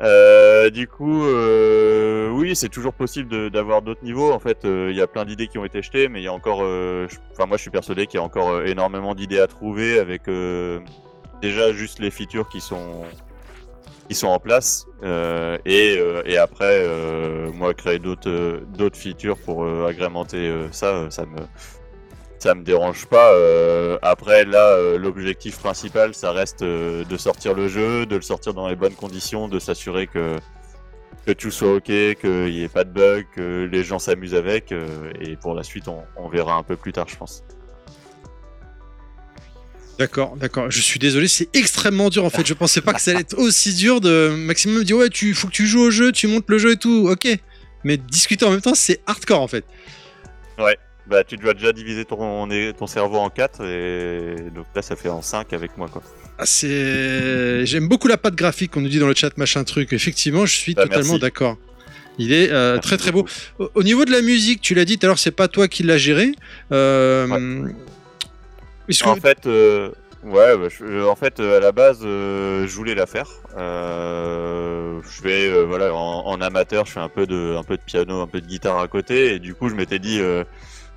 Euh, 0.00 0.70
du 0.70 0.86
coup, 0.86 1.24
euh, 1.24 2.28
oui, 2.30 2.54
c'est 2.54 2.68
toujours 2.68 2.92
possible 2.94 3.28
de- 3.28 3.48
d'avoir 3.48 3.80
d'autres 3.82 4.04
niveaux. 4.04 4.32
En 4.32 4.38
fait, 4.38 4.64
euh, 4.64 4.88
il 4.90 4.96
y 4.96 5.00
a 5.00 5.06
plein 5.06 5.24
d'idées 5.24 5.46
qui 5.48 5.56
ont 5.58 5.64
été 5.64 5.82
jetées, 5.82 6.08
mais 6.08 6.20
il 6.20 6.24
y 6.24 6.28
a 6.28 6.32
encore. 6.32 6.60
euh, 6.62 7.06
Enfin, 7.32 7.46
moi, 7.46 7.56
je 7.56 7.62
suis 7.62 7.70
persuadé 7.70 8.06
qu'il 8.06 8.18
y 8.18 8.22
a 8.22 8.24
encore 8.24 8.50
euh, 8.50 8.64
énormément 8.66 9.14
d'idées 9.14 9.40
à 9.40 9.46
trouver 9.46 9.98
avec 9.98 10.28
euh, 10.28 10.80
déjà 11.42 11.72
juste 11.72 11.98
les 11.98 12.10
features 12.10 12.48
qui 12.48 12.60
sont 12.60 13.04
qui 14.08 14.14
sont 14.14 14.28
en 14.28 14.38
place 14.38 14.86
euh, 15.02 15.58
et, 15.64 15.96
euh, 15.98 16.22
et 16.26 16.36
après, 16.36 16.80
euh, 16.82 17.50
moi, 17.52 17.74
créer 17.74 17.98
d'autres 17.98 18.60
d'autres 18.68 18.96
features 18.96 19.38
pour 19.38 19.66
agrémenter 19.86 20.52
ça, 20.72 21.10
ça 21.10 21.26
me 21.26 21.38
ça 22.38 22.54
me 22.54 22.62
dérange 22.62 23.06
pas. 23.06 23.32
après, 24.02 24.44
là, 24.44 24.96
l'objectif 24.98 25.58
principal, 25.58 26.14
ça 26.14 26.32
reste 26.32 26.62
de 26.62 27.16
sortir 27.16 27.54
le 27.54 27.68
jeu, 27.68 28.04
de 28.04 28.16
le 28.16 28.22
sortir 28.22 28.52
dans 28.52 28.68
les 28.68 28.76
bonnes 28.76 28.94
conditions, 28.94 29.48
de 29.48 29.58
s'assurer 29.58 30.06
que, 30.06 30.36
que 31.24 31.32
tout 31.32 31.50
soit 31.50 31.76
ok, 31.76 31.84
qu'il 31.84 32.44
n'y 32.50 32.62
ait 32.62 32.68
pas 32.68 32.84
de 32.84 32.90
bug, 32.90 33.26
que 33.34 33.64
les 33.70 33.82
gens 33.82 33.98
s'amusent 33.98 34.34
avec. 34.34 34.72
et 34.72 35.36
pour 35.36 35.54
la 35.54 35.62
suite, 35.62 35.86
on 35.88 36.28
verra 36.28 36.54
un 36.56 36.62
peu 36.62 36.76
plus 36.76 36.92
tard, 36.92 37.08
je 37.08 37.16
pense. 37.16 37.42
D'accord, 39.98 40.36
d'accord. 40.36 40.70
Je 40.70 40.80
suis 40.80 40.98
désolé, 40.98 41.28
c'est 41.28 41.48
extrêmement 41.54 42.10
dur 42.10 42.24
en 42.24 42.30
fait. 42.30 42.46
Je 42.46 42.54
pensais 42.54 42.80
pas 42.80 42.92
que 42.92 43.00
ça 43.00 43.12
allait 43.12 43.20
être 43.20 43.38
aussi 43.38 43.74
dur 43.74 44.00
de. 44.00 44.34
Maximum 44.36 44.78
me 44.78 44.84
dit 44.84 44.94
ouais, 44.94 45.08
tu 45.08 45.34
faut 45.34 45.48
que 45.48 45.52
tu 45.52 45.66
joues 45.66 45.80
au 45.82 45.90
jeu, 45.90 46.12
tu 46.12 46.26
montes 46.26 46.44
le 46.48 46.58
jeu 46.58 46.72
et 46.72 46.76
tout. 46.76 47.08
Ok. 47.10 47.28
Mais 47.84 47.96
discuter 47.96 48.44
en 48.44 48.50
même 48.50 48.62
temps, 48.62 48.74
c'est 48.74 49.00
hardcore 49.06 49.40
en 49.40 49.48
fait. 49.48 49.64
Bah, 51.06 51.22
tu 51.22 51.36
dois 51.36 51.52
déjà 51.52 51.72
diviser 51.72 52.06
ton, 52.06 52.48
ton 52.78 52.86
cerveau 52.86 53.18
en 53.18 53.28
4, 53.28 53.62
et 53.62 54.36
donc 54.54 54.64
là, 54.74 54.80
ça 54.80 54.96
fait 54.96 55.10
en 55.10 55.20
5 55.20 55.52
avec 55.52 55.76
moi, 55.76 55.86
quoi. 55.88 56.02
Ah, 56.38 56.46
c'est. 56.46 57.66
J'aime 57.66 57.88
beaucoup 57.88 58.08
la 58.08 58.16
patte 58.16 58.34
graphique 58.34 58.70
qu'on 58.70 58.80
nous 58.80 58.88
dit 58.88 58.98
dans 58.98 59.06
le 59.06 59.14
chat, 59.14 59.36
machin 59.36 59.64
truc. 59.64 59.92
Effectivement, 59.92 60.46
je 60.46 60.56
suis 60.56 60.74
Bah, 60.74 60.84
totalement 60.84 61.18
d'accord. 61.18 61.58
Il 62.16 62.32
est 62.32 62.50
euh, 62.50 62.78
très 62.78 62.96
très 62.96 63.12
beau. 63.12 63.26
Au, 63.58 63.70
au 63.74 63.82
niveau 63.82 64.04
de 64.06 64.12
la 64.12 64.22
musique, 64.22 64.60
tu 64.62 64.74
l'as 64.74 64.84
dit 64.86 64.98
tout 64.98 65.04
à 65.04 65.08
l'heure, 65.08 65.18
c'est 65.18 65.30
pas 65.30 65.48
toi 65.48 65.68
qui 65.68 65.82
l'as 65.82 65.98
géré. 65.98 66.32
Euh, 66.72 67.68
que- 69.04 69.08
En 69.08 69.16
fait, 69.16 69.46
euh, 69.46 69.90
ouais, 70.22 70.56
bah, 70.58 70.68
je- 70.68 71.04
en 71.06 71.16
fait, 71.16 71.40
euh, 71.40 71.56
à 71.56 71.60
la 71.60 71.72
base, 71.72 72.00
euh, 72.04 72.66
je 72.66 72.74
voulais 72.76 72.94
la 72.94 73.06
faire. 73.06 73.28
Euh, 73.56 75.00
je 75.02 75.22
fais, 75.22 75.48
euh, 75.50 75.64
voilà, 75.64 75.94
en, 75.94 76.26
en 76.26 76.40
amateur, 76.40 76.84
je 76.86 76.92
fais 76.92 77.00
un 77.00 77.08
peu 77.08 77.26
de, 77.26 77.56
un 77.58 77.62
peu 77.62 77.76
de 77.76 77.82
piano, 77.82 78.20
un 78.20 78.26
peu 78.26 78.40
de 78.40 78.46
guitare 78.46 78.78
à 78.78 78.88
côté, 78.88 79.34
et 79.34 79.38
du 79.38 79.54
coup, 79.54 79.68
je 79.68 79.74
m'étais 79.74 79.98
dit, 79.98 80.20
euh, 80.20 80.44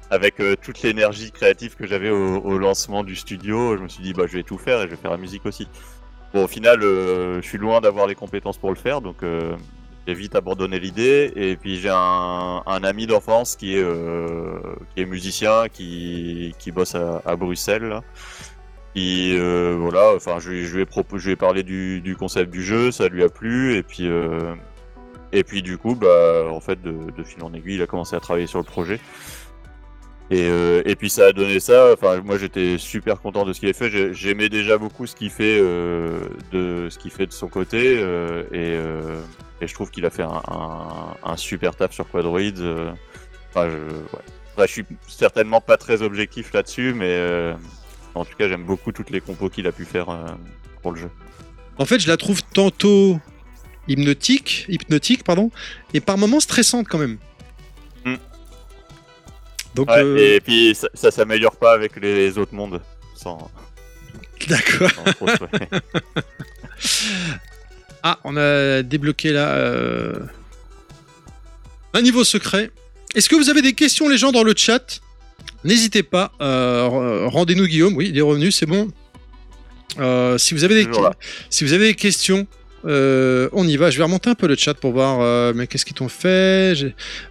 avec 0.10 0.36
toute 0.62 0.82
l'énergie 0.84 1.32
créative 1.32 1.76
que 1.76 1.86
j'avais 1.86 2.10
au, 2.10 2.38
au 2.40 2.58
lancement 2.58 3.04
du 3.04 3.16
studio, 3.16 3.76
je 3.78 3.84
me 3.84 3.88
suis 3.90 4.04
dit, 4.04 4.14
bah, 4.14 4.24
je 4.28 4.38
vais 4.38 4.44
tout 4.44 4.58
faire 4.58 4.80
et 4.82 4.84
je 4.84 4.92
vais 4.92 4.96
faire 4.96 5.12
la 5.12 5.18
musique 5.18 5.46
aussi. 5.46 5.68
Bon, 6.34 6.44
au 6.46 6.48
final, 6.48 6.82
euh, 6.84 7.42
je 7.42 7.48
suis 7.48 7.58
loin 7.58 7.82
d'avoir 7.82 8.08
les 8.08 8.16
compétences 8.16 8.58
pour 8.58 8.70
le 8.70 8.76
faire, 8.78 9.02
donc 9.02 9.24
euh, 9.24 9.56
j'ai 10.08 10.14
vite 10.14 10.36
abandonné 10.36 10.80
l'idée. 10.80 11.32
Et 11.36 11.56
puis 11.58 11.78
j'ai 11.78 11.92
un, 11.92 12.62
ami 12.66 13.08
d'enfance 13.08 13.56
qui 13.56 13.76
est 13.76 13.84
euh, 13.84 14.60
qui 14.96 15.02
est 15.02 15.06
musicien, 15.06 15.68
qui 15.72 16.56
qui 16.60 16.72
bosse 16.72 16.96
à, 16.96 17.36
Bruxelles, 17.36 18.02
euh, 19.38 19.76
voilà, 19.80 20.14
enfin 20.16 20.40
je, 20.40 20.50
lui- 20.50 20.66
ai 21.32 21.36
parlé 21.36 21.64
du, 21.64 22.02
du 22.02 22.16
concept 22.16 22.50
du 22.50 22.64
jeu, 22.64 22.92
ça 22.92 23.10
lui 23.10 23.24
a 23.24 23.30
plu 23.30 23.76
et 23.76 23.84
puis 23.84 24.08
euh, 24.08 24.56
et 25.32 25.44
puis 25.44 25.62
du 25.62 25.78
coup 25.78 25.94
bah 25.94 26.46
en 26.50 26.60
fait 26.60 26.82
de, 26.82 27.12
de 27.16 27.24
fil 27.24 27.44
en 27.44 27.54
aiguille 27.54 27.76
il 27.76 27.82
a 27.82 27.88
commencé 27.88 28.16
à 28.16 28.20
travailler 28.20 28.48
sur 28.48 28.60
le 28.60 28.66
projet. 28.66 29.00
Et, 30.30 30.48
euh, 30.50 30.82
et 30.86 30.96
puis 30.96 31.10
ça 31.10 31.28
a 31.28 31.32
donné 31.32 31.60
ça. 31.60 31.94
Enfin, 31.94 32.22
moi 32.22 32.38
j'étais 32.38 32.78
super 32.78 33.22
content 33.22 33.46
de 33.46 33.54
ce 33.54 33.60
qu'il 33.62 33.70
a 33.70 33.74
fait. 33.74 33.90
J'ai- 33.90 34.14
J'aimais 34.14 34.50
déjà 34.50 34.78
beaucoup 34.78 35.06
ce 35.08 35.16
qu'il 35.16 35.30
fait 35.30 35.58
euh, 35.62 36.20
de 36.52 36.90
ce 36.90 36.98
qu'il 36.98 37.12
fait 37.12 37.26
de 37.28 37.32
son 37.32 37.48
côté 37.48 37.98
euh, 38.00 38.44
et, 39.62 39.68
je 39.68 39.74
trouve 39.74 39.90
qu'il 39.90 40.06
a 40.06 40.10
fait 40.10 40.24
un, 40.24 41.38
super 41.38 41.76
taf 41.76 41.94
sur 41.94 42.10
Quadroids. 42.10 42.42
euh. 42.60 42.92
Enfin, 43.50 43.70
je, 43.70 43.78
ouais. 43.78 44.24
Après, 44.54 44.68
je 44.68 44.74
suis 44.74 44.86
certainement 45.08 45.62
pas 45.62 45.78
très 45.78 46.02
objectif 46.02 46.52
là-dessus, 46.54 46.94
mais 46.94 47.54
en 48.16 48.26
tout 48.26 48.36
cas 48.38 48.48
j'aime 48.50 48.64
beaucoup 48.64 48.92
toutes 48.92 49.12
les 49.12 49.22
compos 49.22 49.50
qu'il 49.50 49.68
a 49.68 49.72
pu 49.72 49.86
faire 49.86 50.08
pour 50.82 50.92
le 50.92 51.00
jeu. 51.00 51.10
En 51.78 51.86
fait, 51.86 52.00
je 52.00 52.08
la 52.08 52.18
trouve 52.18 52.42
tantôt 52.44 53.20
hypnotique, 53.88 54.66
hypnotique 54.68 55.24
pardon, 55.24 55.52
et 55.94 56.00
par 56.02 56.18
moments 56.18 56.40
stressante 56.40 56.88
quand 56.90 56.98
même. 56.98 57.18
Donc, 59.78 59.90
Ouais, 59.90 60.04
euh, 60.04 60.36
Et 60.36 60.40
puis 60.42 60.76
ça, 60.76 60.88
ça 60.94 61.10
s'améliore 61.12 61.56
pas 61.56 61.72
avec 61.74 61.96
les 62.02 62.38
autres 62.38 62.54
mondes. 62.54 62.82
Sans, 63.16 63.50
d'accord. 64.50 64.92
Ah, 68.04 68.20
on 68.24 68.38
a 68.38 68.84
débloqué 68.84 69.32
là 69.34 69.56
euh, 69.56 70.14
un 71.94 72.02
niveau 72.02 72.24
secret. 72.24 72.70
Est-ce 73.16 73.28
que 73.28 73.36
vous 73.36 73.50
avez 73.50 73.62
des 73.62 73.74
questions, 73.74 74.08
les 74.08 74.18
gens, 74.18 74.32
dans 74.32 74.44
le 74.44 74.54
chat? 74.56 75.02
N'hésitez 75.64 76.04
pas. 76.04 76.32
euh, 76.40 77.26
Rendez-nous 77.28 77.66
Guillaume. 77.66 77.96
Oui, 77.96 78.10
il 78.10 78.18
est 78.18 78.22
revenu, 78.22 78.52
c'est 78.52 78.66
bon. 78.68 78.88
Si 80.38 80.54
vous 80.54 80.64
avez 80.64 80.76
des 80.76 80.86
Toujours 80.86 81.04
là. 81.04 81.14
si 81.50 81.64
vous 81.64 81.74
avez 81.74 81.88
des 81.88 81.96
questions, 81.96 82.46
euh, 82.86 83.50
on 83.52 83.68
y 83.68 83.76
va. 83.78 83.90
Je 83.90 83.98
vais 83.98 84.04
remonter 84.04 84.30
un 84.30 84.36
peu 84.36 84.48
le 84.48 84.56
chat 84.56 84.76
pour 84.76 84.92
voir. 84.94 85.20
euh, 85.22 85.54
mais 85.56 85.66
qu'est-ce 85.66 85.86
qu'ils 85.86 85.96
t'ont 85.96 86.08
fait? 86.10 86.76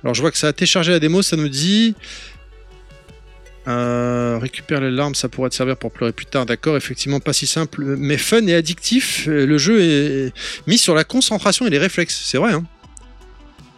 Alors, 0.03 0.15
je 0.15 0.21
vois 0.21 0.33
que 0.33 0.39
ça 0.39 0.49
a 0.49 0.53
téléchargé 0.53 0.91
la 0.93 0.99
démo. 0.99 1.23
Ça 1.23 1.37
nous 1.37 1.49
dit. 1.49 1.95
Euh, 3.69 4.39
récupère 4.41 4.81
les 4.81 4.91
larmes, 4.93 5.15
ça 5.17 5.29
pourrait 5.29 5.51
te 5.51 5.55
servir 5.55 5.77
pour 5.77 5.91
pleurer 5.91 6.13
plus 6.13 6.27
tard. 6.27 6.47
D'accord, 6.47 6.77
effectivement, 6.77 7.19
pas 7.19 7.33
si 7.33 7.47
simple, 7.49 7.83
mais 7.83 8.17
fun 8.17 8.47
et 8.47 8.55
addictif. 8.55 9.27
Euh, 9.27 9.45
Le 9.45 9.59
jeu 9.59 9.81
est 9.81 10.33
mis 10.69 10.79
sur 10.79 10.95
la 10.95 11.03
concentration 11.05 11.67
et 11.67 11.71
les 11.71 11.79
réflexes. 11.79 12.21
C'est 12.25 12.39
vrai, 12.39 12.53
hein 12.53 12.65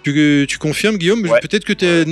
tu, 0.03 0.47
tu 0.49 0.59
confirmes, 0.59 0.97
Guillaume 0.97 1.23
Ouais. 1.27 1.41
Peut-être 1.41 1.65
que 1.65 1.73
tu 1.73 1.85
es. 1.87 2.05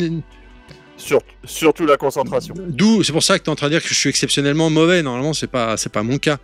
Sur- 0.97 1.21
surtout 1.45 1.85
la 1.85 1.99
concentration. 1.99 2.55
D'où, 2.59 3.03
c'est 3.03 3.13
pour 3.13 3.23
ça 3.23 3.39
que 3.39 3.45
tu 3.45 3.51
es 3.51 3.53
en 3.53 3.57
train 3.57 3.67
de 3.67 3.73
dire 3.73 3.83
que 3.83 3.89
je 3.89 3.95
suis 3.95 4.09
exceptionnellement 4.09 4.71
mauvais. 4.71 5.03
Normalement, 5.03 5.35
c'est 5.35 5.47
pas, 5.47 5.77
c'est 5.77 5.93
pas 5.93 6.03
mon 6.03 6.17
cas. 6.17 6.39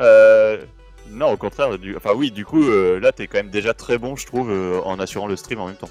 Euh, 0.00 0.58
non, 1.10 1.30
au 1.32 1.36
contraire. 1.36 1.78
Du... 1.78 1.96
Enfin 1.96 2.10
oui, 2.16 2.32
du 2.32 2.44
coup, 2.44 2.64
euh, 2.68 2.98
là, 2.98 3.12
t'es 3.12 3.28
quand 3.28 3.38
même 3.38 3.50
déjà 3.50 3.72
très 3.74 3.98
bon, 3.98 4.16
je 4.16 4.26
trouve, 4.26 4.50
en 4.84 4.98
assurant 4.98 5.28
le 5.28 5.36
stream 5.36 5.60
en 5.60 5.66
même 5.68 5.76
temps. 5.76 5.90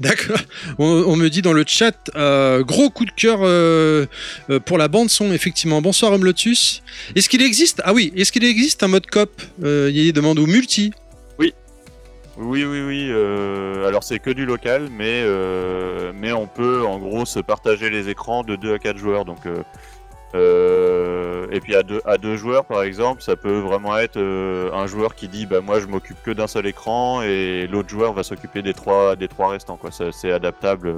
D'accord. 0.00 0.38
On, 0.78 1.16
me 1.16 1.28
dit 1.28 1.42
dans 1.42 1.52
le 1.52 1.64
chat, 1.66 2.10
euh, 2.16 2.62
gros 2.62 2.90
coup 2.90 3.04
de 3.04 3.10
cœur 3.10 3.40
euh, 3.42 4.06
euh, 4.50 4.60
pour 4.60 4.78
la 4.78 4.88
bande 4.88 5.08
son, 5.08 5.32
effectivement. 5.32 5.80
Bonsoir 5.80 6.12
Homme 6.12 6.24
Lotus. 6.24 6.82
Est-ce 7.14 7.28
qu'il 7.28 7.42
existe 7.42 7.80
Ah 7.84 7.92
oui, 7.92 8.12
est-ce 8.16 8.32
qu'il 8.32 8.44
existe 8.44 8.82
un 8.82 8.88
mode 8.88 9.06
cop 9.06 9.30
Il 9.62 10.12
demande 10.12 10.38
ou 10.38 10.46
multi? 10.46 10.92
Oui, 12.36 12.64
oui, 12.64 12.82
oui. 12.82 13.08
euh, 13.10 13.86
alors 13.86 14.02
c'est 14.02 14.18
que 14.18 14.30
du 14.30 14.44
local, 14.44 14.88
mais 14.90 15.24
mais 16.14 16.32
on 16.32 16.48
peut 16.48 16.84
en 16.84 16.98
gros 16.98 17.24
se 17.24 17.38
partager 17.38 17.90
les 17.90 18.08
écrans 18.08 18.42
de 18.42 18.56
2 18.56 18.74
à 18.74 18.78
4 18.78 18.98
joueurs. 18.98 19.24
Donc 19.24 19.46
euh, 20.34 21.46
et 21.52 21.60
puis 21.60 21.74
à 21.74 21.82
deux 21.82 22.00
à 22.04 22.18
deux 22.18 22.36
joueurs 22.36 22.64
par 22.64 22.82
exemple, 22.82 23.22
ça 23.22 23.36
peut 23.36 23.58
vraiment 23.58 23.96
être 23.98 24.16
euh, 24.16 24.72
un 24.72 24.86
joueur 24.86 25.14
qui 25.14 25.28
dit 25.28 25.46
bah 25.46 25.60
moi 25.60 25.80
je 25.80 25.86
m'occupe 25.86 26.20
que 26.24 26.30
d'un 26.30 26.46
seul 26.46 26.66
écran 26.66 27.22
et 27.22 27.68
l'autre 27.70 27.88
joueur 27.88 28.12
va 28.12 28.22
s'occuper 28.22 28.62
des 28.62 28.74
trois 28.74 29.14
des 29.16 29.28
trois 29.28 29.50
restants 29.50 29.76
quoi. 29.76 29.90
Ça, 29.90 30.10
C'est 30.12 30.32
adaptable 30.32 30.96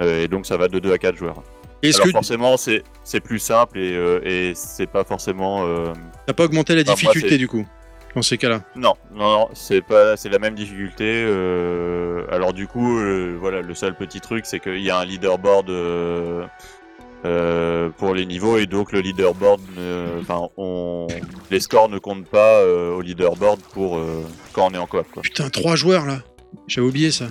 euh, 0.00 0.24
et 0.24 0.28
donc 0.28 0.44
ça 0.46 0.56
va 0.56 0.68
de 0.68 0.78
2 0.78 0.92
à 0.92 0.98
4 0.98 1.16
joueurs. 1.16 1.42
Est-ce 1.82 1.96
Alors 1.96 2.06
que 2.06 2.12
forcément 2.12 2.56
c'est 2.56 2.82
c'est 3.04 3.20
plus 3.20 3.38
simple 3.38 3.78
et 3.78 3.92
et 4.24 4.54
c'est 4.54 4.86
pas 4.86 5.04
forcément 5.04 5.66
t'as 6.26 6.34
pas 6.34 6.44
augmenté 6.44 6.74
la 6.74 6.82
difficulté 6.82 7.38
du 7.38 7.48
coup 7.48 7.66
dans 8.16 8.22
ces 8.22 8.38
cas-là? 8.38 8.62
Non, 8.74 8.94
non, 9.12 9.30
non, 9.30 9.48
c'est 9.52 9.82
pas, 9.82 10.16
c'est 10.16 10.30
la 10.30 10.38
même 10.38 10.54
difficulté. 10.54 11.04
euh, 11.04 12.24
alors 12.32 12.54
du 12.54 12.66
coup, 12.66 12.98
euh, 12.98 13.36
voilà, 13.38 13.60
le 13.60 13.74
seul 13.74 13.94
petit 13.94 14.20
truc, 14.22 14.46
c'est 14.46 14.58
qu'il 14.58 14.80
y 14.80 14.90
a 14.90 14.98
un 14.98 15.04
leaderboard 15.04 15.68
euh, 15.68 16.46
euh, 17.24 17.88
pour 17.90 18.14
les 18.14 18.26
niveaux 18.26 18.58
et 18.58 18.66
donc 18.66 18.92
le 18.92 19.00
leaderboard, 19.00 19.60
enfin, 20.20 20.48
on, 20.56 21.06
les 21.50 21.60
scores 21.60 21.88
ne 21.88 21.98
comptent 21.98 22.26
pas 22.28 22.60
euh, 22.60 22.94
au 22.94 23.00
leaderboard 23.00 23.60
pour 23.72 23.96
euh, 23.96 24.22
quand 24.52 24.70
on 24.70 24.74
est 24.74 24.78
en 24.78 24.86
coop. 24.86 25.06
Quoi. 25.12 25.22
Putain, 25.22 25.48
trois 25.48 25.76
joueurs 25.76 26.04
là. 26.04 26.22
J'avais 26.68 26.86
oublié 26.86 27.10
ça. 27.10 27.26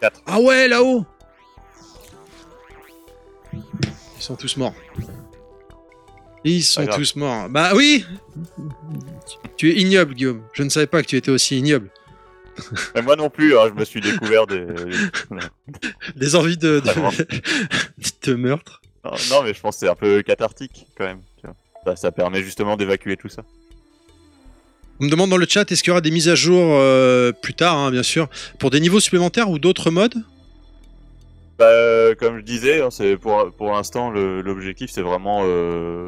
Quatre. 0.00 0.20
Ah 0.26 0.40
ouais, 0.40 0.68
là-haut 0.68 1.04
Ils 3.54 4.22
sont 4.22 4.36
tous 4.36 4.56
morts. 4.56 4.74
Ils 6.44 6.62
sont 6.62 6.86
tous 6.86 7.16
morts. 7.16 7.48
Bah 7.48 7.72
oui 7.74 8.04
Tu 9.56 9.70
es 9.70 9.80
ignoble, 9.80 10.14
Guillaume. 10.14 10.42
Je 10.52 10.62
ne 10.62 10.68
savais 10.68 10.86
pas 10.86 11.02
que 11.02 11.08
tu 11.08 11.16
étais 11.16 11.30
aussi 11.30 11.58
ignoble. 11.58 11.90
Mais 12.94 13.02
moi 13.02 13.16
non 13.16 13.30
plus, 13.30 13.56
hein, 13.56 13.68
je 13.68 13.74
me 13.74 13.84
suis 13.84 14.00
découvert 14.00 14.46
des. 14.46 14.66
Des 16.16 16.34
envies 16.34 16.56
de, 16.56 16.80
de, 16.80 18.26
de 18.26 18.34
meurtre. 18.34 18.82
Non, 19.10 19.16
non, 19.30 19.42
mais 19.42 19.54
je 19.54 19.60
pense 19.60 19.76
que 19.76 19.80
c'est 19.80 19.88
un 19.88 19.94
peu 19.94 20.22
cathartique 20.22 20.86
quand 20.96 21.04
même. 21.04 21.22
tu 21.40 21.46
vois. 21.46 21.56
Ça, 21.84 21.96
ça 21.96 22.12
permet 22.12 22.42
justement 22.42 22.76
d'évacuer 22.76 23.16
tout 23.16 23.28
ça. 23.28 23.42
On 25.00 25.04
me 25.04 25.10
demande 25.10 25.30
dans 25.30 25.36
le 25.36 25.46
chat, 25.48 25.70
est-ce 25.70 25.82
qu'il 25.82 25.90
y 25.90 25.92
aura 25.92 26.00
des 26.00 26.10
mises 26.10 26.28
à 26.28 26.34
jour 26.34 26.60
euh, 26.60 27.30
plus 27.30 27.54
tard, 27.54 27.76
hein, 27.76 27.90
bien 27.92 28.02
sûr, 28.02 28.28
pour 28.58 28.70
des 28.70 28.80
niveaux 28.80 28.98
supplémentaires 28.98 29.48
ou 29.48 29.60
d'autres 29.60 29.90
modes? 29.90 30.24
Bah, 31.58 31.66
euh, 31.66 32.14
comme 32.16 32.38
je 32.38 32.42
disais, 32.42 32.82
hein, 32.82 32.90
c'est 32.90 33.16
pour, 33.16 33.52
pour 33.52 33.72
l'instant 33.72 34.10
l'objectif 34.10 34.90
c'est 34.90 35.02
vraiment 35.02 35.42
euh, 35.44 36.06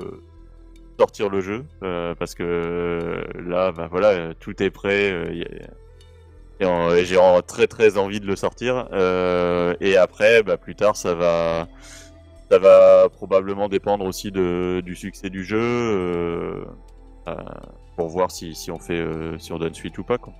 sortir 0.98 1.28
le 1.28 1.40
jeu 1.40 1.64
euh, 1.82 2.14
parce 2.14 2.34
que 2.34 3.24
là 3.34 3.72
bah 3.72 3.88
voilà 3.90 4.32
tout 4.34 4.62
est 4.62 4.70
prêt 4.70 5.08
y 5.34 5.42
a- 5.42 6.96
et, 6.96 7.04
j'ai 7.04 7.18
très 7.48 7.66
très 7.66 7.96
envie 7.96 8.20
de 8.20 8.26
le 8.26 8.36
sortir 8.36 8.86
et 9.80 9.96
après 9.96 10.44
bah, 10.44 10.56
plus 10.56 10.76
tard 10.76 10.96
ça 10.96 11.14
va 11.14 11.66
ça 12.50 12.58
va 12.58 13.08
probablement 13.08 13.68
dépendre 13.68 14.04
aussi 14.04 14.32
de, 14.32 14.82
du 14.84 14.96
succès 14.96 15.30
du 15.30 15.44
jeu 15.44 15.58
euh, 15.60 16.64
euh, 17.28 17.34
pour 17.96 18.08
voir 18.08 18.30
si, 18.30 18.54
si 18.54 18.70
on 18.72 18.78
fait 18.78 18.98
euh, 18.98 19.38
si 19.38 19.52
on 19.52 19.58
donne 19.58 19.74
suite 19.74 19.96
ou 19.98 20.02
pas 20.02 20.18
quoi. 20.18 20.32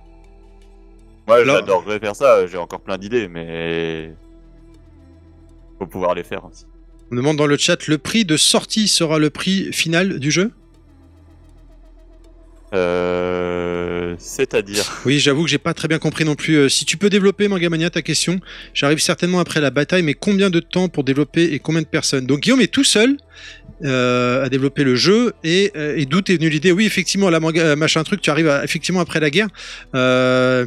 Moi 1.27 1.45
j'adorerais 1.45 1.99
faire 1.99 2.15
ça, 2.15 2.45
j'ai 2.47 2.57
encore 2.57 2.81
plein 2.81 2.97
d'idées 2.97 3.29
mais 3.29 4.13
faut 5.79 5.87
pouvoir 5.87 6.13
les 6.13 6.23
faire 6.23 6.43
aussi. 6.45 6.65
On 7.11 7.15
me 7.15 7.21
demande 7.21 7.37
dans 7.37 7.47
le 7.47 7.57
chat, 7.57 7.87
le 7.87 7.97
prix 7.97 8.25
de 8.25 8.35
sortie 8.35 8.87
sera 8.87 9.17
le 9.17 9.29
prix 9.29 9.71
final 9.71 10.19
du 10.19 10.31
jeu? 10.31 10.51
Euh, 12.73 13.90
C'est-à-dire 14.17 15.01
Oui, 15.05 15.19
j'avoue 15.19 15.43
que 15.43 15.49
j'ai 15.49 15.57
pas 15.57 15.73
très 15.73 15.87
bien 15.87 15.99
compris 15.99 16.25
non 16.25 16.35
plus. 16.35 16.55
Euh, 16.55 16.69
si 16.69 16.85
tu 16.85 16.97
peux 16.97 17.09
développer, 17.09 17.47
Mangamania, 17.47 17.89
ta 17.89 18.01
question. 18.01 18.39
J'arrive 18.73 18.99
certainement 18.99 19.39
après 19.39 19.61
la 19.61 19.69
bataille, 19.69 20.03
mais 20.03 20.13
combien 20.13 20.49
de 20.49 20.59
temps 20.59 20.89
pour 20.89 21.03
développer 21.03 21.53
et 21.53 21.59
combien 21.59 21.81
de 21.81 21.87
personnes? 21.87 22.25
Donc 22.25 22.41
Guillaume 22.41 22.61
est 22.61 22.71
tout 22.71 22.83
seul 22.83 23.17
euh, 23.83 24.45
à 24.45 24.49
développer 24.49 24.83
le 24.83 24.95
jeu. 24.95 25.33
Et, 25.43 25.71
euh, 25.75 26.03
d'où 26.05 26.19
est 26.19 26.37
venue 26.37 26.49
l'idée? 26.49 26.71
Oui, 26.71 26.85
effectivement, 26.85 27.29
la 27.29 27.39
manga, 27.39 27.61
euh, 27.61 27.75
machin 27.75 28.03
truc, 28.03 28.21
tu 28.21 28.29
arrives 28.29 28.51
effectivement 28.63 29.01
après 29.01 29.19
la 29.19 29.29
guerre. 29.29 29.47
Euh, 29.95 30.65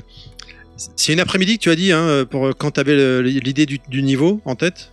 c'est 0.96 1.12
une 1.12 1.20
après-midi 1.20 1.58
que 1.58 1.62
tu 1.62 1.70
as 1.70 1.76
dit, 1.76 1.92
hein, 1.92 2.26
pour 2.28 2.46
euh, 2.46 2.52
quand 2.56 2.72
tu 2.72 2.80
avais 2.80 3.22
l'idée 3.22 3.66
du, 3.66 4.02
niveau 4.02 4.40
en 4.44 4.56
tête? 4.56 4.90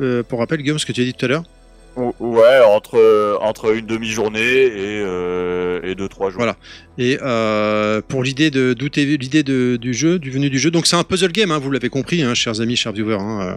Euh, 0.00 0.22
pour 0.22 0.38
rappel, 0.40 0.62
Guillaume, 0.62 0.78
ce 0.78 0.86
que 0.86 0.92
tu 0.92 1.00
as 1.00 1.04
dit 1.04 1.14
tout 1.14 1.24
à 1.26 1.28
l'heure. 1.28 1.44
Ou- 1.96 2.14
Ouais, 2.20 2.60
entre, 2.64 3.38
entre 3.40 3.74
une 3.74 3.86
demi-journée 3.86 4.40
et, 4.40 5.02
euh, 5.04 5.80
et 5.82 5.94
deux, 5.94 6.08
trois 6.08 6.30
jours. 6.30 6.38
Voilà. 6.38 6.56
Et 6.98 7.18
euh, 7.22 8.00
pour 8.06 8.22
l'idée 8.22 8.50
de 8.50 8.72
est 8.72 9.04
l'idée 9.16 9.42
de- 9.42 9.76
du 9.76 9.92
jeu, 9.94 10.18
du 10.18 10.30
venu 10.30 10.50
du 10.50 10.58
jeu. 10.58 10.70
Donc 10.70 10.86
c'est 10.86 10.96
un 10.96 11.04
puzzle 11.04 11.32
game, 11.32 11.50
hein, 11.50 11.58
vous 11.58 11.70
l'avez 11.70 11.88
compris, 11.88 12.22
hein, 12.22 12.34
chers 12.34 12.60
amis, 12.60 12.76
chers 12.76 12.92
viewers. 12.92 13.14
hein, 13.20 13.40
euh. 13.42 13.56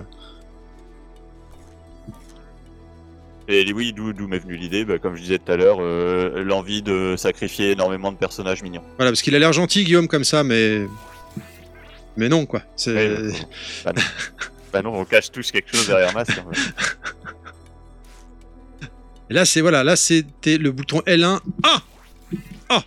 Et 3.49 3.71
oui, 3.73 3.91
d'où 3.93 4.27
m'est 4.27 4.39
venue 4.39 4.55
l'idée, 4.55 4.85
bah, 4.85 4.99
comme 4.99 5.15
je 5.17 5.21
disais 5.21 5.37
tout 5.37 5.51
à 5.51 5.57
l'heure, 5.57 5.77
euh, 5.81 6.43
l'envie 6.43 6.81
de 6.81 7.15
sacrifier 7.17 7.71
énormément 7.71 8.11
de 8.13 8.17
personnages 8.17 8.63
mignons. 8.63 8.81
Voilà, 8.97 9.11
parce 9.11 9.21
qu'il 9.21 9.35
a 9.35 9.39
l'air 9.39 9.51
gentil, 9.51 9.83
Guillaume, 9.83 10.07
comme 10.07 10.23
ça, 10.23 10.43
mais 10.45 10.87
mais 12.15 12.29
non, 12.29 12.45
quoi. 12.45 12.61
C'est 12.77 12.93
bah, 13.83 13.91
non. 13.93 14.01
Bah 14.71 14.81
non, 14.81 14.93
on 14.95 15.05
cache 15.05 15.29
tous 15.29 15.51
quelque 15.51 15.75
chose 15.75 15.87
derrière 15.87 16.13
masque. 16.13 16.31
Et 19.29 19.33
là, 19.33 19.45
c'est 19.45 19.61
voilà, 19.61 19.83
là 19.83 19.95
c'était 19.95 20.57
le 20.57 20.71
bouton 20.71 21.01
L1. 21.05 21.39
Ah, 21.63 21.81
ah. 22.69 22.83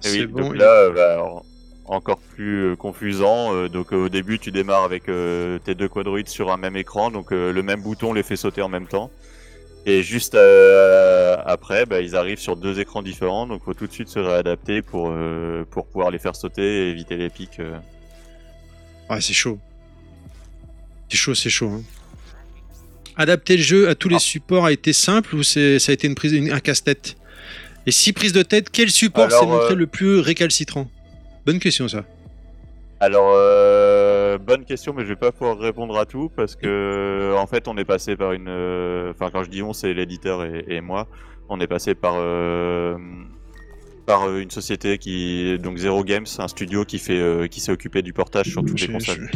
C'est 0.00 0.20
oui, 0.20 0.26
bon. 0.26 0.42
donc 0.42 0.56
là, 0.56 0.90
bah, 0.90 1.22
en- 1.24 1.42
encore 1.86 2.18
plus 2.18 2.72
euh, 2.72 2.76
confusant. 2.76 3.54
euh, 3.54 3.68
donc 3.68 3.92
euh, 3.92 4.04
au 4.06 4.08
début, 4.08 4.38
tu 4.38 4.50
démarres 4.52 4.84
avec 4.84 5.08
euh, 5.08 5.58
tes 5.58 5.74
deux 5.74 5.88
quadroïdes 5.88 6.28
sur 6.28 6.52
un 6.52 6.56
même 6.56 6.76
écran, 6.76 7.10
donc 7.10 7.32
euh, 7.32 7.52
le 7.52 7.62
même 7.62 7.82
bouton 7.82 8.12
les 8.12 8.22
fait 8.22 8.36
sauter 8.36 8.62
en 8.62 8.68
même 8.68 8.86
temps. 8.86 9.10
Et 9.86 10.02
juste 10.02 10.34
euh, 10.34 11.36
après, 11.44 11.84
bah, 11.84 12.00
ils 12.00 12.16
arrivent 12.16 12.38
sur 12.38 12.56
deux 12.56 12.80
écrans 12.80 13.02
différents, 13.02 13.46
donc 13.46 13.64
faut 13.64 13.74
tout 13.74 13.86
de 13.86 13.92
suite 13.92 14.08
se 14.08 14.18
réadapter 14.18 14.80
pour, 14.82 15.12
pour 15.70 15.86
pouvoir 15.86 16.10
les 16.10 16.18
faire 16.18 16.36
sauter 16.36 16.62
et 16.88 16.90
éviter 16.90 17.16
les 17.16 17.28
pics. 17.28 17.60
Ouais, 19.10 19.20
c'est 19.20 19.34
chaud. 19.34 19.58
C'est 21.10 21.16
chaud, 21.18 21.34
c'est 21.34 21.50
chaud. 21.50 21.68
hein. 21.68 21.82
Adapter 23.16 23.56
le 23.56 23.62
jeu 23.62 23.88
à 23.88 23.94
tous 23.94 24.08
les 24.08 24.16
Ah. 24.16 24.20
supports 24.20 24.64
a 24.66 24.72
été 24.72 24.92
simple 24.92 25.34
ou 25.36 25.42
c'est 25.42 25.78
ça 25.78 25.90
a 25.90 25.94
été 25.94 26.06
une 26.08 26.14
prise, 26.14 26.32
une- 26.32 26.50
un 26.52 26.60
casse-tête? 26.60 27.16
Et 27.86 27.92
si 27.92 28.12
prise 28.12 28.32
de 28.32 28.42
tête, 28.42 28.70
quel 28.70 28.90
support 28.90 29.30
s'est 29.30 29.46
montré 29.46 29.74
euh, 29.74 29.76
le 29.76 29.86
plus 29.86 30.18
récalcitrant? 30.18 30.90
Bonne 31.46 31.58
question 31.58 31.86
ça. 31.86 32.04
Alors, 33.00 33.34
euh, 33.36 34.38
bonne 34.38 34.64
question, 34.64 34.94
mais 34.94 35.02
je 35.02 35.08
vais 35.08 35.16
pas 35.16 35.30
pouvoir 35.32 35.58
répondre 35.58 35.96
à 35.98 36.06
tout 36.06 36.30
parce 36.34 36.56
que, 36.56 37.34
en 37.36 37.46
fait, 37.46 37.68
on 37.68 37.76
est 37.76 37.84
passé 37.84 38.16
par 38.16 38.32
une. 38.32 38.48
euh, 38.48 39.10
Enfin, 39.10 39.30
quand 39.30 39.44
je 39.44 39.50
dis 39.50 39.62
on, 39.62 39.72
c'est 39.74 39.92
l'éditeur 39.92 40.44
et, 40.44 40.64
et 40.68 40.80
moi. 40.80 41.06
On 41.50 41.60
est 41.60 41.66
passé 41.66 41.94
par 41.94 42.14
euh, 42.16 42.96
par 44.06 44.24
euh, 44.28 44.38
une 44.40 44.50
société 44.50 44.96
qui 44.96 45.58
donc 45.58 45.76
Zero 45.76 46.02
Games, 46.04 46.24
un 46.38 46.48
studio 46.48 46.84
qui 46.86 46.98
fait 46.98 47.18
euh, 47.18 47.46
qui 47.48 47.60
s'est 47.60 47.72
occupé 47.72 48.00
du 48.00 48.14
portage 48.14 48.46
sur 48.48 48.62
toutes 48.64 48.80
les 48.80 48.86
Je- 48.86 48.92
consoles. 48.92 49.30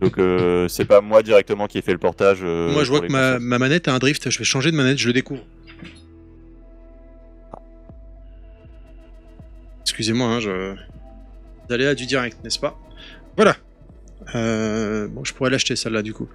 Donc, 0.00 0.18
euh, 0.18 0.68
c'est 0.68 0.84
pas 0.84 1.00
moi 1.00 1.22
directement 1.22 1.66
qui 1.66 1.78
ai 1.78 1.82
fait 1.82 1.92
le 1.92 1.98
portage. 1.98 2.40
euh, 2.42 2.72
Moi 2.72 2.84
je 2.84 2.90
vois 2.90 3.00
que 3.00 3.10
ma, 3.12 3.38
ma 3.38 3.58
manette 3.58 3.88
a 3.88 3.94
un 3.94 3.98
drift, 3.98 4.30
je 4.30 4.38
vais 4.38 4.44
changer 4.44 4.70
de 4.70 4.76
manette, 4.76 4.98
je 4.98 5.06
le 5.06 5.12
découvre. 5.12 5.42
Excusez-moi, 9.82 10.26
hein, 10.28 10.40
je... 10.40 10.72
Vous 11.68 11.74
allez 11.74 11.86
à 11.86 11.94
du 11.94 12.06
direct, 12.06 12.38
n'est-ce 12.42 12.58
pas? 12.58 12.78
Voilà. 13.36 13.56
Euh, 14.34 15.08
Bon, 15.08 15.24
je 15.24 15.32
pourrais 15.34 15.50
l'acheter 15.50 15.76
celle-là 15.76 16.02
du 16.02 16.12
coup. 16.12 16.28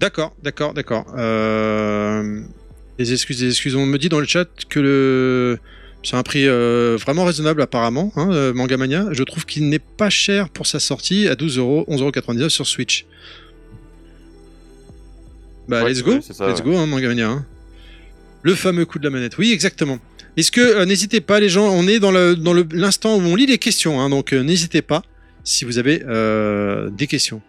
D'accord, 0.00 0.34
d'accord, 0.42 0.74
d'accord. 0.74 1.06
Euh... 1.16 2.42
Des 2.98 3.12
excuses, 3.12 3.40
des 3.40 3.48
excuses. 3.48 3.76
On 3.76 3.86
me 3.86 3.98
dit 3.98 4.08
dans 4.08 4.20
le 4.20 4.26
chat 4.26 4.46
que 4.68 4.80
le... 4.80 5.58
c'est 6.02 6.16
un 6.16 6.22
prix 6.22 6.46
euh, 6.46 6.96
vraiment 7.00 7.24
raisonnable 7.24 7.60
apparemment, 7.62 8.12
hein, 8.16 8.30
euh, 8.32 8.52
Mangamania. 8.54 9.06
Je 9.12 9.22
trouve 9.22 9.44
qu'il 9.46 9.68
n'est 9.68 9.78
pas 9.78 10.08
cher 10.10 10.48
pour 10.48 10.66
sa 10.66 10.80
sortie 10.80 11.28
à 11.28 11.34
12 11.36 11.58
euros, 11.58 11.84
11,99€ 11.88 12.48
sur 12.48 12.66
Switch. 12.66 13.06
Bah, 15.68 15.82
Ouais, 15.84 15.90
let's 15.90 16.02
go, 16.02 16.20
ça, 16.20 16.48
let's 16.48 16.58
ouais. 16.60 16.64
go, 16.64 16.76
hein, 16.76 16.86
Mangamania. 16.86 17.28
hein. 17.28 17.46
Le 18.42 18.54
fameux 18.54 18.86
coup 18.86 18.98
de 18.98 19.04
la 19.04 19.10
manette. 19.10 19.36
Oui, 19.38 19.52
exactement. 19.52 19.98
Est-ce 20.36 20.50
que 20.50 20.60
euh, 20.60 20.84
n'hésitez 20.86 21.20
pas, 21.20 21.38
les 21.40 21.48
gens, 21.50 21.68
on 21.68 21.86
est 21.86 21.98
dans 22.00 22.10
le 22.10 22.34
dans 22.36 22.52
le- 22.54 22.66
l'instant 22.72 23.16
où 23.16 23.20
on 23.20 23.36
lit 23.36 23.46
les 23.46 23.58
questions, 23.58 24.08
donc 24.08 24.32
n'hésitez 24.32 24.80
pas 24.82 25.02
si 25.44 25.64
vous 25.64 25.78
avez 25.78 25.98
des 26.96 27.06
questions. 27.06 27.42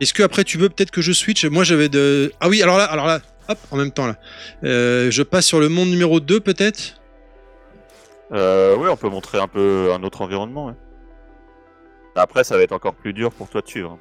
Est-ce 0.00 0.12
que 0.12 0.22
après 0.22 0.44
tu 0.44 0.58
veux 0.58 0.68
peut-être 0.68 0.90
que 0.90 1.00
je 1.00 1.12
switch? 1.12 1.44
Moi 1.46 1.64
j'avais 1.64 1.88
de 1.88 2.32
ah 2.40 2.48
oui 2.48 2.62
alors 2.62 2.76
là 2.76 2.84
alors 2.84 3.06
là 3.06 3.20
hop 3.48 3.58
en 3.70 3.76
même 3.76 3.90
temps 3.92 4.06
là 4.06 4.16
Euh, 4.64 5.10
je 5.10 5.22
passe 5.22 5.46
sur 5.46 5.60
le 5.60 5.68
monde 5.68 5.88
numéro 5.88 6.20
2 6.20 6.40
peut-être? 6.40 7.00
Euh, 8.32 8.74
oui, 8.76 8.88
on 8.90 8.96
peut 8.96 9.08
montrer 9.08 9.38
un 9.38 9.48
peu 9.48 9.92
un 9.92 10.02
autre 10.02 10.22
environnement. 10.22 10.66
ouais. 10.66 10.74
Après, 12.16 12.44
ça 12.44 12.56
va 12.56 12.62
être 12.62 12.72
encore 12.72 12.94
plus 12.94 13.12
dur 13.12 13.30
pour 13.30 13.48
toi 13.48 13.60
de 13.60 13.68
suivre. 13.68 13.98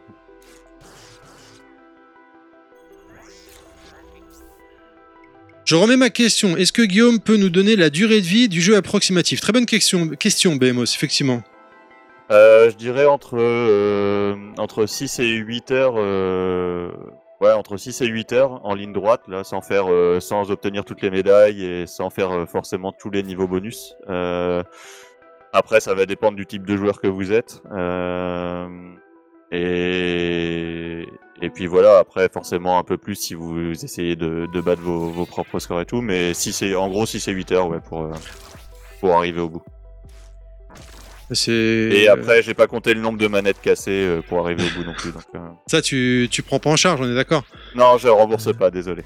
Je 5.65 5.75
remets 5.75 5.97
ma 5.97 6.09
question. 6.11 6.55
Est-ce 6.57 6.71
que 6.71 6.83
Guillaume 6.83 7.19
peut 7.19 7.37
nous 7.37 7.49
donner 7.49 7.75
la 7.75 7.89
durée 7.89 8.21
de 8.21 8.25
vie 8.25 8.47
du 8.47 8.61
jeu 8.61 8.75
approximatif? 8.75 9.41
Très 9.41 9.51
bonne 9.51 9.65
question 9.65 10.09
question 10.09 10.55
BMOS 10.55 10.93
effectivement. 10.93 11.41
Euh, 12.31 12.69
je 12.71 12.75
dirais 12.75 13.05
entre, 13.05 13.37
euh, 13.39 14.35
entre 14.57 14.85
6 14.85 15.19
et 15.19 15.27
8 15.27 15.71
heures. 15.71 15.95
euh, 15.97 16.89
Ouais, 17.41 17.51
entre 17.51 17.75
6 17.75 18.01
et 18.01 18.07
8 18.07 18.31
heures 18.33 18.65
en 18.65 18.73
ligne 18.73 18.93
droite, 18.93 19.21
là, 19.27 19.43
sans 19.43 19.61
faire, 19.61 19.91
euh, 19.91 20.19
sans 20.21 20.51
obtenir 20.51 20.85
toutes 20.85 21.01
les 21.01 21.09
médailles 21.09 21.63
et 21.65 21.85
sans 21.85 22.09
faire 22.09 22.31
euh, 22.31 22.45
forcément 22.45 22.93
tous 22.93 23.09
les 23.09 23.23
niveaux 23.23 23.47
bonus. 23.47 23.95
Euh, 24.09 24.63
après, 25.51 25.79
ça 25.79 25.93
va 25.93 26.05
dépendre 26.05 26.37
du 26.37 26.45
type 26.45 26.65
de 26.65 26.77
joueur 26.77 27.01
que 27.01 27.07
vous 27.07 27.33
êtes. 27.33 27.61
Euh, 27.71 28.67
et, 29.51 31.05
et 31.41 31.49
puis 31.49 31.67
voilà, 31.67 31.97
après, 31.97 32.29
forcément 32.29 32.77
un 32.79 32.83
peu 32.83 32.97
plus 32.97 33.15
si 33.15 33.33
vous 33.33 33.71
essayez 33.71 34.15
de, 34.15 34.47
de 34.53 34.61
battre 34.61 34.81
vos, 34.81 35.09
vos 35.09 35.25
propres 35.25 35.59
scores 35.59 35.81
et 35.81 35.85
tout. 35.85 36.01
Mais 36.01 36.33
si 36.33 36.53
c'est, 36.53 36.75
en 36.75 36.89
gros, 36.89 37.05
si 37.05 37.19
c'est 37.19 37.31
8 37.31 37.51
heures, 37.51 37.67
ouais, 37.67 37.79
pour, 37.79 38.01
euh, 38.01 38.13
pour 38.99 39.13
arriver 39.13 39.41
au 39.41 39.49
bout. 39.49 39.63
Et 41.31 42.07
après, 42.07 42.43
j'ai 42.43 42.53
pas 42.53 42.67
compté 42.67 42.93
le 42.93 43.01
nombre 43.01 43.17
de 43.17 43.27
manettes 43.27 43.59
cassées 43.61 44.05
euh, 44.05 44.21
pour 44.21 44.39
arriver 44.39 44.63
au 44.63 44.77
bout 44.79 44.85
non 44.85 44.93
plus. 44.93 45.11
Donc, 45.11 45.23
euh, 45.35 45.39
ça 45.67 45.81
tu 45.81 46.27
tu 46.31 46.43
prends 46.43 46.59
pas 46.59 46.69
en 46.69 46.75
charge, 46.75 47.01
on 47.01 47.09
est 47.11 47.15
d'accord? 47.15 47.43
Non, 47.73 47.97
je 47.97 48.07
rembourse 48.07 48.55
pas, 48.55 48.69
désolé. 48.69 49.03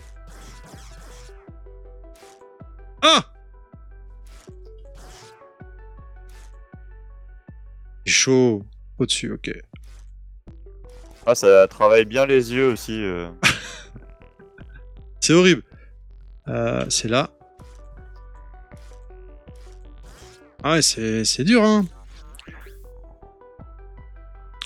Ah 3.01 3.23
chaud 8.05 8.63
au-dessus, 8.97 9.31
OK. 9.33 9.51
Ah, 11.25 11.35
ça 11.35 11.67
travaille 11.67 12.05
bien 12.05 12.25
les 12.25 12.51
yeux 12.53 12.69
aussi. 12.71 13.03
euh. 13.03 13.29
C'est 15.21 15.33
horrible. 15.33 15.61
Euh, 16.47 16.83
c'est 16.89 17.07
là. 17.07 17.29
Ah 20.63 20.71
ouais, 20.73 20.81
c'est 20.81 21.43
dur, 21.43 21.63
hein. 21.63 21.85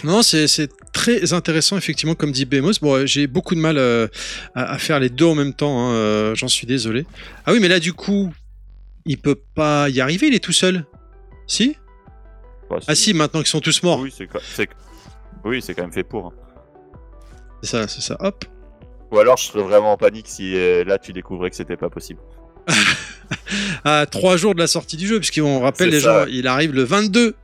Non, 0.04 0.22
c'est 0.22 0.48
très 0.92 1.34
intéressant, 1.34 1.78
effectivement, 1.78 2.16
comme 2.16 2.32
dit 2.32 2.46
Bemos. 2.46 2.80
Bon, 2.82 2.94
euh, 2.96 3.06
j'ai 3.06 3.28
beaucoup 3.28 3.56
de 3.56 3.60
mal 3.60 3.78
euh, 3.78 4.08
à, 4.54 4.74
à 4.74 4.78
faire 4.78 5.00
les 5.00 5.10
deux 5.10 5.26
en 5.26 5.36
même 5.36 5.54
temps, 5.54 5.80
hein, 5.80 5.94
euh, 5.94 6.36
j'en 6.36 6.48
suis 6.50 6.68
désolé. 6.68 7.06
Ah 7.46 7.54
oui, 7.54 7.60
mais 7.62 7.68
là, 7.70 7.80
du 7.80 7.94
coup, 7.94 8.34
il 9.06 9.18
peut 9.18 9.40
pas 9.56 9.90
y 9.90 10.02
arriver, 10.02 10.28
il 10.28 10.36
est 10.36 10.44
tout 10.44 10.52
seul. 10.52 10.86
Si? 11.48 11.78
Bah, 12.70 12.78
Ah 12.88 12.96
si, 12.96 13.14
maintenant 13.14 13.40
qu'ils 13.42 13.48
sont 13.50 13.60
tous 13.62 13.82
morts. 13.84 14.00
Oui, 14.00 14.14
c'est, 14.16 14.28
oui, 15.46 15.62
quand 15.76 15.82
même 15.84 15.92
fait 15.94 16.04
pour. 16.04 16.28
hein. 16.28 16.34
C'est 17.62 17.70
ça, 17.70 17.88
c'est 17.88 18.02
ça. 18.02 18.18
Hop. 18.20 18.46
Ou 19.12 19.20
alors, 19.20 19.38
je 19.38 19.46
serais 19.46 19.64
vraiment 19.64 19.94
en 19.94 19.98
panique 19.98 20.28
si 20.28 20.56
euh, 20.56 20.84
là 20.84 20.98
tu 20.98 21.14
découvrais 21.14 21.50
que 21.50 21.56
c'était 21.56 21.78
pas 21.78 21.90
possible. 21.90 22.20
à 23.84 24.06
trois 24.06 24.38
jours 24.38 24.56
de 24.56 24.60
la 24.60 24.68
sortie 24.68 24.98
du 24.98 25.08
jeu, 25.08 25.20
puisqu'on 25.20 25.60
rappelle 25.60 25.90
les 25.90 26.02
ça, 26.02 26.26
gens, 26.26 26.32
il 26.32 26.48
arrive 26.48 26.74
le 26.74 26.84
22 26.84 27.36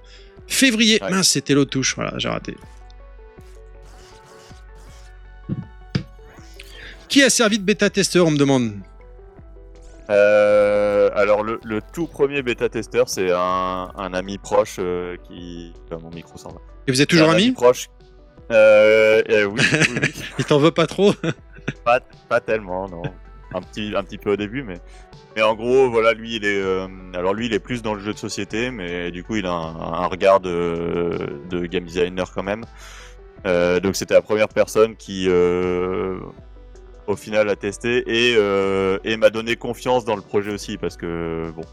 février. 0.50 1.00
Ouais. 1.02 1.10
Mince, 1.12 1.30
c'était 1.30 1.54
l'autre 1.54 1.72
touche, 1.72 1.96
voilà, 1.96 2.14
j'ai 2.18 2.28
raté. 2.30 2.56
Qui 7.08 7.24
a 7.24 7.30
servi 7.30 7.58
de 7.60 7.64
bêta-testeur, 7.64 8.28
on 8.28 8.32
me 8.32 8.38
demande 8.38 8.74
Euh, 10.10 11.10
alors, 11.16 11.44
le, 11.44 11.60
le 11.64 11.82
tout 11.94 12.08
premier 12.08 12.42
bêta-testeur, 12.44 13.10
c'est 13.10 13.32
un, 13.32 13.92
un 13.96 14.14
ami 14.14 14.38
proche 14.38 14.76
euh, 14.80 15.18
qui. 15.28 15.74
Ah, 15.92 15.96
mon 16.02 16.10
micro 16.12 16.38
s'en 16.38 16.50
va. 16.50 16.60
Et 16.88 16.92
vous 16.92 17.02
êtes 17.02 17.10
toujours 17.10 17.30
Un 17.30 17.34
ami 17.34 17.52
proche. 17.52 17.88
Euh, 18.52 19.22
euh, 19.30 19.46
oui, 19.46 19.62
oui, 19.72 20.00
oui. 20.02 20.14
Il 20.40 20.46
t'en 20.46 20.58
veut 20.60 20.72
pas 20.72 20.88
trop 20.88 21.14
Pas, 21.84 22.00
pas 22.28 22.40
tellement, 22.42 22.90
non. 22.90 23.04
Un 23.54 23.62
petit, 23.62 23.94
un 23.96 24.04
petit 24.04 24.18
peu 24.18 24.34
au 24.34 24.36
début, 24.36 24.64
mais. 24.64 24.76
Mais 25.36 25.42
en 25.42 25.56
gros, 25.56 25.90
voilà, 25.90 26.14
lui, 26.14 26.36
il 26.36 26.46
est. 26.46 26.62
euh, 26.62 26.88
alors, 27.14 27.34
lui, 27.34 27.46
il 27.48 27.54
est 27.54 27.60
plus 27.60 27.82
dans 27.82 27.94
le 27.94 28.00
jeu 28.02 28.14
de 28.14 28.18
société, 28.18 28.72
mais 28.72 29.12
du 29.12 29.24
coup, 29.24 29.36
il 29.36 29.46
a 29.46 29.52
un, 29.52 29.76
un 30.04 30.08
regard 30.08 30.40
de, 30.40 31.42
de 31.50 31.66
game 31.66 31.84
designer 31.86 32.32
quand 32.34 32.44
même. 32.44 32.66
Euh, 33.46 33.80
donc, 33.80 33.96
c'était 33.96 34.14
la 34.16 34.22
première 34.22 34.50
personne 34.50 34.96
qui, 34.96 35.28
euh, 35.30 36.20
au 37.08 37.16
final, 37.16 37.50
a 37.50 37.56
testé 37.56 38.04
et, 38.08 38.34
et 39.04 39.18
m'a 39.18 39.30
donné 39.30 39.56
confiance 39.56 40.06
dans 40.06 40.16
le 40.16 40.22
projet 40.22 40.52
aussi, 40.52 40.78
parce 40.78 40.98
que, 40.98 41.52
bon, 41.56 41.64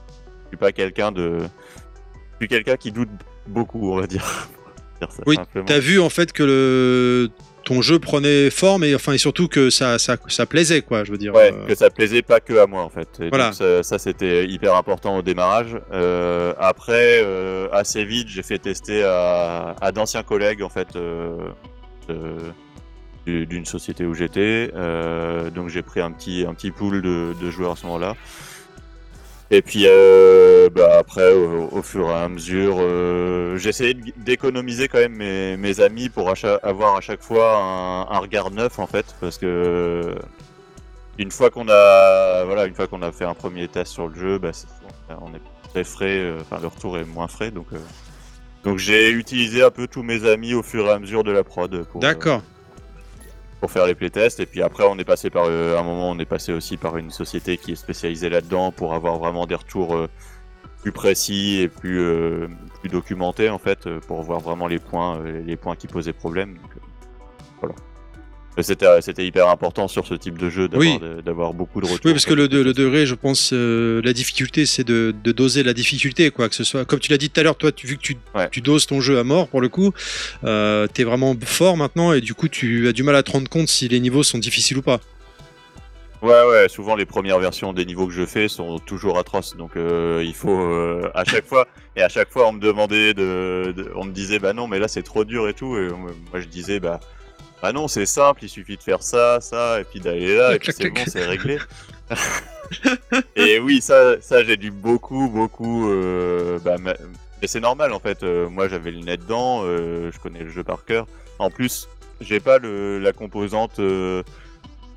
je 0.45 0.49
suis 0.49 0.57
pas 0.57 0.73
quelqu'un 0.73 1.13
de. 1.13 1.39
Je 1.41 2.37
suis 2.45 2.49
quelqu'un 2.49 2.77
qui 2.77 2.93
doute 2.93 3.09
beaucoup, 3.47 3.93
on 3.93 3.97
va 4.01 4.07
dire. 4.07 4.49
Dire 5.01 5.13
ça 5.13 5.23
Oui. 5.27 5.37
T'as 5.67 5.79
vu 5.79 6.01
en 6.01 6.09
fait 6.09 6.33
que 6.33 6.43
le... 6.43 7.31
ton 7.67 7.83
jeu 7.83 7.99
prenait 7.99 8.49
forme 8.49 8.85
et 8.85 8.95
enfin 8.95 9.13
et 9.13 9.19
surtout 9.19 9.49
que 9.49 9.71
ça, 9.71 9.99
ça, 9.99 10.17
ça 10.29 10.47
plaisait 10.47 10.83
quoi, 10.83 11.03
je 11.03 11.11
veux 11.11 11.19
dire. 11.19 11.35
Ouais, 11.35 11.53
Euh, 11.53 11.67
que 11.67 11.75
ça 11.75 11.91
plaisait 11.91 12.23
pas 12.23 12.39
que 12.39 12.57
à 12.59 12.67
moi 12.69 12.83
en 12.85 12.89
fait. 12.89 13.09
Et 13.21 13.29
Voilà. 13.29 13.47
donc, 13.47 13.55
ça, 13.55 13.83
ça, 13.83 13.99
c'était 13.99 14.47
hyper 14.47 14.77
important 14.77 15.17
au 15.19 15.23
démarrage. 15.23 15.77
Euh, 15.93 16.55
après, 16.61 17.21
euh, 17.25 17.69
assez 17.73 18.05
vite, 18.05 18.29
j'ai 18.29 18.45
fait 18.45 18.59
tester 18.59 19.03
à, 19.03 19.75
à 19.81 19.91
d'anciens 19.91 20.23
collègues 20.23 20.63
en 20.63 20.69
fait 20.69 20.97
d'une 23.27 23.65
société 23.65 24.05
où 24.05 24.15
j'étais. 24.15 24.71
Donc 25.55 25.69
j'ai 25.69 25.83
pris 25.83 26.01
un 26.01 26.13
petit 26.13 26.45
un 26.49 26.55
petit 26.55 26.71
pool 26.71 27.03
de, 27.03 27.35
de 27.41 27.51
joueurs 27.51 27.73
à 27.73 27.77
ce 27.77 27.85
moment-là. 27.87 28.15
Et 29.51 29.63
puis 29.63 29.85
euh, 29.87 30.69
bah, 30.71 30.97
après, 30.99 31.33
au, 31.33 31.83
fur 31.83 32.09
et 32.11 32.15
à 32.15 32.29
mesure, 32.29 32.77
euh, 32.81 33.57
de- 33.57 34.25
d'économiser 34.25 34.89
quand 34.89 34.99
même 34.99 35.15
mes, 35.15 35.81
amis 35.81 36.09
pour 36.09 36.33
avoir 36.63 36.97
à 36.97 37.01
chaque 37.01 37.23
fois 37.23 37.57
un, 38.11 38.19
regard 38.19 38.51
neuf 38.51 38.79
en 38.79 38.87
fait, 38.87 39.07
parce 39.21 39.39
que 39.39 40.17
une 41.19 41.31
fois 41.31 41.51
qu'on 41.51 41.69
a 41.69 42.45
voilà 42.45 42.67
une 42.67 42.75
fois 42.75 42.87
qu'on 42.87 43.03
a 43.03 43.13
fait 43.13 43.25
un 43.25 43.35
premier 43.35 43.69
test 43.69 43.93
sur 43.93 44.09
le 44.09 44.15
jeu 44.15 44.39
bah, 44.39 44.51
on 45.21 45.33
est 45.35 45.41
très 45.71 45.85
frais 45.85 46.19
euh, 46.19 46.39
enfin 46.41 46.59
le 46.61 46.69
retour 46.69 46.99
est 46.99 47.05
moins 47.05 47.29
frais 47.29 47.51
donc 47.51 47.67
euh, 47.73 47.79
donc 48.65 48.79
j'ai 48.79 49.11
utilisé 49.11 49.63
un 49.63 49.71
peu 49.71 49.87
tous 49.87 50.03
mes 50.03 50.29
amis 50.29 50.55
au 50.55 50.63
fur 50.63 50.87
et 50.87 50.91
à 50.91 50.99
mesure 50.99 51.25
de 51.25 51.31
la 51.31 51.45
prod 51.45 51.73
euh, 51.75 51.85
D'accord. 51.97 52.43
Pour 53.61 53.71
faire 53.71 53.87
les 53.87 53.95
playtests. 53.95 54.41
Et 54.41 54.47
puis 54.47 54.63
après, 54.63 54.85
on 54.85 54.99
est 54.99 55.05
passé 55.05 55.31
par 55.31 55.47
un 55.47 55.83
moment, 55.83 56.11
on 56.11 56.19
est 56.19 56.27
passé 56.27 56.53
aussi 56.53 56.77
par 56.77 56.97
une 56.97 57.11
société 57.11 57.57
qui 57.57 57.73
est 57.73 57.77
spécialisée 57.77 58.29
là-dedans 58.29 58.73
pour 58.73 58.95
avoir 58.95 59.19
vraiment 59.19 59.47
des 59.47 59.55
retours 59.55 60.09
plus 60.83 60.93
précis 60.93 61.61
et 61.63 61.69
plus, 61.69 62.49
plus 62.81 62.89
documentés 62.89 63.51
en 63.51 63.59
fait, 63.59 63.89
pour 64.07 64.23
voir 64.23 64.41
vraiment 64.41 64.67
les 64.67 64.79
points, 64.79 65.21
les 65.25 65.57
points 65.57 65.75
qui 65.75 65.87
posaient 65.87 66.13
problème. 66.13 66.59
C'était, 68.63 68.87
c'était 69.03 69.27
hyper 69.27 69.49
important 69.49 69.87
sur 69.87 70.07
ce 70.07 70.15
type 70.15 70.39
de 70.39 70.49
jeu 70.49 70.69
d'avoir, 70.69 71.53
beaucoup 71.53 71.81
de 71.81 71.87
retours. 71.87 72.01
Oui, 72.07 72.13
parce 72.13 72.25
que 72.25 72.33
le, 72.33 72.49
degré, 72.49 73.05
je 73.05 73.15
pense, 73.15 73.51
euh, 73.53 74.01
la 74.03 74.13
difficulté, 74.13 74.65
c'est 74.65 74.85
de, 74.85 75.15
doser 75.25 75.63
la 75.63 75.75
difficulté, 75.75 76.31
quoi. 76.31 76.49
Que 76.49 76.55
ce 76.55 76.65
soit, 76.65 76.85
comme 76.85 76.99
tu 76.99 77.11
l'as 77.11 77.19
dit 77.19 77.29
tout 77.29 77.41
à 77.41 77.43
l'heure, 77.43 77.57
toi, 77.57 77.71
tu, 77.71 77.87
vu 77.87 77.97
que 77.97 78.03
tu, 78.03 78.17
tu, 78.51 78.61
doses 78.63 78.87
ton 78.87 79.01
jeu 79.01 79.19
à 79.19 79.25
mort 79.25 79.49
pour 79.49 79.61
le 79.61 79.69
coup, 79.69 79.93
euh, 80.45 80.87
t'es 80.87 81.05
vraiment 81.05 81.35
fort 81.45 81.77
maintenant 81.77 82.13
et 82.13 82.21
du 82.21 82.35
coup, 82.35 82.49
tu 82.49 82.89
as 82.89 82.93
du 82.93 83.03
mal 83.03 83.17
à 83.17 83.23
te 83.23 83.31
rendre 83.31 83.49
compte 83.49 83.69
si 83.69 83.89
les 83.89 84.01
niveaux 84.01 84.23
sont 84.23 84.39
difficiles 84.39 84.79
ou 84.79 84.83
pas. 84.83 85.01
Ouais, 86.23 86.43
ouais, 86.49 86.69
souvent 86.69 86.97
les 86.97 87.05
premières 87.05 87.39
versions 87.39 87.75
des 87.75 87.85
niveaux 87.85 88.07
que 88.07 88.13
je 88.15 88.25
fais 88.25 88.49
sont 88.49 88.79
toujours 88.79 89.19
atroces, 89.19 89.55
donc 89.55 89.77
euh, 89.77 90.23
il 90.25 90.35
faut 90.35 90.59
euh, 90.59 91.11
à 91.15 91.25
chaque 91.25 91.45
fois 91.45 91.69
et 91.95 92.03
à 92.03 92.09
chaque 92.09 92.31
fois 92.31 92.49
on 92.49 92.53
me 92.53 92.59
demandait 92.59 93.13
de, 93.13 93.93
on 93.95 94.05
me 94.05 94.13
disait 94.13 94.39
bah 94.39 94.55
non 94.55 94.67
mais 94.67 94.79
là 94.79 94.89
c'est 94.89 95.03
trop 95.03 95.25
dur 95.25 95.47
et 95.47 95.53
tout 95.53 95.77
et 95.77 95.89
moi 95.91 96.41
je 96.41 96.47
disais 96.47 96.81
bah 96.81 97.01
ah 97.63 97.73
non, 97.73 97.89
c'est 97.89 98.07
simple, 98.07 98.45
il 98.45 98.49
suffit 98.49 98.77
de 98.77 98.83
faire 98.83 99.03
ça, 99.03 99.41
ça, 99.41 99.81
et 99.81 99.85
puis 99.85 100.01
d'aller 100.01 100.37
là, 100.37 100.55
et 100.55 100.59
puis 100.59 100.73
c'est 100.73 100.91
bon, 100.91 101.03
c'est 101.07 101.25
réglé. 101.25 101.59
et 103.37 103.59
oui, 103.59 103.81
ça, 103.81 104.21
ça 104.21 104.45
j'ai 104.45 104.57
dû 104.57 104.71
beaucoup, 104.71 105.29
beaucoup. 105.29 105.91
Euh, 105.91 106.59
bah, 106.61 106.77
mais 106.79 106.97
c'est 107.47 107.61
normal 107.61 107.93
en 107.93 108.01
fait. 108.01 108.23
Euh, 108.23 108.49
moi, 108.49 108.69
j'avais 108.69 108.91
le 108.91 109.01
net 109.01 109.21
dedans, 109.21 109.63
euh, 109.65 110.11
je 110.13 110.19
connais 110.19 110.43
le 110.43 110.51
jeu 110.51 110.65
par 110.65 110.85
cœur. 110.85 111.07
En 111.39 111.51
plus, 111.51 111.89
j'ai 112.21 112.41
pas 112.41 112.59
le, 112.59 112.99
la 112.99 113.13
composante 113.13 113.81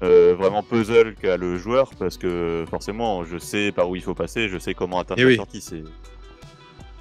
vraiment 0.02 0.64
puzzle 0.64 1.16
qu'a 1.16 1.38
le 1.38 1.58
joueur 1.58 1.92
parce 1.98 2.18
que 2.18 2.66
forcément, 2.70 3.24
je 3.26 3.38
sais 3.38 3.72
par 3.72 3.90
où 3.90 3.96
il 3.96 4.02
faut 4.02 4.16
passer, 4.16 4.50
je 4.50 4.58
sais 4.58 4.74
comment 4.74 5.00
atteindre 5.00 5.22
eh 5.22 5.30
la 5.32 5.36
sortie. 5.36 5.84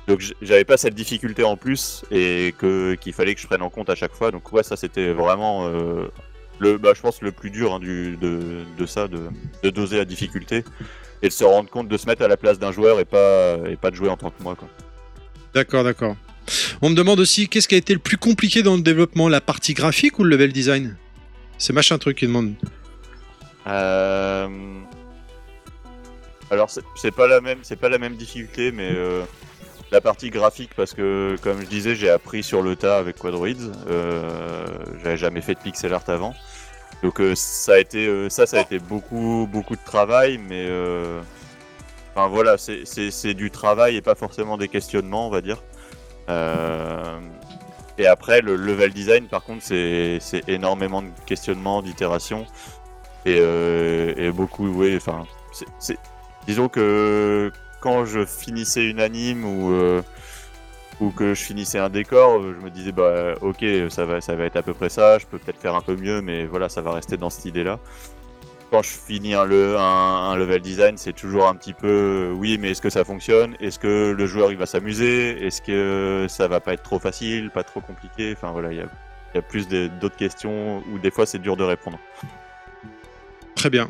Donc 0.08 0.24
j'avais 0.40 0.64
pas 0.64 0.78
cette 0.78 0.94
difficulté 0.94 1.44
en 1.44 1.58
plus 1.58 2.02
et 2.10 2.54
que 2.56 2.94
qu'il 2.94 3.12
fallait 3.12 3.34
que 3.34 3.40
je 3.42 3.46
prenne 3.46 3.60
en 3.60 3.68
compte 3.68 3.90
à 3.90 3.94
chaque 3.94 4.14
fois. 4.14 4.30
Donc 4.30 4.50
ouais, 4.54 4.62
ça 4.62 4.74
c'était 4.74 5.12
vraiment 5.12 5.68
euh, 5.68 6.08
le, 6.58 6.78
bah, 6.78 6.92
je 6.96 7.02
pense 7.02 7.20
le 7.20 7.30
plus 7.30 7.50
dur 7.50 7.74
hein, 7.74 7.78
du, 7.78 8.16
de, 8.16 8.64
de, 8.78 8.86
ça, 8.86 9.06
de, 9.06 9.28
de, 9.62 9.68
doser 9.68 9.98
la 9.98 10.06
difficulté 10.06 10.64
et 11.20 11.28
de 11.28 11.32
se 11.32 11.44
rendre 11.44 11.68
compte 11.68 11.88
de 11.88 11.96
se 11.98 12.06
mettre 12.06 12.22
à 12.22 12.28
la 12.28 12.38
place 12.38 12.58
d'un 12.58 12.72
joueur 12.72 13.00
et 13.00 13.04
pas 13.04 13.58
et 13.68 13.76
pas 13.76 13.90
de 13.90 13.96
jouer 13.96 14.08
en 14.08 14.16
tant 14.16 14.30
que 14.30 14.42
moi. 14.42 14.56
D'accord, 15.52 15.84
d'accord. 15.84 16.16
On 16.80 16.88
me 16.88 16.94
demande 16.94 17.20
aussi 17.20 17.46
qu'est-ce 17.46 17.68
qui 17.68 17.74
a 17.74 17.78
été 17.78 17.92
le 17.92 17.98
plus 17.98 18.16
compliqué 18.16 18.62
dans 18.62 18.76
le 18.76 18.82
développement, 18.82 19.28
la 19.28 19.42
partie 19.42 19.74
graphique 19.74 20.18
ou 20.18 20.24
le 20.24 20.30
level 20.30 20.54
design? 20.54 20.96
C'est 21.58 21.74
machin 21.74 21.98
truc 21.98 22.16
qui 22.16 22.26
demande. 22.26 22.54
Euh... 23.66 24.48
Alors 26.50 26.70
c'est 26.96 27.10
pas 27.10 27.28
la 27.28 27.42
même, 27.42 27.58
c'est 27.60 27.76
pas 27.76 27.90
la 27.90 27.98
même 27.98 28.16
difficulté, 28.16 28.72
mais 28.72 28.90
euh, 28.90 29.22
la 29.90 30.00
partie 30.00 30.30
graphique 30.30 30.70
parce 30.76 30.94
que 30.94 31.36
comme 31.42 31.60
je 31.60 31.66
disais 31.66 31.94
j'ai 31.94 32.10
appris 32.10 32.42
sur 32.42 32.62
le 32.62 32.76
tas 32.76 32.98
avec 32.98 33.18
Quadroids. 33.18 33.48
Euh, 33.88 34.66
j'avais 35.02 35.16
jamais 35.16 35.40
fait 35.40 35.54
de 35.54 35.60
pixel 35.60 35.94
art 35.94 36.08
avant. 36.08 36.34
Donc 37.02 37.20
euh, 37.20 37.34
ça 37.34 37.74
a 37.74 37.78
été 37.78 38.06
euh, 38.06 38.28
ça 38.28 38.46
ça 38.46 38.58
a 38.58 38.60
été 38.60 38.78
beaucoup 38.78 39.48
beaucoup 39.50 39.76
de 39.76 39.84
travail 39.84 40.38
mais 40.38 40.66
euh, 40.68 41.20
enfin 42.14 42.26
voilà 42.28 42.56
c'est 42.58 43.34
du 43.34 43.50
travail 43.50 43.96
et 43.96 44.02
pas 44.02 44.14
forcément 44.14 44.56
des 44.58 44.68
questionnements 44.68 45.26
on 45.26 45.30
va 45.30 45.40
dire. 45.40 45.62
Et 48.00 48.06
après 48.06 48.42
le 48.42 48.54
level 48.56 48.92
design 48.92 49.26
par 49.26 49.42
contre 49.44 49.62
c'est 49.64 50.48
énormément 50.48 51.02
de 51.02 51.08
questionnements 51.26 51.82
d'itérations. 51.82 52.46
Et, 53.24 53.38
et 53.38 54.30
beaucoup 54.32 54.68
oui 54.68 54.96
enfin 54.96 55.26
disons 56.46 56.68
que 56.68 57.50
quand 57.80 58.04
je 58.04 58.24
finissais 58.24 58.88
une 58.88 59.00
anime 59.00 59.44
ou 59.44 59.72
euh, 59.72 60.02
ou 61.00 61.10
que 61.10 61.34
je 61.34 61.42
finissais 61.42 61.78
un 61.78 61.90
décor, 61.90 62.42
je 62.42 62.64
me 62.64 62.70
disais 62.70 62.92
bah 62.92 63.34
ok 63.40 63.64
ça 63.88 64.04
va 64.04 64.20
ça 64.20 64.34
va 64.34 64.44
être 64.44 64.56
à 64.56 64.62
peu 64.62 64.74
près 64.74 64.88
ça, 64.88 65.18
je 65.18 65.26
peux 65.26 65.38
peut-être 65.38 65.60
faire 65.60 65.74
un 65.74 65.80
peu 65.80 65.96
mieux, 65.96 66.20
mais 66.20 66.46
voilà 66.46 66.68
ça 66.68 66.82
va 66.82 66.92
rester 66.92 67.16
dans 67.16 67.30
cette 67.30 67.44
idée-là. 67.44 67.78
Quand 68.70 68.82
je 68.82 68.90
finis 68.90 69.32
un, 69.32 69.46
le, 69.46 69.78
un, 69.78 70.36
level 70.36 70.60
design, 70.60 70.98
c'est 70.98 71.14
toujours 71.14 71.48
un 71.48 71.54
petit 71.54 71.72
peu 71.72 72.34
oui, 72.36 72.58
mais 72.60 72.72
est-ce 72.72 72.82
que 72.82 72.90
ça 72.90 73.02
fonctionne? 73.02 73.56
Est-ce 73.60 73.78
que 73.78 74.14
le 74.16 74.26
joueur 74.26 74.52
il 74.52 74.58
va 74.58 74.66
s'amuser? 74.66 75.46
Est-ce 75.46 75.62
que 75.62 76.26
ça 76.28 76.48
va 76.48 76.60
pas 76.60 76.74
être 76.74 76.82
trop 76.82 76.98
facile, 76.98 77.50
pas 77.50 77.62
trop 77.62 77.80
compliqué? 77.80 78.34
Enfin 78.36 78.52
voilà, 78.52 78.70
il 78.72 78.78
y 78.78 78.82
a, 78.82 78.86
y 79.34 79.38
a 79.38 79.42
plus 79.42 79.68
d'autres 79.68 80.16
questions 80.16 80.82
où 80.92 80.98
des 80.98 81.10
fois 81.10 81.24
c'est 81.24 81.38
dur 81.38 81.56
de 81.56 81.64
répondre. 81.64 81.98
Très 83.58 83.70
bien. 83.70 83.88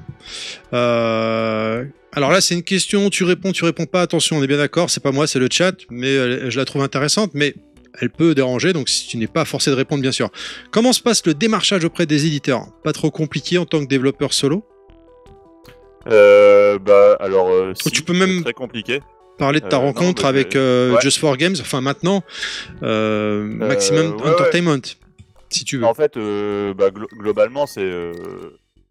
Euh, 0.72 1.84
alors 2.12 2.30
là, 2.32 2.40
c'est 2.40 2.54
une 2.54 2.62
question, 2.62 3.10
tu 3.10 3.22
réponds, 3.24 3.52
tu 3.52 3.66
réponds 3.66 3.84
pas. 3.84 4.00
Attention, 4.00 4.38
on 4.38 4.42
est 4.42 4.46
bien 4.46 4.56
d'accord, 4.56 4.88
c'est 4.88 5.02
pas 5.02 5.12
moi, 5.12 5.26
c'est 5.26 5.38
le 5.38 5.48
chat, 5.52 5.74
mais 5.90 6.08
euh, 6.08 6.48
je 6.48 6.58
la 6.58 6.64
trouve 6.64 6.80
intéressante, 6.82 7.32
mais 7.34 7.54
elle 8.00 8.08
peut 8.08 8.34
déranger, 8.34 8.72
donc 8.72 8.88
si 8.88 9.06
tu 9.06 9.18
n'es 9.18 9.26
pas 9.26 9.44
forcé 9.44 9.70
de 9.70 9.76
répondre, 9.76 10.00
bien 10.00 10.10
sûr. 10.10 10.30
Comment 10.70 10.94
se 10.94 11.02
passe 11.02 11.26
le 11.26 11.34
démarchage 11.34 11.84
auprès 11.84 12.06
des 12.06 12.24
éditeurs? 12.24 12.66
Pas 12.82 12.94
trop 12.94 13.10
compliqué 13.10 13.58
en 13.58 13.66
tant 13.66 13.80
que 13.80 13.88
développeur 13.88 14.32
solo? 14.32 14.64
Euh, 16.08 16.78
Bah 16.78 17.18
alors, 17.20 17.50
tu 17.92 18.02
peux 18.02 18.14
même 18.14 18.42
très 18.42 18.54
compliqué. 18.54 19.00
Parler 19.36 19.60
de 19.60 19.68
ta 19.68 19.76
rencontre 19.76 20.24
avec 20.24 20.56
Just 21.02 21.18
for 21.18 21.36
Games, 21.36 21.56
enfin 21.60 21.82
maintenant, 21.82 22.22
Maximum 22.80 24.16
Entertainment, 24.24 24.96
si 25.50 25.64
tu 25.64 25.76
veux. 25.76 25.84
En 25.84 25.94
fait, 25.94 26.14
bah, 26.74 26.90
globalement, 27.18 27.66
c'est 27.66 27.90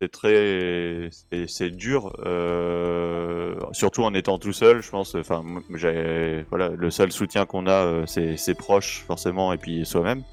c'est 0.01 0.11
très 0.11 1.09
c'est 1.47 1.71
dur 1.71 2.15
euh, 2.25 3.55
surtout 3.71 4.03
en 4.03 4.13
étant 4.13 4.37
tout 4.37 4.53
seul 4.53 4.81
je 4.81 4.89
pense. 4.89 5.15
Enfin 5.15 5.43
j'ai 5.75 6.45
voilà 6.49 6.69
le 6.69 6.91
seul 6.91 7.11
soutien 7.11 7.45
qu'on 7.45 7.67
a 7.67 7.85
euh, 7.85 8.05
c'est 8.05 8.37
ses 8.37 8.53
proches 8.53 9.03
forcément 9.07 9.53
et 9.53 9.57
puis 9.57 9.85
soi-même. 9.85 10.23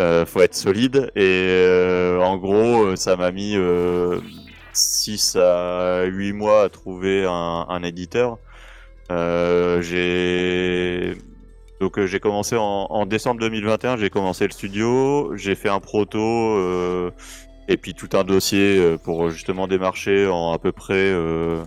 Euh, 0.00 0.26
faut 0.26 0.40
être 0.40 0.54
solide. 0.54 1.10
Et 1.16 1.46
euh, 1.48 2.20
en 2.20 2.36
gros 2.36 2.96
ça 2.96 3.16
m'a 3.16 3.32
mis 3.32 3.56
6 4.72 5.36
à 5.36 6.04
8 6.04 6.32
mois 6.32 6.64
à 6.64 6.68
trouver 6.68 7.24
un, 7.26 7.82
éditeur. 7.82 8.38
J'ai 9.10 11.16
donc 11.80 12.04
j'ai 12.04 12.20
commencé 12.20 12.56
en, 12.56 12.86
en, 12.90 13.06
décembre 13.06 13.40
2021 13.40 13.96
j'ai 13.96 14.08
commencé 14.08 14.44
le 14.44 14.52
studio 14.52 15.36
j'ai 15.36 15.56
fait 15.56 15.68
un 15.68 15.80
proto 15.80 17.10
et 17.72 17.76
puis 17.78 17.94
tout 17.94 18.10
un 18.12 18.22
dossier 18.22 18.78
euh, 18.78 18.98
pour 18.98 19.30
justement 19.30 19.66
démarcher 19.66 20.26
en 20.26 20.52
à 20.52 20.58
peu 20.58 20.72
près 20.72 20.94
euh, 20.94 21.64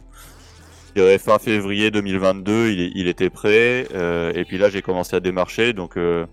fin 1.17 1.39
février 1.39 1.91
2022 1.91 2.69
il, 2.69 3.07
était 3.07 3.29
prêt 3.29 3.87
euh, 3.93 4.31
et 4.33 4.45
puis 4.45 4.57
là 4.57 4.69
j'ai 4.69 4.81
commencé 4.81 5.15
à 5.15 5.19
démarcher 5.19 5.73
donc 5.73 5.97
euh, 5.97 6.25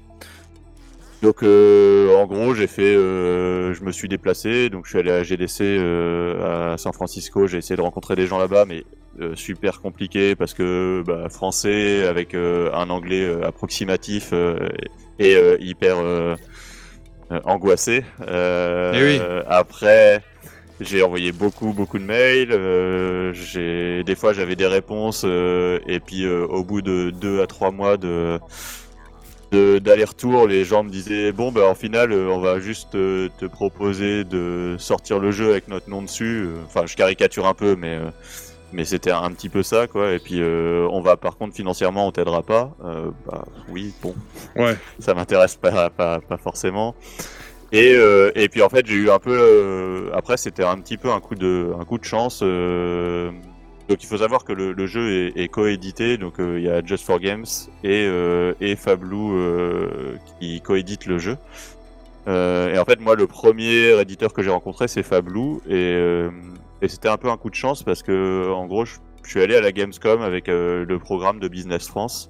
en 1.24 2.26
gros 2.26 2.54
j'ai 2.54 2.66
fait 2.66 2.94
je 2.94 3.82
me 3.82 3.92
suis 3.92 4.08
déplacé 4.08 4.68
donc 4.68 4.84
je 4.84 4.90
suis 4.90 4.98
allé 4.98 5.10
à 5.10 5.22
GDC 5.22 5.62
à 6.42 6.76
San 6.76 6.92
Francisco 6.92 7.46
j'ai 7.46 7.58
essayé 7.58 7.76
de 7.76 7.82
rencontrer 7.82 8.14
des 8.14 8.26
gens 8.26 8.38
là-bas 8.38 8.66
mais 8.66 8.84
super 9.34 9.80
compliqué 9.80 10.36
parce 10.36 10.54
que 10.54 11.02
bah, 11.06 11.28
français 11.28 12.06
avec 12.06 12.34
un 12.34 12.90
anglais 12.90 13.42
approximatif 13.42 14.32
et 15.18 15.36
hyper 15.60 15.98
euh, 15.98 16.36
angoissé. 17.44 18.04
Euh, 18.26 18.92
eh 18.94 19.48
après, 19.48 20.22
j'ai 20.80 21.02
envoyé 21.02 21.32
beaucoup 21.32 21.72
beaucoup 21.72 21.98
de 21.98 22.04
mails. 22.04 22.52
Euh, 22.52 23.32
j'ai 23.32 24.04
des 24.04 24.14
fois 24.14 24.32
j'avais 24.32 24.56
des 24.56 24.66
réponses 24.66 25.24
et 25.24 26.00
puis 26.04 26.28
au 26.28 26.64
bout 26.64 26.82
de 26.82 27.10
deux 27.10 27.42
à 27.42 27.46
trois 27.46 27.70
mois 27.70 27.96
de 27.96 28.40
d'aller-retour, 29.52 30.48
les 30.48 30.64
gens 30.64 30.82
me 30.82 30.88
disaient 30.88 31.30
bon 31.30 31.52
ben 31.52 31.64
en 31.64 31.74
final 31.74 32.12
on 32.12 32.40
va 32.40 32.58
juste 32.58 32.92
te 32.92 33.46
proposer 33.46 34.24
de 34.24 34.76
sortir 34.78 35.18
le 35.18 35.30
jeu 35.30 35.50
avec 35.50 35.68
notre 35.68 35.90
nom 35.90 36.00
dessus. 36.02 36.48
Enfin 36.66 36.86
je 36.86 36.96
caricature 36.96 37.46
un 37.46 37.54
peu 37.54 37.76
mais 37.76 37.98
mais 38.72 38.84
c'était 38.84 39.10
un 39.10 39.30
petit 39.32 39.48
peu 39.48 39.62
ça 39.62 39.86
quoi. 39.86 40.12
Et 40.12 40.18
puis 40.18 40.40
euh, 40.40 40.86
on 40.90 41.00
va 41.00 41.16
par 41.16 41.36
contre 41.36 41.54
financièrement 41.54 42.06
on 42.06 42.12
t'aidera 42.12 42.42
pas. 42.42 42.74
Euh, 42.84 43.10
bah 43.26 43.44
oui 43.68 43.92
bon. 44.02 44.14
Ouais. 44.56 44.76
Ça 44.98 45.14
m'intéresse 45.14 45.56
pas, 45.56 45.90
pas, 45.90 46.20
pas 46.20 46.36
forcément. 46.36 46.94
Et 47.72 47.94
euh, 47.94 48.32
et 48.34 48.48
puis 48.48 48.62
en 48.62 48.68
fait 48.68 48.86
j'ai 48.86 48.94
eu 48.94 49.10
un 49.10 49.18
peu 49.18 50.10
après 50.14 50.36
c'était 50.36 50.64
un 50.64 50.78
petit 50.78 50.96
peu 50.96 51.10
un 51.10 51.20
coup 51.20 51.34
de 51.34 51.72
un 51.78 51.84
coup 51.84 51.98
de 51.98 52.04
chance 52.04 52.42
donc 53.88 54.02
il 54.02 54.06
faut 54.06 54.18
savoir 54.18 54.44
que 54.44 54.52
le, 54.52 54.72
le 54.72 54.86
jeu 54.86 55.26
est, 55.36 55.42
est 55.42 55.48
coédité. 55.48 56.16
Donc 56.16 56.34
il 56.38 56.60
y 56.60 56.68
a 56.68 56.84
Just 56.84 57.04
for 57.04 57.20
Games 57.20 57.46
et 57.84 58.08
et 58.60 58.76
Fablou 58.76 59.38
qui 60.40 60.60
coédite 60.60 61.06
le 61.06 61.18
jeu. 61.18 61.36
Et 62.26 62.78
en 62.78 62.84
fait 62.84 63.00
moi 63.00 63.16
le 63.16 63.26
premier 63.26 64.00
éditeur 64.00 64.32
que 64.32 64.42
j'ai 64.42 64.50
rencontré 64.50 64.86
c'est 64.88 65.02
Fablou 65.02 65.60
et 65.68 66.28
et 66.82 66.88
c'était 66.88 67.08
un 67.08 67.16
peu 67.16 67.30
un 67.30 67.36
coup 67.36 67.48
de 67.48 67.54
chance 67.54 67.84
parce 67.84 68.02
que, 68.02 68.50
en 68.50 68.66
gros, 68.66 68.84
je, 68.84 68.96
suis 69.24 69.40
allé 69.40 69.54
à 69.54 69.60
la 69.60 69.70
Gamescom 69.70 70.20
avec 70.20 70.48
euh, 70.48 70.84
le 70.84 70.98
programme 70.98 71.38
de 71.38 71.46
Business 71.46 71.86
France. 71.86 72.28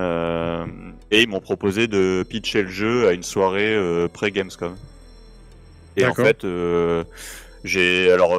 Euh, 0.00 0.66
et 1.10 1.22
ils 1.22 1.28
m'ont 1.28 1.40
proposé 1.40 1.86
de 1.86 2.24
pitcher 2.28 2.62
le 2.62 2.68
jeu 2.68 3.08
à 3.08 3.12
une 3.12 3.22
soirée 3.22 3.74
euh, 3.74 4.08
pré-Gamescom. 4.08 4.76
Et 5.96 6.06
en 6.06 6.14
fait, 6.14 6.46
j'ai 7.64 8.12
alors 8.12 8.38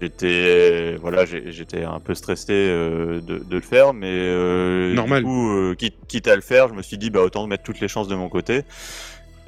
j'étais 0.00 0.94
voilà 1.00 1.24
j'étais 1.24 1.82
un 1.82 1.98
peu 1.98 2.14
stressé 2.14 2.52
de, 2.52 3.20
de 3.20 3.54
le 3.54 3.60
faire, 3.60 3.94
mais 3.94 4.94
Normal. 4.94 5.24
Du 5.24 5.28
coup, 5.28 5.74
quitte, 5.76 5.96
quitte 6.06 6.28
à 6.28 6.36
le 6.36 6.42
faire, 6.42 6.68
je 6.68 6.74
me 6.74 6.82
suis 6.82 6.98
dit 6.98 7.10
bah 7.10 7.20
autant 7.20 7.48
mettre 7.48 7.64
toutes 7.64 7.80
les 7.80 7.88
chances 7.88 8.06
de 8.06 8.14
mon 8.14 8.28
côté. 8.28 8.62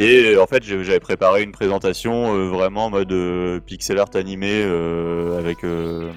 Et 0.01 0.39
en 0.39 0.47
fait, 0.47 0.65
j'avais 0.65 0.99
préparé 0.99 1.43
une 1.43 1.53
présentation 1.53 2.35
euh, 2.35 2.49
vraiment 2.49 2.87
en 2.87 2.91
mode 2.91 3.13
euh, 3.13 3.61
pixel 3.61 3.99
art 3.99 4.09
animé 4.15 4.63
euh, 4.65 5.39
avec 5.39 5.63
euh, 5.63 6.11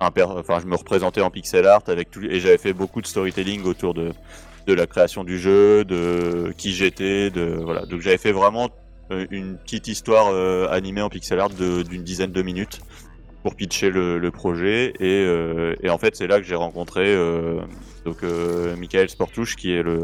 un 0.00 0.10
per- 0.10 0.24
enfin 0.28 0.58
je 0.60 0.66
me 0.66 0.74
représentais 0.74 1.20
en 1.20 1.30
pixel 1.30 1.64
art 1.66 1.84
avec 1.86 2.10
tout 2.10 2.20
et 2.24 2.40
j'avais 2.40 2.58
fait 2.58 2.72
beaucoup 2.72 3.00
de 3.00 3.06
storytelling 3.06 3.62
autour 3.64 3.94
de 3.94 4.10
de 4.66 4.74
la 4.74 4.86
création 4.88 5.22
du 5.24 5.38
jeu, 5.38 5.84
de 5.84 6.52
qui 6.56 6.72
j'étais, 6.72 7.30
de 7.30 7.58
voilà. 7.62 7.86
Donc 7.86 8.00
j'avais 8.00 8.18
fait 8.18 8.32
vraiment 8.32 8.70
euh, 9.12 9.26
une 9.30 9.56
petite 9.56 9.86
histoire 9.86 10.28
euh, 10.32 10.68
animée 10.70 11.02
en 11.02 11.08
pixel 11.08 11.38
art 11.38 11.50
d'une 11.50 12.02
dizaine 12.02 12.32
de 12.32 12.42
minutes 12.42 12.80
pour 13.44 13.54
pitcher 13.56 13.90
le, 13.90 14.30
projet 14.30 14.94
et, 15.00 15.24
euh, 15.26 15.74
en 15.88 15.98
fait 15.98 16.14
c'est 16.14 16.28
là 16.28 16.38
que 16.38 16.44
j'ai 16.46 16.54
rencontré 16.54 17.12
euh, 17.12 17.60
donc 18.04 18.22
euh, 18.22 18.76
Michael 18.76 19.08
Sportouche 19.08 19.56
qui 19.56 19.72
est 19.72 19.82
le 19.82 20.02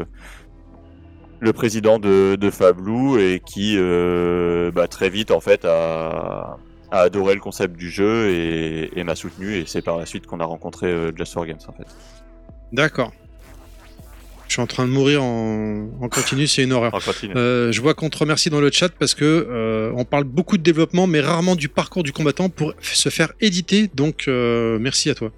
le 1.41 1.53
président 1.53 1.99
de, 1.99 2.35
de 2.35 2.49
Fablou 2.49 3.17
et 3.17 3.41
qui 3.45 3.75
euh, 3.77 4.71
bah, 4.71 4.87
très 4.87 5.09
vite 5.09 5.31
en 5.31 5.39
fait 5.39 5.63
a, 5.65 6.57
a 6.91 6.99
adoré 6.99 7.33
le 7.35 7.39
concept 7.39 7.75
du 7.77 7.89
jeu 7.89 8.29
et, 8.29 8.91
et 8.99 9.03
m'a 9.03 9.15
soutenu 9.15 9.55
et 9.55 9.63
c'est 9.65 9.81
par 9.81 9.97
la 9.97 10.05
suite 10.05 10.25
qu'on 10.25 10.39
a 10.41 10.45
rencontré 10.45 10.87
euh, 10.87 11.11
Just 11.15 11.33
for 11.33 11.45
Games 11.45 11.59
en 11.67 11.71
fait. 11.73 11.87
D'accord. 12.73 13.11
Je 14.47 14.53
suis 14.53 14.61
en 14.63 14.67
train 14.67 14.87
de 14.87 14.91
mourir 14.91 15.23
en, 15.23 15.89
en 16.01 16.09
continu, 16.09 16.47
c'est 16.47 16.63
une 16.63 16.73
horreur. 16.73 16.91
Euh, 17.35 17.71
je 17.71 17.81
vois 17.81 17.93
qu'on 17.93 18.09
te 18.09 18.17
remercie 18.17 18.49
dans 18.49 18.59
le 18.59 18.71
chat 18.71 18.89
parce 18.89 19.13
que 19.13 19.23
euh, 19.23 19.91
on 19.95 20.05
parle 20.05 20.23
beaucoup 20.23 20.57
de 20.57 20.63
développement, 20.63 21.05
mais 21.05 21.21
rarement 21.21 21.55
du 21.55 21.69
parcours 21.69 22.01
du 22.01 22.11
combattant 22.11 22.49
pour 22.49 22.73
se 22.81 23.09
faire 23.09 23.31
éditer. 23.41 23.91
Donc 23.93 24.25
merci 24.27 25.11
à 25.11 25.15
toi 25.15 25.31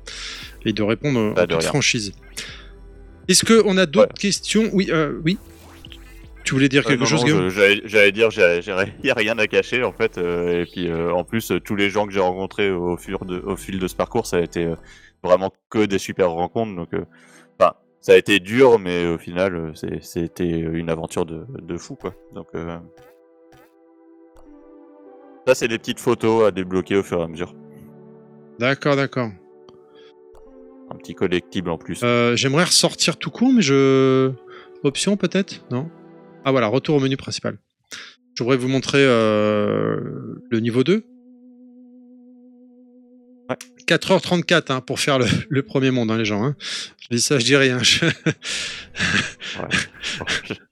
et 0.65 0.71
de 0.71 0.81
répondre 0.81 1.33
Bah, 1.35 1.41
en 1.43 1.45
de 1.45 1.51
toute 1.51 1.59
rien. 1.61 1.67
franchise. 1.69 2.13
Est-ce 3.27 3.43
que 3.43 3.61
on 3.65 3.77
a 3.77 3.85
d'autres 3.85 4.13
questions? 4.13 4.69
Oui, 4.71 4.89
oui. 5.25 5.37
Tu 6.51 6.55
voulais 6.55 6.67
dire 6.67 6.83
quelque 6.83 6.99
non, 6.99 7.05
chose, 7.05 7.21
non, 7.21 7.47
Guillaume 7.47 7.49
J'allais 7.85 8.11
dire, 8.11 8.27
y 9.05 9.09
a 9.09 9.13
rien 9.13 9.37
à 9.37 9.47
cacher 9.47 9.85
en 9.85 9.93
fait. 9.93 10.17
euh, 10.17 10.63
et 10.63 10.65
puis 10.65 10.89
euh, 10.89 11.13
en 11.13 11.23
plus, 11.23 11.53
tous 11.63 11.77
les 11.77 11.89
gens 11.89 12.05
que 12.05 12.11
j'ai 12.11 12.19
rencontrés 12.19 12.69
au 12.69 12.97
fil 12.97 13.15
de, 13.21 13.39
au 13.39 13.55
fil 13.55 13.79
de 13.79 13.87
ce 13.87 13.95
parcours, 13.95 14.25
ça 14.25 14.35
a 14.35 14.41
été 14.41 14.65
euh, 14.65 14.75
vraiment 15.23 15.53
que 15.69 15.85
des 15.85 15.97
super 15.97 16.29
rencontres. 16.31 16.75
Donc, 16.75 16.89
enfin, 17.57 17.71
ça 18.01 18.11
a 18.11 18.15
été 18.17 18.41
dur, 18.41 18.79
mais 18.79 19.07
au 19.07 19.17
final, 19.17 19.71
c'est- 19.75 20.03
c'était 20.03 20.49
une 20.49 20.89
aventure 20.89 21.25
de, 21.25 21.45
de 21.61 21.77
fou 21.77 21.95
quoi. 21.95 22.13
Donc, 22.35 22.47
euh, 22.53 22.75
ça, 25.47 25.55
c'est 25.55 25.69
des 25.69 25.77
petites 25.77 26.01
photos 26.01 26.47
à 26.47 26.51
débloquer 26.51 26.97
au 26.97 27.03
fur 27.03 27.21
et 27.21 27.23
à 27.23 27.27
mesure. 27.29 27.55
D'accord, 28.59 28.97
d'accord. 28.97 29.29
Un 30.91 30.95
petit 30.97 31.15
collectible 31.15 31.69
en 31.69 31.77
plus. 31.77 32.01
Euh, 32.03 32.35
J'aimerais 32.35 32.65
ressortir 32.65 33.15
tout 33.15 33.31
court, 33.31 33.53
mais 33.53 33.61
je. 33.61 34.33
Option 34.83 35.15
peut-être? 35.15 35.63
Non? 35.71 35.89
Ah 36.45 36.51
voilà, 36.51 36.67
retour 36.67 36.95
au 36.95 36.99
menu 36.99 37.17
principal. 37.17 37.57
Je 38.35 38.43
voudrais 38.43 38.57
vous 38.57 38.67
montrer 38.67 38.99
euh, 39.03 39.97
le 40.49 40.59
niveau 40.59 40.83
2. 40.83 41.03
Ouais. 43.49 43.55
4h34 43.87 44.71
hein, 44.71 44.81
pour 44.81 44.99
faire 44.99 45.19
le, 45.19 45.25
le 45.49 45.63
premier 45.63 45.91
monde, 45.91 46.09
hein, 46.11 46.17
les 46.17 46.25
gens. 46.25 46.43
hein. 46.43 46.55
Je 46.99 47.15
dis 47.15 47.21
ça, 47.21 47.37
je 47.39 47.45
dis 47.45 47.55
rien. 47.55 47.79
Je- 47.83 48.05
Je- 50.45 50.53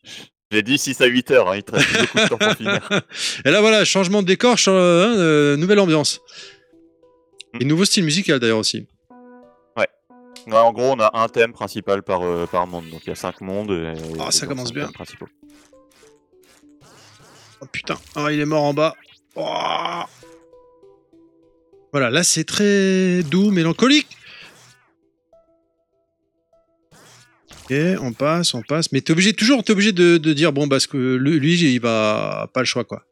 J'ai 0.51 0.63
dit 0.63 0.79
6 0.79 0.99
à 1.01 1.05
8 1.05 1.29
heures, 1.29 1.49
hein, 1.51 1.57
il 1.57 1.63
te 1.63 1.71
reste 1.73 1.87
beaucoup 1.99 2.17
de 2.17 2.27
temps 2.27 2.37
pour 2.39 2.53
finir. 2.55 2.89
Et 3.45 3.51
là, 3.51 3.61
voilà, 3.61 3.85
changement 3.85 4.23
de 4.23 4.27
décor, 4.27 4.57
ch- 4.57 4.67
hein, 4.69 4.71
euh, 4.71 5.55
nouvelle 5.57 5.77
ambiance. 5.79 6.21
Et 7.59 7.65
nouveau 7.65 7.85
style 7.85 8.03
musical 8.03 8.39
d'ailleurs 8.39 8.57
aussi. 8.57 8.87
Ouais, 10.47 10.57
en 10.57 10.71
gros, 10.73 10.91
on 10.93 10.99
a 10.99 11.11
un 11.13 11.27
thème 11.27 11.53
principal 11.53 12.01
par, 12.03 12.23
euh, 12.23 12.45
par 12.47 12.65
monde. 12.67 12.89
Donc 12.89 13.01
il 13.05 13.09
y 13.09 13.11
a 13.11 13.15
5 13.15 13.41
mondes. 13.41 13.71
Et, 13.71 13.93
Ah, 14.19 14.31
ça 14.31 14.45
et 14.45 14.47
donc, 14.47 14.57
commence 14.57 14.73
bien. 14.73 14.87
principaux. 14.91 15.27
Oh 17.61 17.65
putain, 17.71 17.97
ah, 18.15 18.31
il 18.31 18.39
est 18.39 18.45
mort 18.45 18.63
en 18.63 18.73
bas. 18.73 18.95
Oh. 19.35 20.03
Voilà, 21.91 22.09
là 22.09 22.23
c'est 22.23 22.43
très 22.45 23.21
doux, 23.23 23.51
mélancolique. 23.51 24.07
Ok, 27.69 27.75
on 28.01 28.13
passe, 28.13 28.53
on 28.53 28.61
passe. 28.61 28.91
Mais 28.91 29.01
t'es 29.01 29.11
obligé, 29.11 29.33
toujours, 29.33 29.63
t'es 29.63 29.71
obligé 29.73 29.91
de, 29.91 30.17
de 30.17 30.33
dire, 30.33 30.53
bon, 30.53 30.67
parce 30.69 30.87
que 30.87 31.15
lui, 31.15 31.39
lui, 31.39 31.59
il 31.73 31.79
va 31.81 32.49
pas 32.53 32.61
le 32.61 32.65
choix, 32.65 32.83
quoi. 32.83 33.03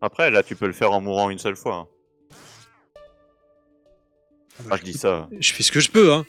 Après, 0.00 0.30
là, 0.32 0.42
tu 0.42 0.56
peux 0.56 0.66
le 0.66 0.72
faire 0.72 0.90
en 0.92 1.00
mourant 1.00 1.30
une 1.30 1.38
seule 1.38 1.54
fois. 1.54 1.88
Ah, 4.70 4.76
je 4.76 4.82
dis 4.84 4.92
ça. 4.94 5.28
Je 5.38 5.52
fais 5.52 5.62
ce 5.62 5.72
que 5.72 5.80
je 5.80 5.90
peux, 5.90 6.12
hein. 6.12 6.24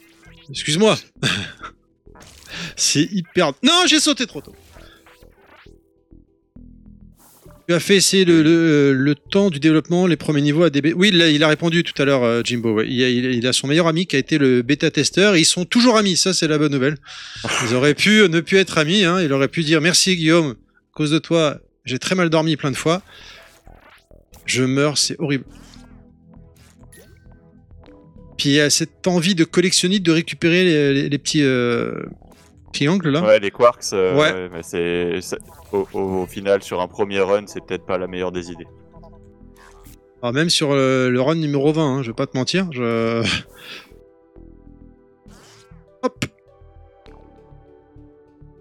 Excuse-moi. 0.50 0.96
c'est 2.76 3.08
hyper. 3.12 3.52
Non, 3.62 3.84
j'ai 3.86 4.00
sauté 4.00 4.26
trop 4.26 4.40
tôt. 4.40 4.54
Tu 7.66 7.72
as 7.72 7.80
fait 7.80 7.96
essayer 7.96 8.26
le, 8.26 8.92
le, 8.92 9.14
temps 9.14 9.48
du 9.48 9.58
développement, 9.58 10.06
les 10.06 10.16
premiers 10.16 10.42
niveaux 10.42 10.64
à 10.64 10.70
DB. 10.70 10.92
Oui, 10.92 11.10
il 11.14 11.42
a, 11.42 11.48
répondu 11.48 11.82
tout 11.82 12.00
à 12.00 12.04
l'heure, 12.04 12.22
euh, 12.22 12.42
Jimbo. 12.44 12.82
il 12.82 13.46
a 13.46 13.52
son 13.54 13.68
meilleur 13.68 13.86
ami 13.86 14.06
qui 14.06 14.16
a 14.16 14.18
été 14.18 14.36
le 14.36 14.60
bêta-testeur. 14.60 15.34
Ils 15.38 15.46
sont 15.46 15.64
toujours 15.64 15.96
amis, 15.96 16.18
ça 16.18 16.34
c'est 16.34 16.46
la 16.46 16.58
bonne 16.58 16.72
nouvelle. 16.72 16.98
Ils 17.66 17.74
auraient 17.74 17.94
pu 17.94 18.28
ne 18.28 18.40
plus 18.40 18.58
être 18.58 18.76
amis. 18.76 19.04
Hein. 19.04 19.22
Il 19.22 19.32
aurait 19.32 19.48
pu 19.48 19.62
dire 19.62 19.80
merci 19.80 20.14
Guillaume, 20.14 20.50
à 20.50 20.92
cause 20.92 21.10
de 21.10 21.18
toi, 21.18 21.58
j'ai 21.86 21.98
très 21.98 22.14
mal 22.14 22.28
dormi 22.28 22.56
plein 22.56 22.70
de 22.70 22.76
fois. 22.76 23.00
Je 24.44 24.62
meurs, 24.62 24.98
c'est 24.98 25.18
horrible. 25.18 25.44
Puis 28.44 28.50
il 28.50 28.56
y 28.56 28.60
a 28.60 28.68
cette 28.68 29.06
envie 29.06 29.34
de 29.34 29.44
collectionner, 29.44 30.00
de 30.00 30.12
récupérer 30.12 30.64
les, 30.64 30.92
les- 30.92 31.08
les 31.08 31.18
petits 31.18 31.42
euh, 31.42 32.02
triangles 32.74 33.08
là. 33.08 33.22
Ouais, 33.22 33.38
les 33.38 33.50
quarks, 33.50 33.80
euh, 33.94 34.14
Ouais. 34.14 34.50
mais 34.52 34.62
c'est 34.62 35.18
au, 35.72 35.88
au- 35.94 35.98
au 36.24 36.26
final, 36.26 36.62
sur 36.62 36.82
un 36.82 36.86
premier 36.86 37.20
run, 37.20 37.44
c'est 37.46 37.64
peut-être 37.64 37.86
pas 37.86 37.96
la 37.96 38.06
meilleure 38.06 38.32
des 38.32 38.50
idées. 38.50 38.66
Alors, 40.20 40.34
même 40.34 40.50
sur 40.50 40.74
le 40.74 41.18
run 41.22 41.36
numéro 41.36 41.72
20, 41.72 41.82
hein, 41.96 42.02
je 42.02 42.08
vais 42.10 42.14
pas 42.14 42.26
te 42.26 42.36
mentir. 42.36 42.68
Je... 42.70 43.26
Hop 46.02 46.24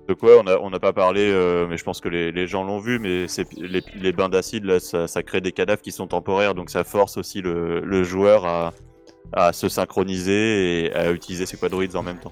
De 0.07 0.13
quoi 0.13 0.39
on 0.39 0.43
n'a 0.43 0.61
on 0.61 0.69
n'a 0.69 0.79
pas 0.79 0.93
parlé, 0.93 1.29
euh, 1.29 1.67
mais 1.69 1.75
je 1.75 1.83
pense 1.83 1.99
que 1.99 2.07
les, 2.07 2.31
les 2.31 2.47
gens 2.47 2.63
l'ont 2.63 2.79
vu, 2.79 2.99
mais 2.99 3.27
c'est 3.27 3.51
les, 3.57 3.81
les 3.95 4.11
bains 4.13 4.29
d'acide, 4.29 4.63
là, 4.63 4.79
ça, 4.79 5.07
ça 5.09 5.23
crée 5.23 5.41
des 5.41 5.51
cadavres 5.51 5.81
qui 5.81 5.91
sont 5.91 6.07
temporaires, 6.07 6.55
donc 6.55 6.69
ça 6.69 6.85
force 6.85 7.17
aussi 7.17 7.41
le, 7.41 7.81
le 7.81 8.03
joueur 8.05 8.45
à, 8.45 8.71
à 9.31 9.53
se 9.53 9.69
synchroniser 9.69 10.85
et 10.85 10.93
à 10.93 11.11
utiliser 11.11 11.45
ses 11.45 11.57
quadroïdes 11.57 11.95
en 11.95 12.03
même 12.03 12.19
temps. 12.19 12.31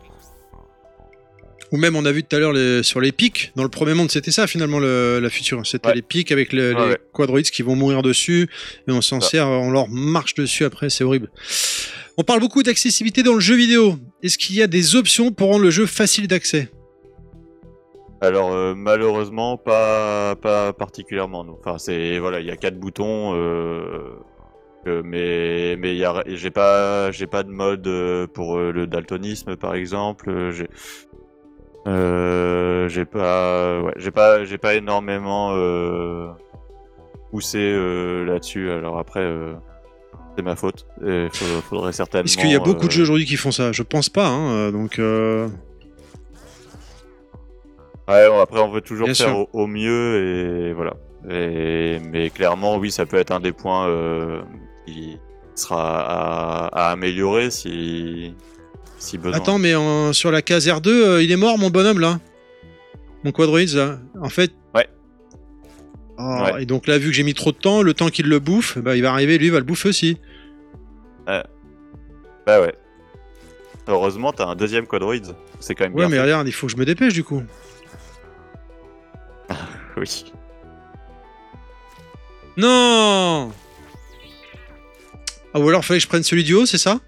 Ou 1.71 1.77
même, 1.77 1.95
on 1.95 2.03
a 2.05 2.11
vu 2.11 2.21
tout 2.23 2.35
à 2.35 2.39
l'heure 2.39 2.51
les- 2.51 2.83
sur 2.83 2.99
les 2.99 3.13
pics. 3.13 3.53
Dans 3.55 3.63
le 3.63 3.69
premier 3.69 3.93
monde, 3.93 4.11
c'était 4.11 4.31
ça 4.31 4.45
finalement 4.45 4.77
le- 4.79 5.19
la 5.21 5.29
future. 5.29 5.65
C'était 5.65 5.87
Ouais. 5.87 5.95
les 5.95 6.01
pics 6.01 6.31
avec 6.33 6.51
le- 6.51 6.73
les 6.73 6.75
ouais. 6.81 6.97
quadroïdes 7.13 7.49
qui 7.49 7.61
vont 7.61 7.77
mourir 7.77 8.01
dessus. 8.01 8.49
Et 8.89 8.91
on 8.91 8.99
s'en 9.01 9.21
Ça. 9.21 9.29
sert, 9.29 9.47
on 9.47 9.71
leur 9.71 9.87
marche 9.87 10.33
dessus 10.33 10.65
après, 10.65 10.89
c'est 10.89 11.05
horrible. 11.05 11.31
On 12.17 12.23
parle 12.23 12.41
beaucoup 12.41 12.61
d'accessibilité 12.61 13.23
dans 13.23 13.33
le 13.35 13.39
jeu 13.39 13.55
vidéo. 13.55 13.95
Est-ce 14.21 14.37
qu'il 14.37 14.57
y 14.57 14.61
a 14.61 14.67
des 14.67 14.95
options 14.97 15.31
pour 15.31 15.47
rendre 15.47 15.63
le 15.63 15.69
jeu 15.71 15.85
facile 15.85 16.27
d'accès? 16.27 16.69
Alors 18.23 18.51
euh, 18.51 18.75
malheureusement 18.75 19.57
pas 19.57 20.35
pas 20.35 20.73
particulièrement 20.73 21.43
non. 21.43 21.57
Enfin 21.59 21.77
c'est 21.79 22.19
voilà 22.19 22.39
il 22.39 22.45
y 22.45 22.51
a 22.51 22.55
quatre 22.57 22.77
boutons 22.79 23.33
euh, 23.33 24.11
euh, 24.87 25.01
mais 25.05 25.75
mais 25.77 25.97
j'ai 26.27 26.51
pas 26.51 27.11
j'ai 27.11 27.27
pas 27.27 27.43
de 27.43 27.49
mode 27.49 27.85
euh, 27.87 28.27
pour 28.27 28.57
euh, 28.57 28.71
le 28.71 28.87
daltonisme 28.87 29.55
par 29.55 29.75
exemple. 29.75 30.51
J'ai 30.51 30.67
euh, 31.87 32.87
j'ai 32.89 33.05
pas 33.05 33.81
ouais 33.81 33.93
j'ai 33.97 34.11
pas 34.11 34.43
j'ai 34.45 34.57
pas 34.57 34.75
énormément 34.75 35.51
poussé 37.31 37.73
là-dessus. 38.25 38.71
Alors 38.71 38.97
après 38.97 39.27
c'est 40.35 40.43
ma 40.43 40.55
faute. 40.55 40.87
Il 41.03 41.29
faudrait 41.69 41.93
certainement. 41.93 42.25
Est-ce 42.25 42.37
qu'il 42.37 42.51
y 42.51 42.55
a 42.55 42.59
beaucoup 42.59 42.87
de 42.87 42.91
jeux 42.91 43.03
aujourd'hui 43.03 43.25
qui 43.25 43.37
font 43.37 43.51
ça? 43.51 43.71
Je 43.71 43.83
pense 43.83 44.09
pas. 44.09 44.27
Hein, 44.27 44.71
donc, 44.71 44.99
Ouais, 48.07 48.41
après 48.41 48.59
on 48.59 48.69
veut 48.69 48.81
toujours 48.81 49.05
Bien 49.05 49.13
faire 49.13 49.37
au, 49.37 49.49
au 49.53 49.67
mieux 49.67 50.69
et 50.69 50.73
voilà. 50.73 50.95
Et, 51.29 51.99
mais 51.99 52.29
clairement, 52.29 52.77
oui, 52.77 52.91
ça 52.91 53.05
peut 53.05 53.17
être 53.17 53.31
un 53.31 53.39
des 53.39 53.51
points 53.51 53.87
euh, 53.87 54.41
qui 54.85 55.17
sera 55.55 56.01
à, 56.01 56.87
à 56.87 56.91
améliorer 56.91 57.49
si, 57.51 58.33
si 58.97 59.17
besoin. 59.17 59.37
Attends, 59.37 59.57
mais 59.59 59.75
en- 59.75 60.13
sur 60.13 60.31
la 60.31 60.41
case 60.41 60.67
R2, 60.67 60.87
euh, 60.89 61.23
il 61.23 61.31
est 61.31 61.35
mort, 61.37 61.57
mon 61.57 61.69
bonhomme, 61.69 61.99
là 61.99 62.19
Mon 63.23 63.31
quadroïde, 63.31 63.73
là 63.73 63.99
En 64.21 64.29
fait... 64.29 64.51
Ouais. 64.75 64.87
Oh, 66.17 66.39
Ouais. 66.53 66.63
Et 66.63 66.65
donc 66.65 66.87
là, 66.87 66.97
vu 66.97 67.07
que 67.07 67.13
j'ai 67.13 67.23
mis 67.23 67.33
trop 67.33 67.51
de 67.51 67.57
temps, 67.57 67.81
le 67.81 67.93
temps 67.93 68.09
qu'il 68.09 68.27
le 68.27 68.39
bouffe, 68.39 68.77
bah, 68.77 68.95
il 68.95 69.01
va 69.03 69.11
arriver, 69.11 69.37
lui, 69.37 69.47
il 69.47 69.51
va 69.51 69.59
le 69.59 69.65
bouffer 69.65 69.89
aussi. 69.89 70.17
Bah 71.27 71.43
ouais. 72.59 72.73
Heureusement, 73.87 74.31
t'as 74.33 74.47
un 74.47 74.55
deuxième 74.55 74.87
quadroïde. 74.87 75.35
C'est 75.59 75.75
quand 75.75 75.83
même 75.85 75.93
Ouais, 75.93 75.99
bien 76.01 76.09
mais 76.09 76.15
fait. 76.17 76.21
regarde, 76.23 76.47
il 76.47 76.51
faut 76.51 76.65
que 76.67 76.71
je 76.73 76.77
me 76.77 76.85
dépêche, 76.85 77.13
du 77.13 77.23
coup. 77.23 77.43
Oui. 79.97 80.25
Non 82.57 83.51
Ah, 85.53 85.59
ou 85.59 85.67
alors 85.69 85.83
fallait 85.83 85.99
que 85.99 86.03
je 86.03 86.07
prenne 86.07 86.23
celui 86.23 86.43
du 86.43 86.53
haut, 86.53 86.65
c'est 86.65 86.77
ça? 86.77 86.99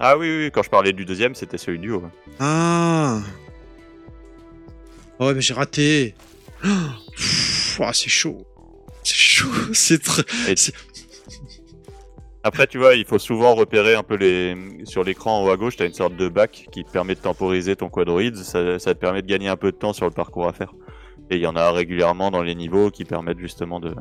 Ah 0.00 0.16
oui, 0.18 0.28
oui, 0.44 0.50
quand 0.52 0.62
je 0.62 0.70
parlais 0.70 0.92
du 0.92 1.04
deuxième, 1.04 1.34
c'était 1.34 1.58
celui 1.58 1.78
du 1.78 1.90
haut. 1.92 2.00
ouais. 2.00 2.08
Ah 2.40 3.20
Oh, 5.18 5.26
Ouais, 5.26 5.34
mais 5.34 5.40
j'ai 5.40 5.54
raté. 5.54 6.14
Oh, 6.64 6.68
pff, 7.16 7.78
ouah, 7.80 7.92
c'est 7.92 8.08
chaud. 8.10 8.44
C'est 9.04 9.14
chaud. 9.14 9.48
C'est 9.72 10.02
très. 10.02 10.22
Et- 10.48 10.56
c'est- 10.56 10.72
Après, 12.42 12.66
tu 12.66 12.78
vois, 12.78 12.94
il 12.94 13.04
faut 13.06 13.18
souvent 13.18 13.54
repérer 13.54 13.94
un 13.94 14.02
peu 14.02 14.16
les 14.16 14.56
sur 14.84 15.04
l'écran 15.04 15.38
en 15.40 15.44
haut 15.46 15.50
à 15.50 15.56
gauche, 15.56 15.76
tu 15.76 15.82
as 15.82 15.86
une 15.86 15.94
sorte 15.94 16.16
de 16.16 16.28
bac 16.28 16.66
qui 16.72 16.84
te 16.84 16.90
permet 16.90 17.14
de 17.14 17.20
temporiser 17.20 17.74
ton 17.76 17.88
quadroïde, 17.88 18.36
ça, 18.36 18.78
ça 18.78 18.94
te 18.94 18.98
permet 19.00 19.22
de 19.22 19.26
gagner 19.26 19.48
un 19.48 19.56
peu 19.56 19.70
de 19.72 19.76
temps 19.76 19.92
sur 19.94 20.04
le 20.06 20.10
parcours 20.10 20.46
à 20.48 20.52
faire. 20.52 20.72
Et 21.30 21.36
il 21.36 21.40
y 21.42 21.46
en 21.46 21.56
a 21.56 21.70
régulièrement 21.70 22.30
dans 22.30 22.42
les 22.42 22.54
niveaux 22.54 22.90
qui 22.90 23.04
permettent 23.06 23.38
justement 23.38 23.80
de... 23.80 23.94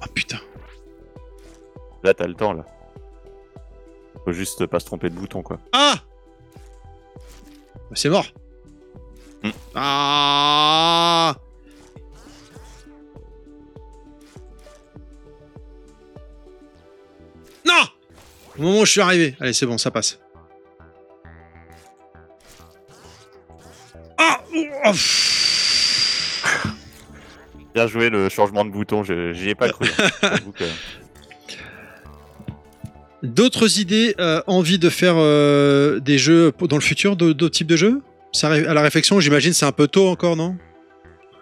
Ah 0.00 0.06
putain. 0.12 0.38
Là, 2.02 2.14
t'as 2.14 2.26
le 2.26 2.34
temps, 2.34 2.52
là. 2.52 2.64
Faut 4.24 4.32
juste 4.32 4.66
pas 4.66 4.78
se 4.80 4.86
tromper 4.86 5.08
de 5.10 5.14
bouton, 5.14 5.42
quoi. 5.42 5.58
Ah 5.72 5.94
C'est 7.94 8.08
mort. 8.08 8.26
Hmm. 9.42 9.50
Ah 9.74 11.34
Non 17.66 17.82
Au 18.58 18.62
moment 18.62 18.80
où 18.80 18.84
je 18.84 18.90
suis 18.92 19.00
arrivé. 19.00 19.36
Allez, 19.40 19.52
c'est 19.52 19.66
bon, 19.66 19.78
ça 19.78 19.90
passe. 19.90 20.18
Ah 24.18 24.40
Oh. 24.84 24.92
Bien 27.74 27.86
joué 27.86 28.10
le 28.10 28.28
changement 28.28 28.64
de 28.64 28.70
bouton, 28.70 29.02
j'y 29.02 29.48
ai 29.48 29.54
pas 29.54 29.68
cru. 29.70 29.86
hein. 30.22 30.36
D'autres 33.22 33.78
idées, 33.78 34.14
euh, 34.18 34.42
envie 34.46 34.78
de 34.78 34.88
faire 34.88 35.14
euh, 35.16 36.00
des 36.00 36.18
jeux 36.18 36.52
dans 36.68 36.76
le 36.76 36.82
futur, 36.82 37.16
d'autres 37.16 37.48
types 37.48 37.68
de 37.68 37.76
jeux? 37.76 38.00
À 38.42 38.74
la 38.74 38.82
réflexion, 38.82 39.20
j'imagine, 39.20 39.52
c'est 39.52 39.66
un 39.66 39.72
peu 39.72 39.86
tôt 39.86 40.08
encore, 40.08 40.36
non? 40.36 40.56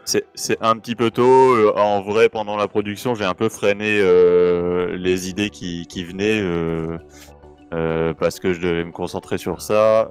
C'est 0.05 0.59
un 0.61 0.77
petit 0.77 0.97
peu 0.97 1.11
tôt. 1.11 1.55
euh, 1.55 1.73
En 1.77 2.03
vrai, 2.03 2.29
pendant 2.29 2.57
la 2.57 2.67
production, 2.69 3.15
j'ai 3.15 3.25
un 3.25 3.35
peu 3.35 3.49
freiné 3.49 4.03
les 4.97 5.29
idées 5.29 5.51
qui, 5.51 5.87
venaient 6.05 6.43
parce 8.19 8.41
que 8.41 8.53
je 8.53 8.61
devais 8.61 8.85
me 8.85 8.93
concentrer 8.93 9.39
sur 9.39 9.63
ça. 9.63 10.09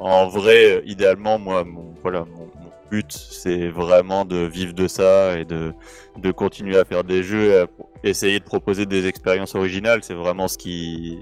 En 0.00 0.26
vrai, 0.28 0.82
idéalement, 0.86 1.38
moi, 1.38 1.64
mon, 1.64 1.94
voilà, 2.02 2.24
mon, 2.36 2.48
but, 2.92 3.10
c'est 3.10 3.68
vraiment 3.68 4.24
de 4.26 4.36
vivre 4.36 4.74
de 4.74 4.86
ça 4.86 5.38
et 5.38 5.46
de, 5.46 5.72
de 6.18 6.30
continuer 6.30 6.76
à 6.76 6.84
faire 6.84 7.04
des 7.04 7.22
jeux, 7.22 7.60
à 7.60 7.66
pro- 7.66 7.88
essayer 8.04 8.38
de 8.38 8.44
proposer 8.44 8.86
des 8.86 9.06
expériences 9.06 9.54
originales. 9.54 10.00
C'est 10.02 10.14
vraiment 10.14 10.48
ce 10.48 10.58
qui, 10.58 11.18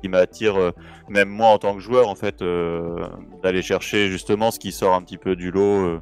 qui 0.00 0.08
m'attire, 0.08 0.56
euh, 0.56 0.70
même 1.08 1.28
moi 1.28 1.48
en 1.48 1.58
tant 1.58 1.74
que 1.74 1.80
joueur, 1.80 2.08
en 2.08 2.14
fait, 2.14 2.42
euh, 2.42 3.06
d'aller 3.42 3.62
chercher 3.62 4.08
justement 4.10 4.50
ce 4.50 4.58
qui 4.58 4.72
sort 4.72 4.94
un 4.94 5.02
petit 5.02 5.18
peu 5.18 5.36
du 5.36 5.50
lot. 5.50 5.86
euh, 5.86 6.00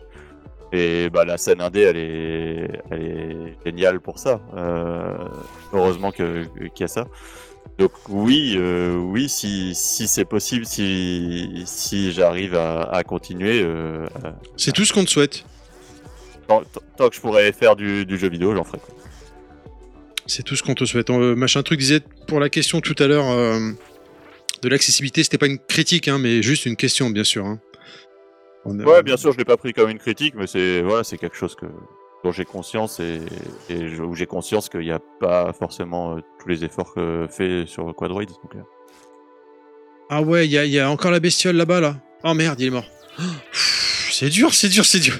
et 0.72 1.10
bah, 1.10 1.24
la 1.26 1.36
scène 1.36 1.60
indé, 1.60 1.80
elle 1.82 1.96
est, 1.98 2.80
elle 2.90 3.02
est 3.02 3.56
géniale 3.66 4.00
pour 4.00 4.18
ça. 4.18 4.40
Heureusement 5.74 6.10
qu'il 6.12 6.48
y 6.78 6.82
a 6.82 6.88
ça. 6.88 7.06
Donc 7.78 7.92
oui, 8.08 8.58
oui, 8.58 9.28
si, 9.28 9.74
si 9.74 10.08
c'est 10.08 10.24
possible, 10.24 10.64
si, 10.64 11.62
si 11.66 12.12
j'arrive 12.12 12.54
à, 12.54 12.84
à 12.84 13.02
continuer, 13.04 13.66
C'est 14.56 14.72
tout 14.72 14.86
ce 14.86 14.94
qu'on 14.94 15.04
te 15.04 15.10
souhaite. 15.10 15.44
tant, 16.48 16.62
tant 16.96 17.08
que 17.10 17.16
je 17.16 17.20
pourrais 17.20 17.52
faire 17.52 17.76
du, 17.76 18.06
du 18.06 18.16
jeu 18.16 18.30
vidéo, 18.30 18.54
j'en 18.54 18.64
ferai. 18.64 18.78
quoi. 18.78 18.94
C'est 20.34 20.42
tout 20.42 20.56
ce 20.56 20.62
qu'on 20.62 20.74
te 20.74 20.84
souhaite. 20.86 21.10
Euh, 21.10 21.34
machin 21.36 21.62
truc 21.62 21.78
disait 21.78 22.00
pour 22.26 22.40
la 22.40 22.48
question 22.48 22.80
tout 22.80 22.94
à 23.00 23.06
l'heure 23.06 23.28
euh, 23.30 23.58
de 24.62 24.68
l'accessibilité, 24.70 25.22
c'était 25.22 25.36
pas 25.36 25.46
une 25.46 25.58
critique, 25.58 26.08
hein, 26.08 26.18
mais 26.18 26.42
juste 26.42 26.64
une 26.64 26.76
question, 26.76 27.10
bien 27.10 27.24
sûr. 27.24 27.44
hein. 27.44 27.60
On 28.64 28.78
a- 28.80 28.84
Ouais, 28.84 29.02
bien 29.02 29.18
sûr, 29.18 29.32
je 29.32 29.36
l'ai 29.38 29.44
pas 29.44 29.58
pris 29.58 29.74
comme 29.74 29.90
une 29.90 29.98
critique, 29.98 30.34
mais 30.34 30.46
c'est 30.46 30.80
voilà, 30.80 31.04
c'est 31.04 31.18
quelque 31.18 31.36
chose 31.36 31.54
que 31.54 31.66
dont 32.24 32.32
j'ai 32.32 32.46
conscience 32.46 32.98
et, 33.00 33.18
et 33.68 33.88
je- 33.88 34.02
où 34.02 34.14
j'ai 34.14 34.24
conscience 34.26 34.70
qu'il 34.70 34.80
n'y 34.80 34.90
a 34.92 35.00
pas 35.20 35.52
forcément 35.52 36.16
euh, 36.16 36.20
tous 36.40 36.48
les 36.48 36.64
efforts 36.64 36.94
que 36.94 37.26
fait 37.28 37.64
sur 37.66 37.94
Quadroid. 37.94 38.24
Donc, 38.24 38.52
Ah 40.08 40.22
ouais, 40.22 40.46
il 40.46 40.52
y, 40.52 40.56
a- 40.58 40.64
il 40.64 40.70
y 40.70 40.78
a 40.80 40.88
encore 40.90 41.10
la 41.10 41.20
bestiole 41.20 41.56
là-bas, 41.56 41.80
là. 41.80 41.96
Oh 42.24 42.32
merde, 42.32 42.58
il 42.60 42.68
est 42.68 42.70
mort. 42.70 42.86
C'est 43.52 44.28
dur, 44.30 44.54
c'est 44.54 44.68
dur, 44.68 44.84
c'est 44.84 45.00
dur. 45.00 45.14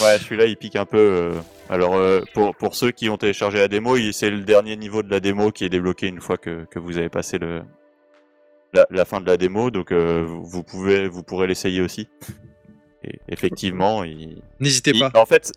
Ouais, 0.00 0.18
celui-là, 0.18 0.44
il 0.46 0.56
pique 0.56 0.76
un 0.76 0.84
peu. 0.84 1.30
Alors, 1.70 1.94
euh, 1.96 2.20
pour, 2.34 2.54
pour 2.56 2.74
ceux 2.74 2.90
qui 2.92 3.08
ont 3.10 3.16
téléchargé 3.18 3.58
la 3.58 3.68
démo, 3.68 3.96
c'est 4.12 4.30
le 4.30 4.40
dernier 4.42 4.76
niveau 4.76 5.02
de 5.02 5.10
la 5.10 5.20
démo 5.20 5.50
qui 5.52 5.64
est 5.64 5.68
débloqué 5.68 6.06
une 6.08 6.20
fois 6.20 6.38
que, 6.38 6.64
que 6.70 6.78
vous 6.78 6.96
avez 6.96 7.08
passé 7.10 7.38
le, 7.38 7.62
la, 8.72 8.86
la 8.90 9.04
fin 9.04 9.20
de 9.20 9.26
la 9.26 9.36
démo. 9.36 9.70
Donc, 9.70 9.92
euh, 9.92 10.24
vous 10.26 10.62
pouvez, 10.62 11.08
vous 11.08 11.22
pourrez 11.22 11.46
l'essayer 11.46 11.80
aussi. 11.82 12.08
Et 13.04 13.18
effectivement, 13.28 14.02
il, 14.04 14.42
N'hésitez 14.60 14.92
il- 14.94 15.00
pas. 15.00 15.10
en 15.14 15.26
fait, 15.26 15.52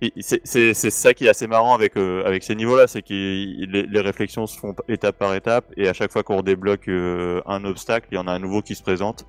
il- 0.00 0.12
c'est 0.20 0.40
c'est- 0.44 0.74
c'est 0.74 0.90
ça 0.90 1.12
qui 1.14 1.26
est 1.26 1.28
assez 1.28 1.46
marrant 1.46 1.74
avec, 1.74 1.96
euh, 1.96 2.24
avec 2.24 2.42
ces 2.42 2.54
niveaux-là, 2.56 2.86
c'est 2.86 3.02
que 3.02 3.12
les, 3.12 3.82
les 3.86 4.00
réflexions 4.00 4.46
se 4.46 4.58
font 4.58 4.74
étape 4.88 5.18
par 5.18 5.34
étape, 5.34 5.66
et 5.76 5.88
à 5.88 5.92
chaque 5.92 6.10
fois 6.10 6.22
qu'on 6.22 6.40
débloque 6.42 6.88
euh, 6.88 7.42
un 7.46 7.64
obstacle, 7.64 8.08
il 8.10 8.14
y 8.14 8.18
en 8.18 8.26
a 8.26 8.32
un 8.32 8.38
nouveau 8.40 8.62
qui 8.62 8.74
se 8.74 8.82
présente. 8.82 9.26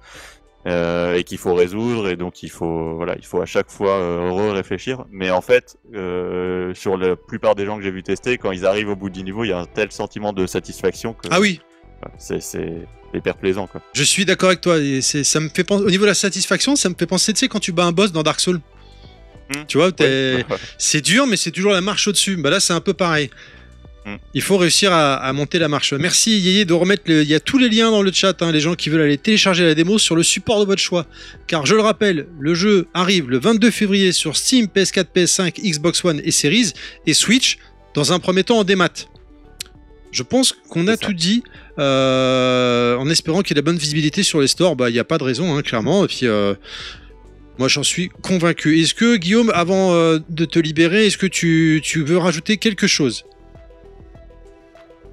Euh, 0.68 1.16
et 1.16 1.24
qu'il 1.24 1.38
faut 1.40 1.54
résoudre 1.56 2.08
et 2.08 2.16
donc 2.16 2.44
il 2.44 2.50
faut 2.52 2.96
voilà 2.96 3.16
il 3.18 3.26
faut 3.26 3.42
à 3.42 3.46
chaque 3.48 3.72
fois 3.72 3.94
euh, 3.98 4.30
re-réfléchir 4.30 5.06
mais 5.10 5.32
en 5.32 5.42
fait 5.42 5.78
euh, 5.96 6.74
sur 6.76 6.98
la 6.98 7.16
plupart 7.16 7.56
des 7.56 7.66
gens 7.66 7.78
que 7.78 7.84
j'ai 7.84 7.90
vu 7.90 8.04
tester 8.04 8.38
quand 8.38 8.52
ils 8.52 8.66
arrivent 8.66 8.90
au 8.90 8.96
bout 8.96 9.10
du 9.10 9.24
niveau 9.24 9.44
il 9.44 9.50
y 9.50 9.54
a 9.54 9.60
un 9.60 9.66
tel 9.66 9.92
sentiment 9.92 10.34
de 10.34 10.46
satisfaction 10.46 11.14
que 11.14 11.28
Ah 11.32 11.40
oui, 11.40 11.62
c'est 12.20 12.42
c'est 12.42 12.86
hyper 13.14 13.38
plaisant 13.38 13.66
quoi 13.66 13.82
je 13.94 14.04
suis 14.04 14.24
d'accord 14.24 14.50
avec 14.50 14.62
toi. 14.62 14.78
et 14.78 15.02
ça 15.02 15.40
me 15.40 15.50
fait 15.50 15.64
penser, 15.64 15.84
au 15.84 15.90
niveau 15.90 16.04
de 16.04 16.10
la 16.10 16.14
satisfaction, 16.14 16.76
ça 16.76 16.90
me 16.90 16.96
fait 16.98 17.08
penser, 17.08 17.34
tu 17.34 17.40
sais, 17.40 17.48
quand 17.48 17.60
tu 17.60 17.72
bats 17.72 17.86
un 17.86 17.92
boss 17.92 18.12
dans 18.12 18.24
Dark 18.24 18.40
Souls. 18.40 18.62
Hmm. 19.54 19.64
Tu 19.68 19.78
vois, 19.78 19.92
Ouais. 20.00 20.46
c'est 20.78 21.02
dur, 21.02 21.28
mais 21.28 21.36
c'est 21.36 21.52
toujours 21.52 21.74
la 21.74 21.82
marche 21.82 22.08
au-dessus. 22.08 22.38
Bah 22.38 22.50
là, 22.50 22.60
c'est 22.60 22.74
un 22.74 22.80
peu 22.80 22.94
pareil. 22.94 23.30
Hmm. 24.06 24.16
Il 24.34 24.42
faut 24.42 24.58
réussir 24.58 24.92
à, 24.92 25.16
à 25.16 25.34
monter 25.34 25.60
la 25.60 25.68
marche. 25.68 25.94
Merci 25.94 26.40
Yéyé 26.40 26.66
de 26.66 26.74
remettre 26.74 27.04
le... 27.06 27.22
Il 27.22 27.30
y 27.30 27.36
a 27.36 27.40
tous 27.40 27.60
les 27.60 27.70
liens 27.70 27.92
dans 27.92 28.02
le 28.02 28.12
chat, 28.12 28.42
hein, 28.42 28.52
les 28.52 28.60
gens 28.60 28.74
qui 28.74 28.90
veulent 28.90 29.02
aller 29.02 29.18
télécharger 29.18 29.64
la 29.64 29.76
démo 29.76 30.00
sur 30.00 30.16
le 30.16 30.24
support 30.24 30.60
de 30.60 30.66
votre 30.66 30.82
choix. 30.82 31.06
Car 31.48 31.66
je 31.66 31.76
le 31.76 31.82
rappelle, 31.82 32.28
le 32.40 32.56
jeu 32.56 32.88
arrive 32.94 33.30
le 33.30 33.40
22 33.40 33.70
février 33.70 34.12
sur 34.12 34.36
Steam, 34.38 34.66
PS4, 34.66 35.06
PS5, 35.16 35.62
Xbox 35.62 36.04
One 36.04 36.22
et 36.24 36.32
Series, 36.32 36.74
et 37.06 37.14
Switch, 37.14 37.60
dans 37.94 38.12
un 38.12 38.20
premier 38.20 38.44
temps 38.44 38.60
en 38.60 38.64
démat. 38.64 38.90
Je 40.12 40.24
pense 40.24 40.54
qu'on 40.70 40.88
a 40.88 40.98
tout 40.98 41.14
dit, 41.14 41.44
euh, 41.80 42.98
en 42.98 43.10
espérant 43.10 43.42
qu'il 43.42 43.56
y 43.56 43.60
ait 43.60 43.62
la 43.62 43.66
bonne 43.66 43.78
visibilité 43.78 44.24
sur 44.24 44.42
les 44.42 44.48
stores. 44.48 44.76
Bah, 44.76 44.90
il 44.90 44.94
n'y 44.94 45.00
a 45.00 45.06
pas 45.06 45.18
de 45.18 45.24
raison, 45.24 45.56
hein, 45.56 45.62
clairement. 45.62 46.04
Et 46.04 46.08
puis, 46.08 46.28
euh, 46.28 46.54
moi, 47.58 47.70
j'en 47.70 47.84
suis 47.84 48.10
convaincu. 48.10 48.80
Est-ce 48.82 48.94
que, 48.94 49.16
Guillaume, 49.16 49.52
avant 49.54 49.94
euh, 49.94 50.20
de 50.30 50.46
te 50.46 50.60
libérer, 50.60 51.08
est-ce 51.08 51.18
que 51.18 51.28
tu, 51.28 51.80
tu 51.84 52.04
veux 52.04 52.18
rajouter 52.18 52.58
quelque 52.58 52.88
chose? 52.88 53.24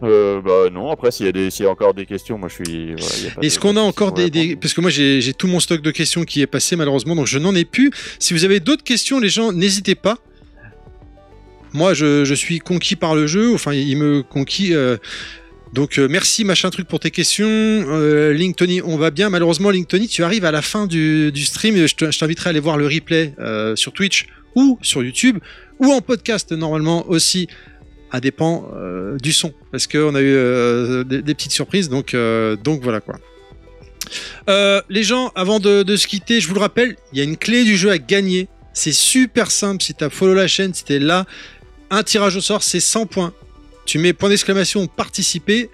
Euh, 0.05 0.41
bah 0.41 0.71
non 0.73 0.91
après 0.93 1.11
s'il 1.11 1.27
y 1.27 1.29
a 1.29 1.33
des 1.33 1.51
s'il 1.51 1.65
y 1.65 1.67
a 1.69 1.71
encore 1.73 1.93
des 1.93 2.07
questions 2.07 2.39
moi 2.39 2.49
je 2.49 2.55
suis 2.55 2.95
voilà, 2.95 3.43
Est-ce 3.43 3.57
de- 3.57 3.61
qu'on 3.61 3.77
a 3.77 3.81
encore 3.81 4.13
des, 4.13 4.55
Parce 4.55 4.73
que 4.73 4.81
moi, 4.81 4.91
j'ai 4.91 5.21
j'ai 5.21 5.35
tout 5.35 5.49
mon 5.49 5.59
stock 5.59 5.83
de 5.83 5.91
questions 5.91 6.23
qui 6.25 6.41
est 6.41 6.47
passé, 6.47 6.77
malheureusement, 6.77 7.17
donc 7.17 7.27
je 7.27 7.39
n'en 7.39 7.53
ai 7.55 7.65
plus. 7.65 7.91
Si 8.21 8.33
vous 8.33 8.45
avez 8.45 8.61
d'autres 8.61 8.85
questions, 8.85 9.19
les 9.19 9.29
gens, 9.29 9.51
n'hésitez 9.53 9.97
pas. 9.97 10.19
Moi, 11.75 11.95
je, 11.95 12.25
je 12.25 12.35
suis 12.35 12.61
conquis 12.61 12.97
par 12.97 13.15
le 13.15 13.27
jeu. 13.27 13.53
Enfin, 13.55 13.73
il 13.75 13.97
me 13.97 14.23
conquis. 14.23 14.73
euh, 14.75 14.97
donc, 15.75 15.99
euh, 15.99 16.07
merci, 16.09 16.45
machin 16.45 16.71
truc, 16.71 16.89
pour 16.89 16.99
tes 17.01 17.11
questions. 17.11 17.47
Euh, 17.49 18.33
Link 18.33 18.57
Tony, 18.57 18.81
on 18.83 18.97
va 18.97 19.11
bien. 19.11 19.29
Malheureusement, 19.29 19.69
Link 19.71 19.87
Tony, 19.89 20.09
tu 20.09 20.23
arrives 20.25 20.45
à 20.47 20.51
la 20.51 20.63
fin 20.63 20.87
du, 20.87 21.31
du 21.33 21.45
stream. 21.45 21.75
Je 21.87 21.95
te- 21.95 22.11
je 22.11 22.19
t'inviterai 22.19 22.49
à 22.49 22.51
aller 22.51 22.61
voir 22.61 22.79
le 22.79 22.87
replay 22.87 23.35
euh, 23.39 23.77
sur 23.77 23.93
Twitch 23.93 24.27
ou 24.55 24.79
sur 24.81 25.03
YouTube 25.03 25.39
ou 25.79 25.93
en 25.93 26.01
podcast, 26.01 26.53
normalement, 26.53 27.07
aussi 27.09 27.49
à 28.11 28.21
dépend 28.21 28.71
euh, 28.75 29.17
du 29.19 29.33
son. 29.33 29.53
Parce 29.71 29.87
qu'on 29.87 30.15
a 30.15 30.21
eu 30.21 30.35
euh, 30.35 31.05
des, 31.05 31.35
petites 31.35 31.53
surprises 31.53 31.89
donc 31.89 32.15
euh, 32.15 32.57
donc 32.57 32.83
voilà 32.83 33.01
quoi. 33.01 33.19
Les 34.89 35.03
gens 35.03 35.31
avant 35.35 35.61
de, 35.61 35.97
se 35.97 36.07
quitter 36.07 36.41
je 36.41 36.49
vous 36.49 36.55
le 36.55 36.61
rappelle 36.61 36.97
il 37.13 37.19
y 37.19 37.21
a 37.21 37.25
une 37.25 37.37
clé 37.37 37.65
du 37.65 37.77
jeu 37.77 37.91
à 37.91 37.99
gagner. 37.99 38.49
C'est 38.73 38.93
super 38.93 39.51
simple. 39.51 39.83
Si 39.83 39.95
t'as 39.95 40.11
follow 40.11 40.35
la 40.35 40.49
chaîne 40.49 40.73
si 40.73 40.85
t'es 40.85 40.99
là 40.99 41.27
un 41.91 42.03
tirage 42.03 42.37
au 42.37 42.41
sort 42.41 42.63
c'est 42.63 42.81
100 42.81 43.07
points. 43.07 43.33
Tu 43.87 43.99
mets 43.99 44.13
point 44.13 44.29
d'exclamation 44.29 44.87
participer. 44.87 45.71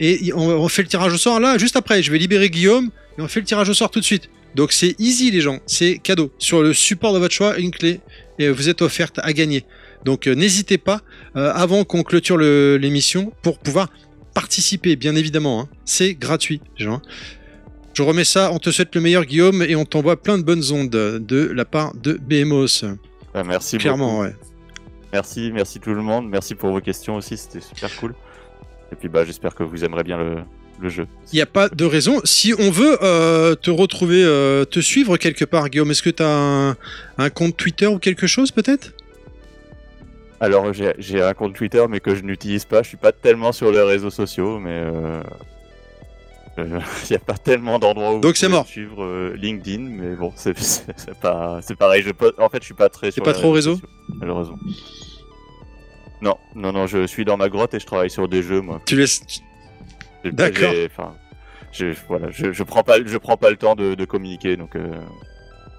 Et 0.00 0.32
on, 0.32 0.48
on 0.48 0.68
fait 0.68 0.82
le 0.82 0.88
tirage 0.88 1.12
au 1.12 1.18
sort 1.18 1.40
là 1.40 1.58
juste 1.58 1.76
après. 1.76 2.02
Je 2.02 2.10
vais 2.10 2.18
libérer 2.18 2.50
Guillaume 2.50 2.90
et 3.18 3.22
on 3.22 3.28
fait 3.28 3.40
le 3.40 3.46
tirage 3.46 3.68
au 3.68 3.74
sort 3.74 3.90
tout 3.90 4.00
de 4.00 4.04
suite. 4.04 4.28
Donc 4.54 4.72
c'est 4.72 4.94
easy 4.98 5.30
les 5.30 5.40
gens. 5.40 5.60
C'est 5.66 5.98
cadeau. 5.98 6.32
Sur 6.38 6.62
le 6.62 6.74
support 6.74 7.14
de 7.14 7.18
votre 7.18 7.34
choix 7.34 7.56
une 7.58 7.70
clé. 7.70 8.00
Et 8.38 8.48
vous 8.50 8.68
êtes 8.68 8.82
offerte 8.82 9.18
à 9.22 9.32
gagner 9.32 9.64
donc 10.04 10.26
euh, 10.26 10.34
n'hésitez 10.34 10.78
pas 10.78 11.00
euh, 11.36 11.52
avant 11.54 11.84
qu'on 11.84 12.02
clôture 12.02 12.38
l'émission 12.38 13.32
pour 13.42 13.58
pouvoir 13.58 13.88
participer, 14.34 14.96
bien 14.96 15.14
évidemment. 15.16 15.60
hein. 15.62 15.68
C'est 15.84 16.14
gratuit, 16.14 16.60
Jean. 16.76 17.00
Je 17.94 18.02
remets 18.02 18.24
ça, 18.24 18.52
on 18.52 18.58
te 18.60 18.70
souhaite 18.70 18.94
le 18.94 19.00
meilleur, 19.00 19.24
Guillaume, 19.24 19.62
et 19.62 19.74
on 19.74 19.84
t'envoie 19.84 20.20
plein 20.22 20.38
de 20.38 20.44
bonnes 20.44 20.62
ondes 20.70 20.90
de 20.90 21.50
la 21.52 21.64
part 21.64 21.94
de 21.96 22.12
BMOS. 22.12 22.84
Ah, 23.34 23.42
merci 23.42 23.76
Clairement, 23.78 24.12
beaucoup. 24.12 24.22
ouais. 24.24 24.36
Merci, 25.12 25.50
merci 25.52 25.80
tout 25.80 25.94
le 25.94 26.02
monde. 26.02 26.28
Merci 26.28 26.54
pour 26.54 26.70
vos 26.70 26.80
questions 26.80 27.16
aussi, 27.16 27.36
c'était 27.36 27.60
super 27.60 27.90
cool. 27.96 28.14
Et 28.92 28.96
puis 28.96 29.08
bah 29.08 29.24
j'espère 29.24 29.54
que 29.54 29.62
vous 29.64 29.84
aimerez 29.84 30.04
bien 30.04 30.16
le, 30.18 30.36
le 30.80 30.88
jeu. 30.88 31.06
Il 31.32 31.36
n'y 31.36 31.42
a 31.42 31.46
pas 31.46 31.68
de 31.68 31.84
raison. 31.84 32.20
Si 32.24 32.54
on 32.58 32.70
veut 32.70 32.98
euh, 33.02 33.54
te 33.54 33.70
retrouver, 33.70 34.22
euh, 34.24 34.64
te 34.64 34.80
suivre 34.80 35.16
quelque 35.16 35.44
part, 35.44 35.68
Guillaume, 35.68 35.90
est-ce 35.90 36.02
que 36.02 36.10
tu 36.10 36.22
as 36.22 36.28
un, 36.28 36.76
un 37.18 37.30
compte 37.30 37.56
Twitter 37.56 37.86
ou 37.86 37.98
quelque 37.98 38.26
chose 38.26 38.50
peut-être? 38.52 38.92
Alors 40.40 40.72
j'ai 40.72 41.22
un 41.22 41.34
compte 41.34 41.54
Twitter 41.54 41.84
mais 41.88 42.00
que 42.00 42.14
je 42.14 42.22
n'utilise 42.22 42.64
pas. 42.64 42.82
Je 42.82 42.88
suis 42.88 42.96
pas 42.96 43.12
tellement 43.12 43.52
sur 43.52 43.72
les 43.72 43.82
réseaux 43.82 44.10
sociaux, 44.10 44.58
mais 44.60 44.70
euh, 44.72 45.20
euh, 46.58 46.80
il 47.04 47.10
n'y 47.10 47.16
a 47.16 47.20
pas 47.20 47.36
tellement 47.38 47.78
d'endroits 47.78 48.14
où 48.14 48.20
Donc 48.20 48.36
c'est 48.36 48.48
mort. 48.48 48.66
suivre 48.66 49.02
euh, 49.02 49.34
LinkedIn, 49.36 49.82
mais 49.82 50.14
bon 50.14 50.32
c'est 50.36 50.56
c'est 50.58 50.84
c'est 50.96 51.18
pas 51.18 51.58
c'est 51.62 51.76
pareil. 51.76 52.02
Je 52.02 52.10
en 52.40 52.48
fait 52.48 52.60
je 52.60 52.66
suis 52.66 52.74
pas 52.74 52.88
très. 52.88 53.10
sur 53.10 53.24
pas 53.24 53.32
trop 53.32 53.50
réseau 53.52 53.72
sociaux, 53.74 53.88
malheureusement. 54.20 54.58
Non, 56.20 56.36
non, 56.56 56.72
non, 56.72 56.86
je 56.88 57.06
suis 57.06 57.24
dans 57.24 57.36
ma 57.36 57.48
grotte 57.48 57.74
et 57.74 57.80
je 57.80 57.86
travaille 57.86 58.10
sur 58.10 58.28
des 58.28 58.42
jeux, 58.42 58.60
moi. 58.60 58.80
Tu 58.86 58.96
laisses. 58.96 59.22
D'accord. 60.24 60.72
Enfin, 60.86 61.14
je, 61.70 61.94
voilà, 62.08 62.28
je, 62.30 62.50
je 62.52 62.62
prends 62.64 62.82
pas, 62.82 62.96
je 63.04 63.18
prends 63.18 63.36
pas 63.36 63.50
le 63.50 63.56
temps 63.56 63.76
de, 63.76 63.94
de 63.94 64.04
communiquer, 64.04 64.56
donc. 64.56 64.74
euh, 64.74 64.88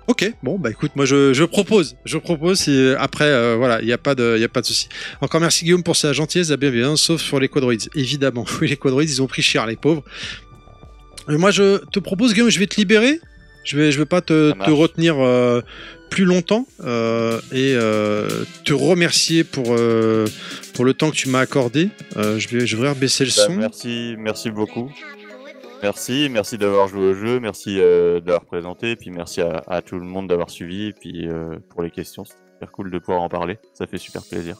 Ok, 0.09 0.33
bon 0.41 0.57
bah 0.57 0.71
écoute, 0.71 0.93
moi 0.95 1.05
je, 1.05 1.33
je 1.33 1.43
propose, 1.43 1.95
je 2.03 2.17
propose. 2.17 2.67
Et 2.67 2.95
après, 2.97 3.25
euh, 3.25 3.55
voilà, 3.55 3.79
il 3.79 3.85
n'y 3.85 3.93
a 3.93 3.99
pas 3.99 4.15
de, 4.15 4.39
y 4.39 4.43
a 4.43 4.49
pas 4.49 4.61
de 4.61 4.65
souci. 4.65 4.89
Encore 5.21 5.39
merci 5.39 5.65
Guillaume 5.65 5.83
pour 5.83 5.95
sa 5.95 6.13
gentillesse, 6.13 6.49
la 6.49 6.57
bienveillance, 6.57 7.03
sauf 7.03 7.21
sur 7.21 7.39
les 7.39 7.47
quadroïdes. 7.47 7.89
Évidemment, 7.93 8.43
oui 8.59 8.69
les 8.69 8.75
quadroïdes, 8.75 9.11
ils 9.11 9.21
ont 9.21 9.27
pris 9.27 9.43
cher 9.43 9.67
les 9.67 9.75
pauvres. 9.75 10.03
Et 11.29 11.37
moi 11.37 11.51
je 11.51 11.77
te 11.91 11.99
propose 11.99 12.33
Guillaume, 12.33 12.49
je 12.49 12.57
vais 12.57 12.65
te 12.65 12.77
libérer. 12.77 13.21
Je 13.63 13.77
vais, 13.77 13.91
je 13.91 13.99
vais 13.99 14.05
pas 14.05 14.21
te, 14.21 14.51
retenir 14.71 15.19
euh, 15.19 15.61
plus 16.09 16.25
longtemps 16.25 16.65
euh, 16.83 17.39
et 17.51 17.75
euh, 17.75 18.27
te 18.65 18.73
remercier 18.73 19.43
pour 19.43 19.75
euh, 19.77 20.25
pour 20.73 20.85
le 20.85 20.95
temps 20.95 21.11
que 21.11 21.15
tu 21.17 21.29
m'as 21.29 21.41
accordé. 21.41 21.89
Euh, 22.17 22.39
je 22.39 22.47
vais, 22.47 22.65
je 22.65 22.77
vais 22.77 22.91
baisser 22.95 23.25
le 23.25 23.31
bah, 23.35 23.45
son. 23.45 23.53
merci, 23.57 24.15
merci 24.17 24.49
beaucoup. 24.49 24.89
Merci, 25.81 26.27
merci 26.29 26.57
d'avoir 26.57 26.87
joué 26.89 27.01
au 27.05 27.13
jeu, 27.13 27.39
merci 27.39 27.77
euh, 27.79 28.19
d'avoir 28.19 28.43
présenté, 28.45 28.95
puis 28.97 29.11
merci 29.11 29.39
à, 29.41 29.63
à 29.67 29.81
tout 29.81 29.97
le 29.97 30.05
monde 30.05 30.27
d'avoir 30.27 30.49
suivi, 30.49 30.91
puis 30.91 31.27
euh, 31.27 31.55
pour 31.69 31.83
les 31.83 31.89
questions, 31.89 32.25
c'est 32.25 32.33
super 32.53 32.71
cool 32.71 32.91
de 32.91 32.99
pouvoir 32.99 33.21
en 33.21 33.29
parler, 33.29 33.57
ça 33.73 33.87
fait 33.87 33.97
super 33.97 34.21
plaisir. 34.23 34.57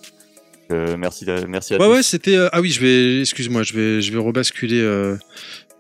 Euh, 0.72 0.96
merci, 0.98 1.26
merci 1.48 1.74
à 1.74 1.78
Ouais 1.78 1.86
tous. 1.86 1.92
ouais 1.94 2.04
c'était 2.04 2.36
euh, 2.36 2.48
ah 2.54 2.62
oui 2.62 2.70
je 2.70 2.80
vais 2.80 3.22
excuse-moi 3.22 3.64
je 3.64 3.74
vais 3.74 4.02
je 4.04 4.12
vais 4.14 4.20
rebasculer 4.20 4.82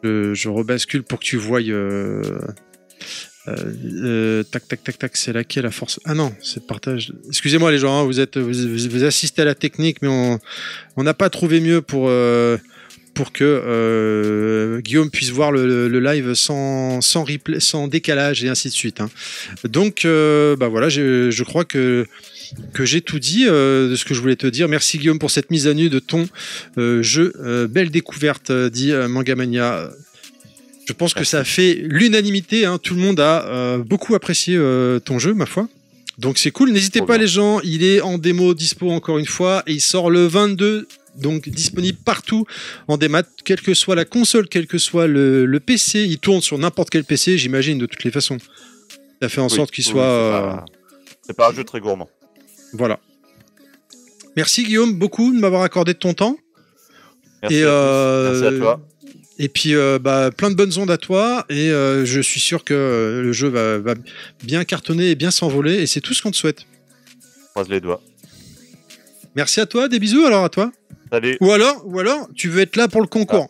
je, 0.03 0.33
je 0.33 0.49
rebascule 0.49 1.03
pour 1.03 1.19
que 1.19 1.25
tu 1.25 1.37
voyes 1.37 1.71
tac 3.45 4.67
tac 4.67 4.83
tac 4.83 4.97
tac 4.97 5.15
c'est 5.15 5.31
laquelle 5.31 5.65
la 5.65 5.71
force 5.71 5.99
ah 6.05 6.15
non 6.15 6.33
c'est 6.41 6.61
le 6.61 6.65
partage 6.65 7.13
excusez-moi 7.27 7.69
les 7.71 7.77
gens 7.77 7.99
hein, 8.01 8.03
vous 8.03 8.19
êtes 8.19 8.39
vous, 8.39 9.03
assistez 9.03 9.43
à 9.43 9.45
la 9.45 9.53
technique 9.53 10.01
mais 10.01 10.07
on 10.07 10.39
on 10.97 11.03
n'a 11.03 11.13
pas 11.13 11.29
trouvé 11.29 11.61
mieux 11.61 11.83
pour 11.83 12.09
pour 13.14 13.32
que 13.32 13.43
euh, 13.43 14.80
Guillaume 14.82 15.10
puisse 15.10 15.32
voir 15.32 15.51
le, 15.51 15.88
live 15.99 16.34
sans 16.34 17.01
sans 17.01 17.24
replay 17.24 17.60
sans 17.60 17.88
décalage 17.88 18.43
et 18.43 18.49
ainsi 18.49 18.70
de 18.70 18.74
suite 18.74 19.01
hein. 19.01 19.10
donc 19.66 20.05
euh, 20.05 20.55
bah 20.55 20.68
voilà 20.70 20.88
je, 20.89 21.30
je 21.30 21.43
crois 21.43 21.66
que 21.66 22.05
que 22.74 22.86
j'ai 22.86 23.01
tout 23.01 23.20
dit 23.20 23.45
euh, 23.47 23.89
de 23.89 23.95
ce 23.95 24.05
que 24.05 24.14
je 24.14 24.22
voulais 24.22 24.36
te 24.36 24.47
dire. 24.47 24.68
Merci 24.68 24.97
Guillaume 24.97 25.20
pour 25.20 25.32
cette 25.32 25.51
mise 25.51 25.68
à 25.68 25.74
nu 25.74 25.89
de 25.89 25.99
ton 25.99 26.28
euh, 26.78 27.03
jeu. 27.03 27.34
Euh, 27.39 27.68
belle 27.68 27.89
découverte, 27.89 28.51
dit 28.51 28.91
Mangamania. 28.91 29.89
Je 30.88 30.93
pense 30.93 31.14
que 31.14 31.24
ça 31.24 31.39
a 31.39 31.43
fait 31.43 31.80
l'unanimité. 31.84 32.66
hein. 32.66 32.80
Tout 32.82 32.95
le 32.95 33.01
monde 33.01 33.20
a 33.20 33.78
beaucoup 33.78 34.16
apprécié 34.16 34.60
ton 35.05 35.20
jeu, 35.20 35.36
ma 35.36 35.45
foi. 35.45 35.68
Donc 36.18 36.39
c'est 36.39 36.49
cool. 36.51 36.72
N'hésitez 36.72 36.99
pas 37.01 37.14
bien. 37.14 37.20
les 37.20 37.28
gens. 37.28 37.60
Il 37.62 37.84
est 37.84 38.01
en 38.01 38.18
démo 38.18 38.55
dispo 38.55 38.89
encore 38.89 39.20
une 39.20 39.28
fois 39.28 39.62
et 39.68 39.74
il 39.74 39.82
sort 39.82 40.10
le 40.10 40.26
22. 40.26 40.88
Donc 41.20 41.49
disponible 41.49 41.97
partout 42.03 42.45
en 42.88 42.97
démat, 42.97 43.24
quelle 43.43 43.61
que 43.61 43.74
soit 43.74 43.95
la 43.95 44.05
console, 44.05 44.47
quel 44.47 44.67
que 44.67 44.78
soit 44.78 45.07
le, 45.07 45.45
le 45.45 45.59
PC. 45.59 46.03
Il 46.03 46.20
tourne 46.20 46.41
sur 46.41 46.57
n'importe 46.57 46.89
quel 46.89 47.03
PC, 47.03 47.38
j'imagine, 47.38 47.78
de 47.78 47.86
toutes 47.86 48.03
les 48.03 48.11
façons. 48.11 48.38
Ça 49.22 49.28
fait 49.30 49.41
en 49.41 49.47
Oui, 49.47 49.55
sorte 49.55 49.72
qu'il 49.72 49.86
oui, 49.86 49.91
soit... 49.91 50.01
c'est 50.03 50.07
euh, 50.07 50.41
pas- 50.41 50.65
C'est 51.22 51.36
pas 51.36 51.49
un 51.49 51.53
jeu 51.53 51.63
très 51.63 51.80
gourmand. 51.80 52.09
Voilà. 52.74 52.99
Merci 54.36 54.63
Guillaume 54.63 54.93
beaucoup 54.93 55.34
de 55.34 55.39
m'avoir 55.39 55.63
accordé 55.63 55.93
de 55.93 55.97
ton 55.99 56.13
temps. 56.13 56.38
Merci, 57.41 57.57
Et, 57.57 57.63
à, 57.63 57.67
euh, 57.67 58.32
merci 58.41 58.55
à 58.55 58.59
toi. 58.59 58.82
Et 59.41 59.47
puis 59.49 59.74
euh, 59.76 59.99
bah, 59.99 60.32
plein 60.36 60.49
de 60.51 60.55
bonnes 60.55 60.78
ondes 60.78 60.91
à 60.91 60.97
toi. 60.97 61.45
Et 61.49 61.72
euh, 61.72 62.05
je 62.05 62.20
suis 62.22 62.39
sûr 62.39 62.63
que 62.63 63.22
le 63.24 63.32
jeu 63.34 63.47
va, 63.47 63.78
va 63.80 63.93
bien 64.43 64.63
cartonner 64.65 65.09
et 65.11 65.15
bien 65.15 65.32
s'envoler. 65.32 65.76
Et 65.76 65.88
c'est 65.88 66.01
tout 66.01 66.13
ce 66.13 66.22
qu'on 66.22 66.32
te 66.32 66.36
souhaite. 66.38 66.65
Croise 67.51 67.70
les 67.70 67.80
doigts. 67.82 68.01
Merci 69.36 69.59
à 69.61 69.65
toi. 69.65 69.88
Des 69.88 69.99
bisous 69.99 70.26
alors 70.26 70.43
à 70.43 70.49
toi. 70.49 70.72
Salut. 71.12 71.38
Ou 71.41 71.51
alors, 71.51 71.82
ou 71.86 71.99
alors 71.99 72.28
tu 72.36 72.49
veux 72.49 72.62
être 72.62 72.76
là 72.76 72.88
pour 72.88 73.01
le 73.01 73.07
concours. 73.07 73.49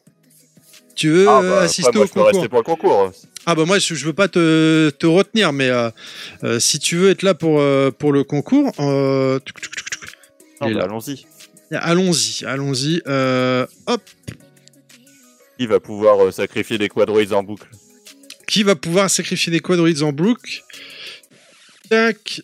Tu 0.96 1.10
veux 1.10 1.28
Ah, 1.30 1.40
euh, 1.42 1.50
bah, 1.50 1.62
assister 1.62 1.88
après, 1.88 2.00
moi, 2.00 2.04
au 2.04 2.08
je 2.08 2.14
peux 2.14 2.20
concours. 2.20 2.28
rester 2.34 2.50
pour 2.50 2.58
le 2.60 2.64
concours. 2.64 3.12
Ah 3.46 3.56
bah 3.56 3.66
moi 3.66 3.80
je, 3.80 3.96
je 3.96 4.06
veux 4.06 4.14
pas 4.14 4.28
te, 4.28 4.90
te 4.92 5.06
retenir, 5.08 5.54
mais 5.54 5.70
euh, 5.70 5.90
euh, 6.44 6.60
si 6.60 6.78
tu 6.78 6.98
veux 6.98 7.10
être 7.10 7.24
là 7.24 7.34
pour, 7.34 7.60
euh, 7.60 7.90
pour 7.90 8.12
le 8.12 8.24
concours, 8.24 8.72
euh, 8.80 9.40
est 10.62 10.74
bah. 10.74 10.84
Allons-y. 10.84 11.26
allons-y, 11.72 12.46
allons-y. 12.46 13.02
Euh, 13.08 13.66
hop, 13.88 14.02
Qui 15.58 15.68
va 15.68 15.80
pouvoir 15.80 16.24
euh, 16.24 16.32
sacrifier 16.32 16.78
des 16.78 16.90
quadroïdes 16.90 17.34
en 17.34 17.44
boucle? 17.44 17.68
Qui 18.46 18.64
va 18.64 18.76
pouvoir 18.76 19.10
sacrifier 19.10 19.52
des 19.52 19.62
quadroïdes 19.62 20.04
en 20.04 20.12
boucle? 20.12 20.64
Tac. 21.90 22.42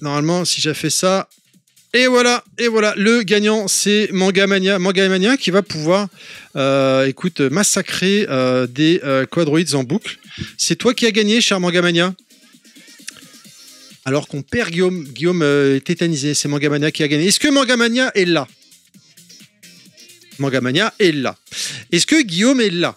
Normalement, 0.00 0.44
si 0.44 0.60
j'ai 0.60 0.74
fait 0.74 0.90
ça. 0.90 1.28
Et 1.96 2.08
voilà, 2.08 2.42
et 2.58 2.66
voilà, 2.66 2.92
le 2.96 3.22
gagnant, 3.22 3.68
c'est 3.68 4.08
Mangamania, 4.10 4.80
Mangamania 4.80 5.36
qui 5.36 5.52
va 5.52 5.62
pouvoir, 5.62 6.08
euh, 6.56 7.06
écoute, 7.06 7.40
massacrer 7.40 8.26
euh, 8.28 8.66
des 8.66 9.00
euh, 9.04 9.26
quadroïdes 9.26 9.76
en 9.76 9.84
boucle. 9.84 10.18
C'est 10.58 10.74
toi 10.74 10.92
qui 10.92 11.06
as 11.06 11.12
gagné, 11.12 11.40
cher 11.40 11.60
Mangamania. 11.60 12.12
Alors 14.04 14.26
qu'on 14.26 14.42
perd 14.42 14.70
Guillaume, 14.70 15.04
Guillaume 15.04 15.42
euh, 15.42 15.76
est 15.76 15.84
tétanisé, 15.84 16.34
c'est 16.34 16.48
Mangamania 16.48 16.90
qui 16.90 17.04
a 17.04 17.08
gagné. 17.08 17.28
Est-ce 17.28 17.38
que 17.38 17.46
Mangamania 17.46 18.10
est 18.16 18.24
là? 18.24 18.48
Mangamania 20.40 20.92
est 20.98 21.12
là. 21.12 21.36
Est-ce 21.92 22.08
que 22.08 22.20
Guillaume 22.22 22.60
est 22.60 22.70
là? 22.70 22.96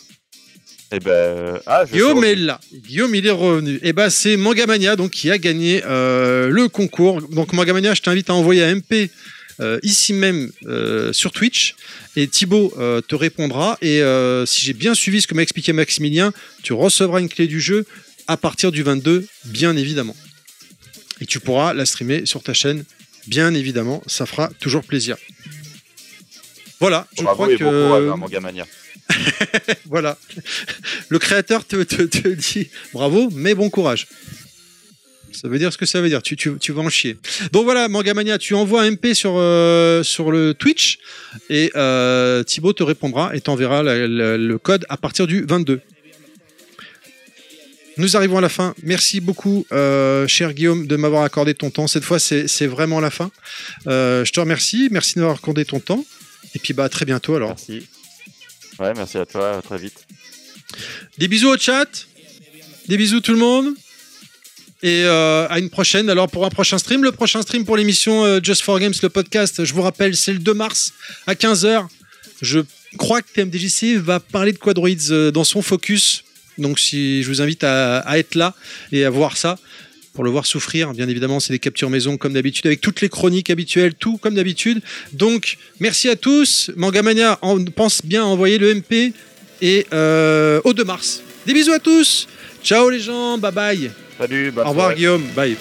Eh 0.91 0.99
ben, 0.99 1.59
ah, 1.65 1.85
je 1.85 1.91
Guillaume 1.91 2.23
est 2.23 2.35
là. 2.35 2.59
Guillaume, 2.73 3.13
il 3.13 3.27
est 3.27 3.31
revenu. 3.31 3.79
Et 3.83 3.91
ben, 3.91 4.09
c'est 4.09 4.37
Mangamania 4.37 4.95
donc 4.95 5.11
qui 5.11 5.29
a 5.29 5.37
gagné 5.37 5.83
euh, 5.85 6.49
le 6.49 6.69
concours. 6.69 7.21
Donc 7.21 7.51
Mangamania, 7.53 7.93
je 7.93 8.01
t'invite 8.01 8.29
à 8.29 8.33
envoyer 8.33 8.63
un 8.63 8.75
MP 8.75 9.11
euh, 9.59 9.79
ici 9.83 10.13
même 10.13 10.51
euh, 10.67 11.11
sur 11.11 11.31
Twitch 11.31 11.75
et 12.15 12.27
Thibaut 12.27 12.73
te 13.07 13.15
répondra. 13.15 13.77
Et 13.81 14.01
si 14.45 14.65
j'ai 14.65 14.73
bien 14.73 14.93
suivi 14.93 15.21
ce 15.21 15.27
que 15.27 15.35
m'a 15.35 15.41
expliqué 15.41 15.73
Maximilien, 15.73 16.31
tu 16.63 16.73
recevras 16.73 17.19
une 17.19 17.29
clé 17.29 17.47
du 17.47 17.59
jeu 17.59 17.85
à 18.27 18.37
partir 18.37 18.71
du 18.71 18.83
22, 18.83 19.27
bien 19.45 19.75
évidemment. 19.75 20.15
Et 21.19 21.25
tu 21.25 21.39
pourras 21.39 21.73
la 21.73 21.85
streamer 21.85 22.25
sur 22.25 22.43
ta 22.43 22.53
chaîne, 22.53 22.85
bien 23.27 23.53
évidemment. 23.53 24.03
Ça 24.07 24.25
fera 24.25 24.49
toujours 24.59 24.83
plaisir. 24.83 25.17
Voilà, 26.79 27.07
je 27.17 27.23
Bravo 27.23 27.43
crois 27.43 27.53
et 27.53 27.57
que 27.57 27.63
bon 27.63 27.87
courage, 27.87 28.09
hein, 28.09 28.17
Mangamania. 28.17 28.67
voilà. 29.85 30.17
Le 31.09 31.19
créateur 31.19 31.65
te, 31.65 31.83
te- 31.83 32.03
te 32.03 32.27
dit 32.27 32.69
bravo, 32.93 33.29
mais 33.33 33.55
bon 33.55 33.69
courage. 33.69 34.07
Ça 35.31 35.47
veut 35.47 35.59
dire 35.59 35.71
ce 35.71 35.77
que 35.77 35.85
ça 35.85 36.01
veut 36.01 36.09
dire. 36.09 36.21
Tu, 36.23 36.35
tu, 36.35 36.57
tu 36.59 36.71
vas 36.71 36.81
en 36.81 36.89
chier. 36.89 37.17
Donc 37.51 37.65
voilà, 37.65 37.87
Mangamania, 37.89 38.37
tu 38.37 38.53
envoies 38.55 38.81
un 38.81 38.91
MP 38.91 39.13
sur, 39.13 39.33
euh, 39.37 40.01
sur 40.01 40.31
le 40.31 40.53
Twitch 40.53 40.97
et 41.49 41.71
euh, 41.75 42.43
Thibaut 42.43 42.73
te 42.73 42.81
répondra 42.83 43.35
et 43.35 43.41
t'enverra 43.41 43.83
le 43.83 44.57
code 44.57 44.85
à 44.89 44.97
partir 44.97 45.27
du 45.27 45.43
22. 45.45 45.81
Nous 47.97 48.15
arrivons 48.15 48.37
à 48.37 48.41
la 48.41 48.49
fin. 48.49 48.75
Merci 48.83 49.21
beaucoup, 49.21 49.65
euh, 49.71 50.27
cher 50.27 50.53
Guillaume, 50.53 50.85
de 50.85 50.95
m'avoir 50.97 51.23
accordé 51.23 51.53
ton 51.55 51.71
temps. 51.71 51.87
Cette 51.87 52.03
fois, 52.03 52.19
c'est 52.19 52.67
vraiment 52.67 52.99
la 52.99 53.09
fin. 53.09 53.31
Euh, 53.87 54.23
je 54.23 54.31
te 54.31 54.39
remercie. 54.39 54.87
Merci 54.91 55.15
de 55.15 55.19
m'avoir 55.21 55.37
accordé 55.37 55.65
ton 55.65 55.79
temps. 55.79 56.05
Et 56.55 56.59
puis, 56.59 56.73
bah, 56.73 56.83
à 56.85 56.89
très 56.89 57.05
bientôt 57.05 57.35
alors. 57.35 57.55
Ouais, 58.79 58.93
merci 58.95 59.17
à 59.17 59.25
toi, 59.25 59.57
à 59.57 59.61
très 59.61 59.77
vite. 59.77 60.05
Des 61.17 61.27
bisous 61.27 61.49
au 61.49 61.57
chat. 61.57 61.87
Des 62.87 62.97
bisous 62.97 63.21
tout 63.21 63.31
le 63.31 63.39
monde. 63.39 63.73
Et 64.83 65.03
euh, 65.03 65.47
à 65.49 65.57
une 65.57 65.69
prochaine. 65.69 66.09
Alors 66.09 66.29
pour 66.29 66.45
un 66.45 66.49
prochain 66.49 66.77
stream, 66.77 67.03
le 67.03 67.11
prochain 67.11 67.41
stream 67.41 67.65
pour 67.65 67.75
l'émission 67.75 68.23
euh, 68.23 68.39
Just 68.41 68.61
for 68.61 68.79
Games, 68.79 68.93
le 69.01 69.09
podcast, 69.09 69.65
je 69.65 69.73
vous 69.73 69.81
rappelle, 69.81 70.15
c'est 70.15 70.33
le 70.33 70.39
2 70.39 70.53
mars 70.53 70.93
à 71.25 71.33
15h. 71.33 71.87
Je 72.43 72.59
crois 72.97 73.23
que 73.23 73.27
TMDJC 73.33 73.97
va 73.97 74.19
parler 74.19 74.53
de 74.53 74.59
Quadroids 74.59 75.09
euh, 75.09 75.31
dans 75.31 75.43
son 75.43 75.63
focus. 75.63 76.23
Donc 76.59 76.79
si 76.79 77.23
je 77.23 77.27
vous 77.29 77.41
invite 77.41 77.63
à, 77.63 77.99
à 77.99 78.19
être 78.19 78.35
là 78.35 78.53
et 78.91 79.03
à 79.03 79.09
voir 79.09 79.37
ça. 79.37 79.57
Pour 80.17 80.23
le 80.23 80.31
voir 80.31 80.47
souffrir, 80.47 80.93
bien 80.93 81.07
évidemment, 81.07 81.39
c'est 81.39 81.53
des 81.53 81.59
captures 81.59 81.91
maison 81.91 82.17
comme 82.17 82.33
d'habitude, 82.33 82.65
avec 82.65 82.81
toutes 82.81 83.01
les 83.01 83.07
chroniques 83.07 83.51
habituelles, 83.51 83.93
tout 83.93 84.17
comme 84.17 84.33
d'habitude. 84.33 84.81
Donc, 85.13 85.59
merci 85.79 86.09
à 86.09 86.15
tous. 86.15 86.71
Mangamania, 86.75 87.37
on 87.43 87.63
pense 87.65 88.03
bien 88.03 88.23
à 88.23 88.25
envoyer 88.25 88.57
le 88.57 88.73
MP 88.73 89.13
et 89.61 89.85
euh, 89.93 90.59
au 90.63 90.73
2 90.73 90.83
mars. 90.85 91.21
Des 91.45 91.53
bisous 91.53 91.71
à 91.71 91.77
tous. 91.77 92.27
Ciao 92.63 92.89
les 92.89 92.99
gens, 92.99 93.37
bye 93.37 93.51
bye. 93.51 93.91
Salut, 94.17 94.51
Au 94.57 94.69
revoir. 94.69 94.95
Guillaume, 94.95 95.21
bye. 95.35 95.55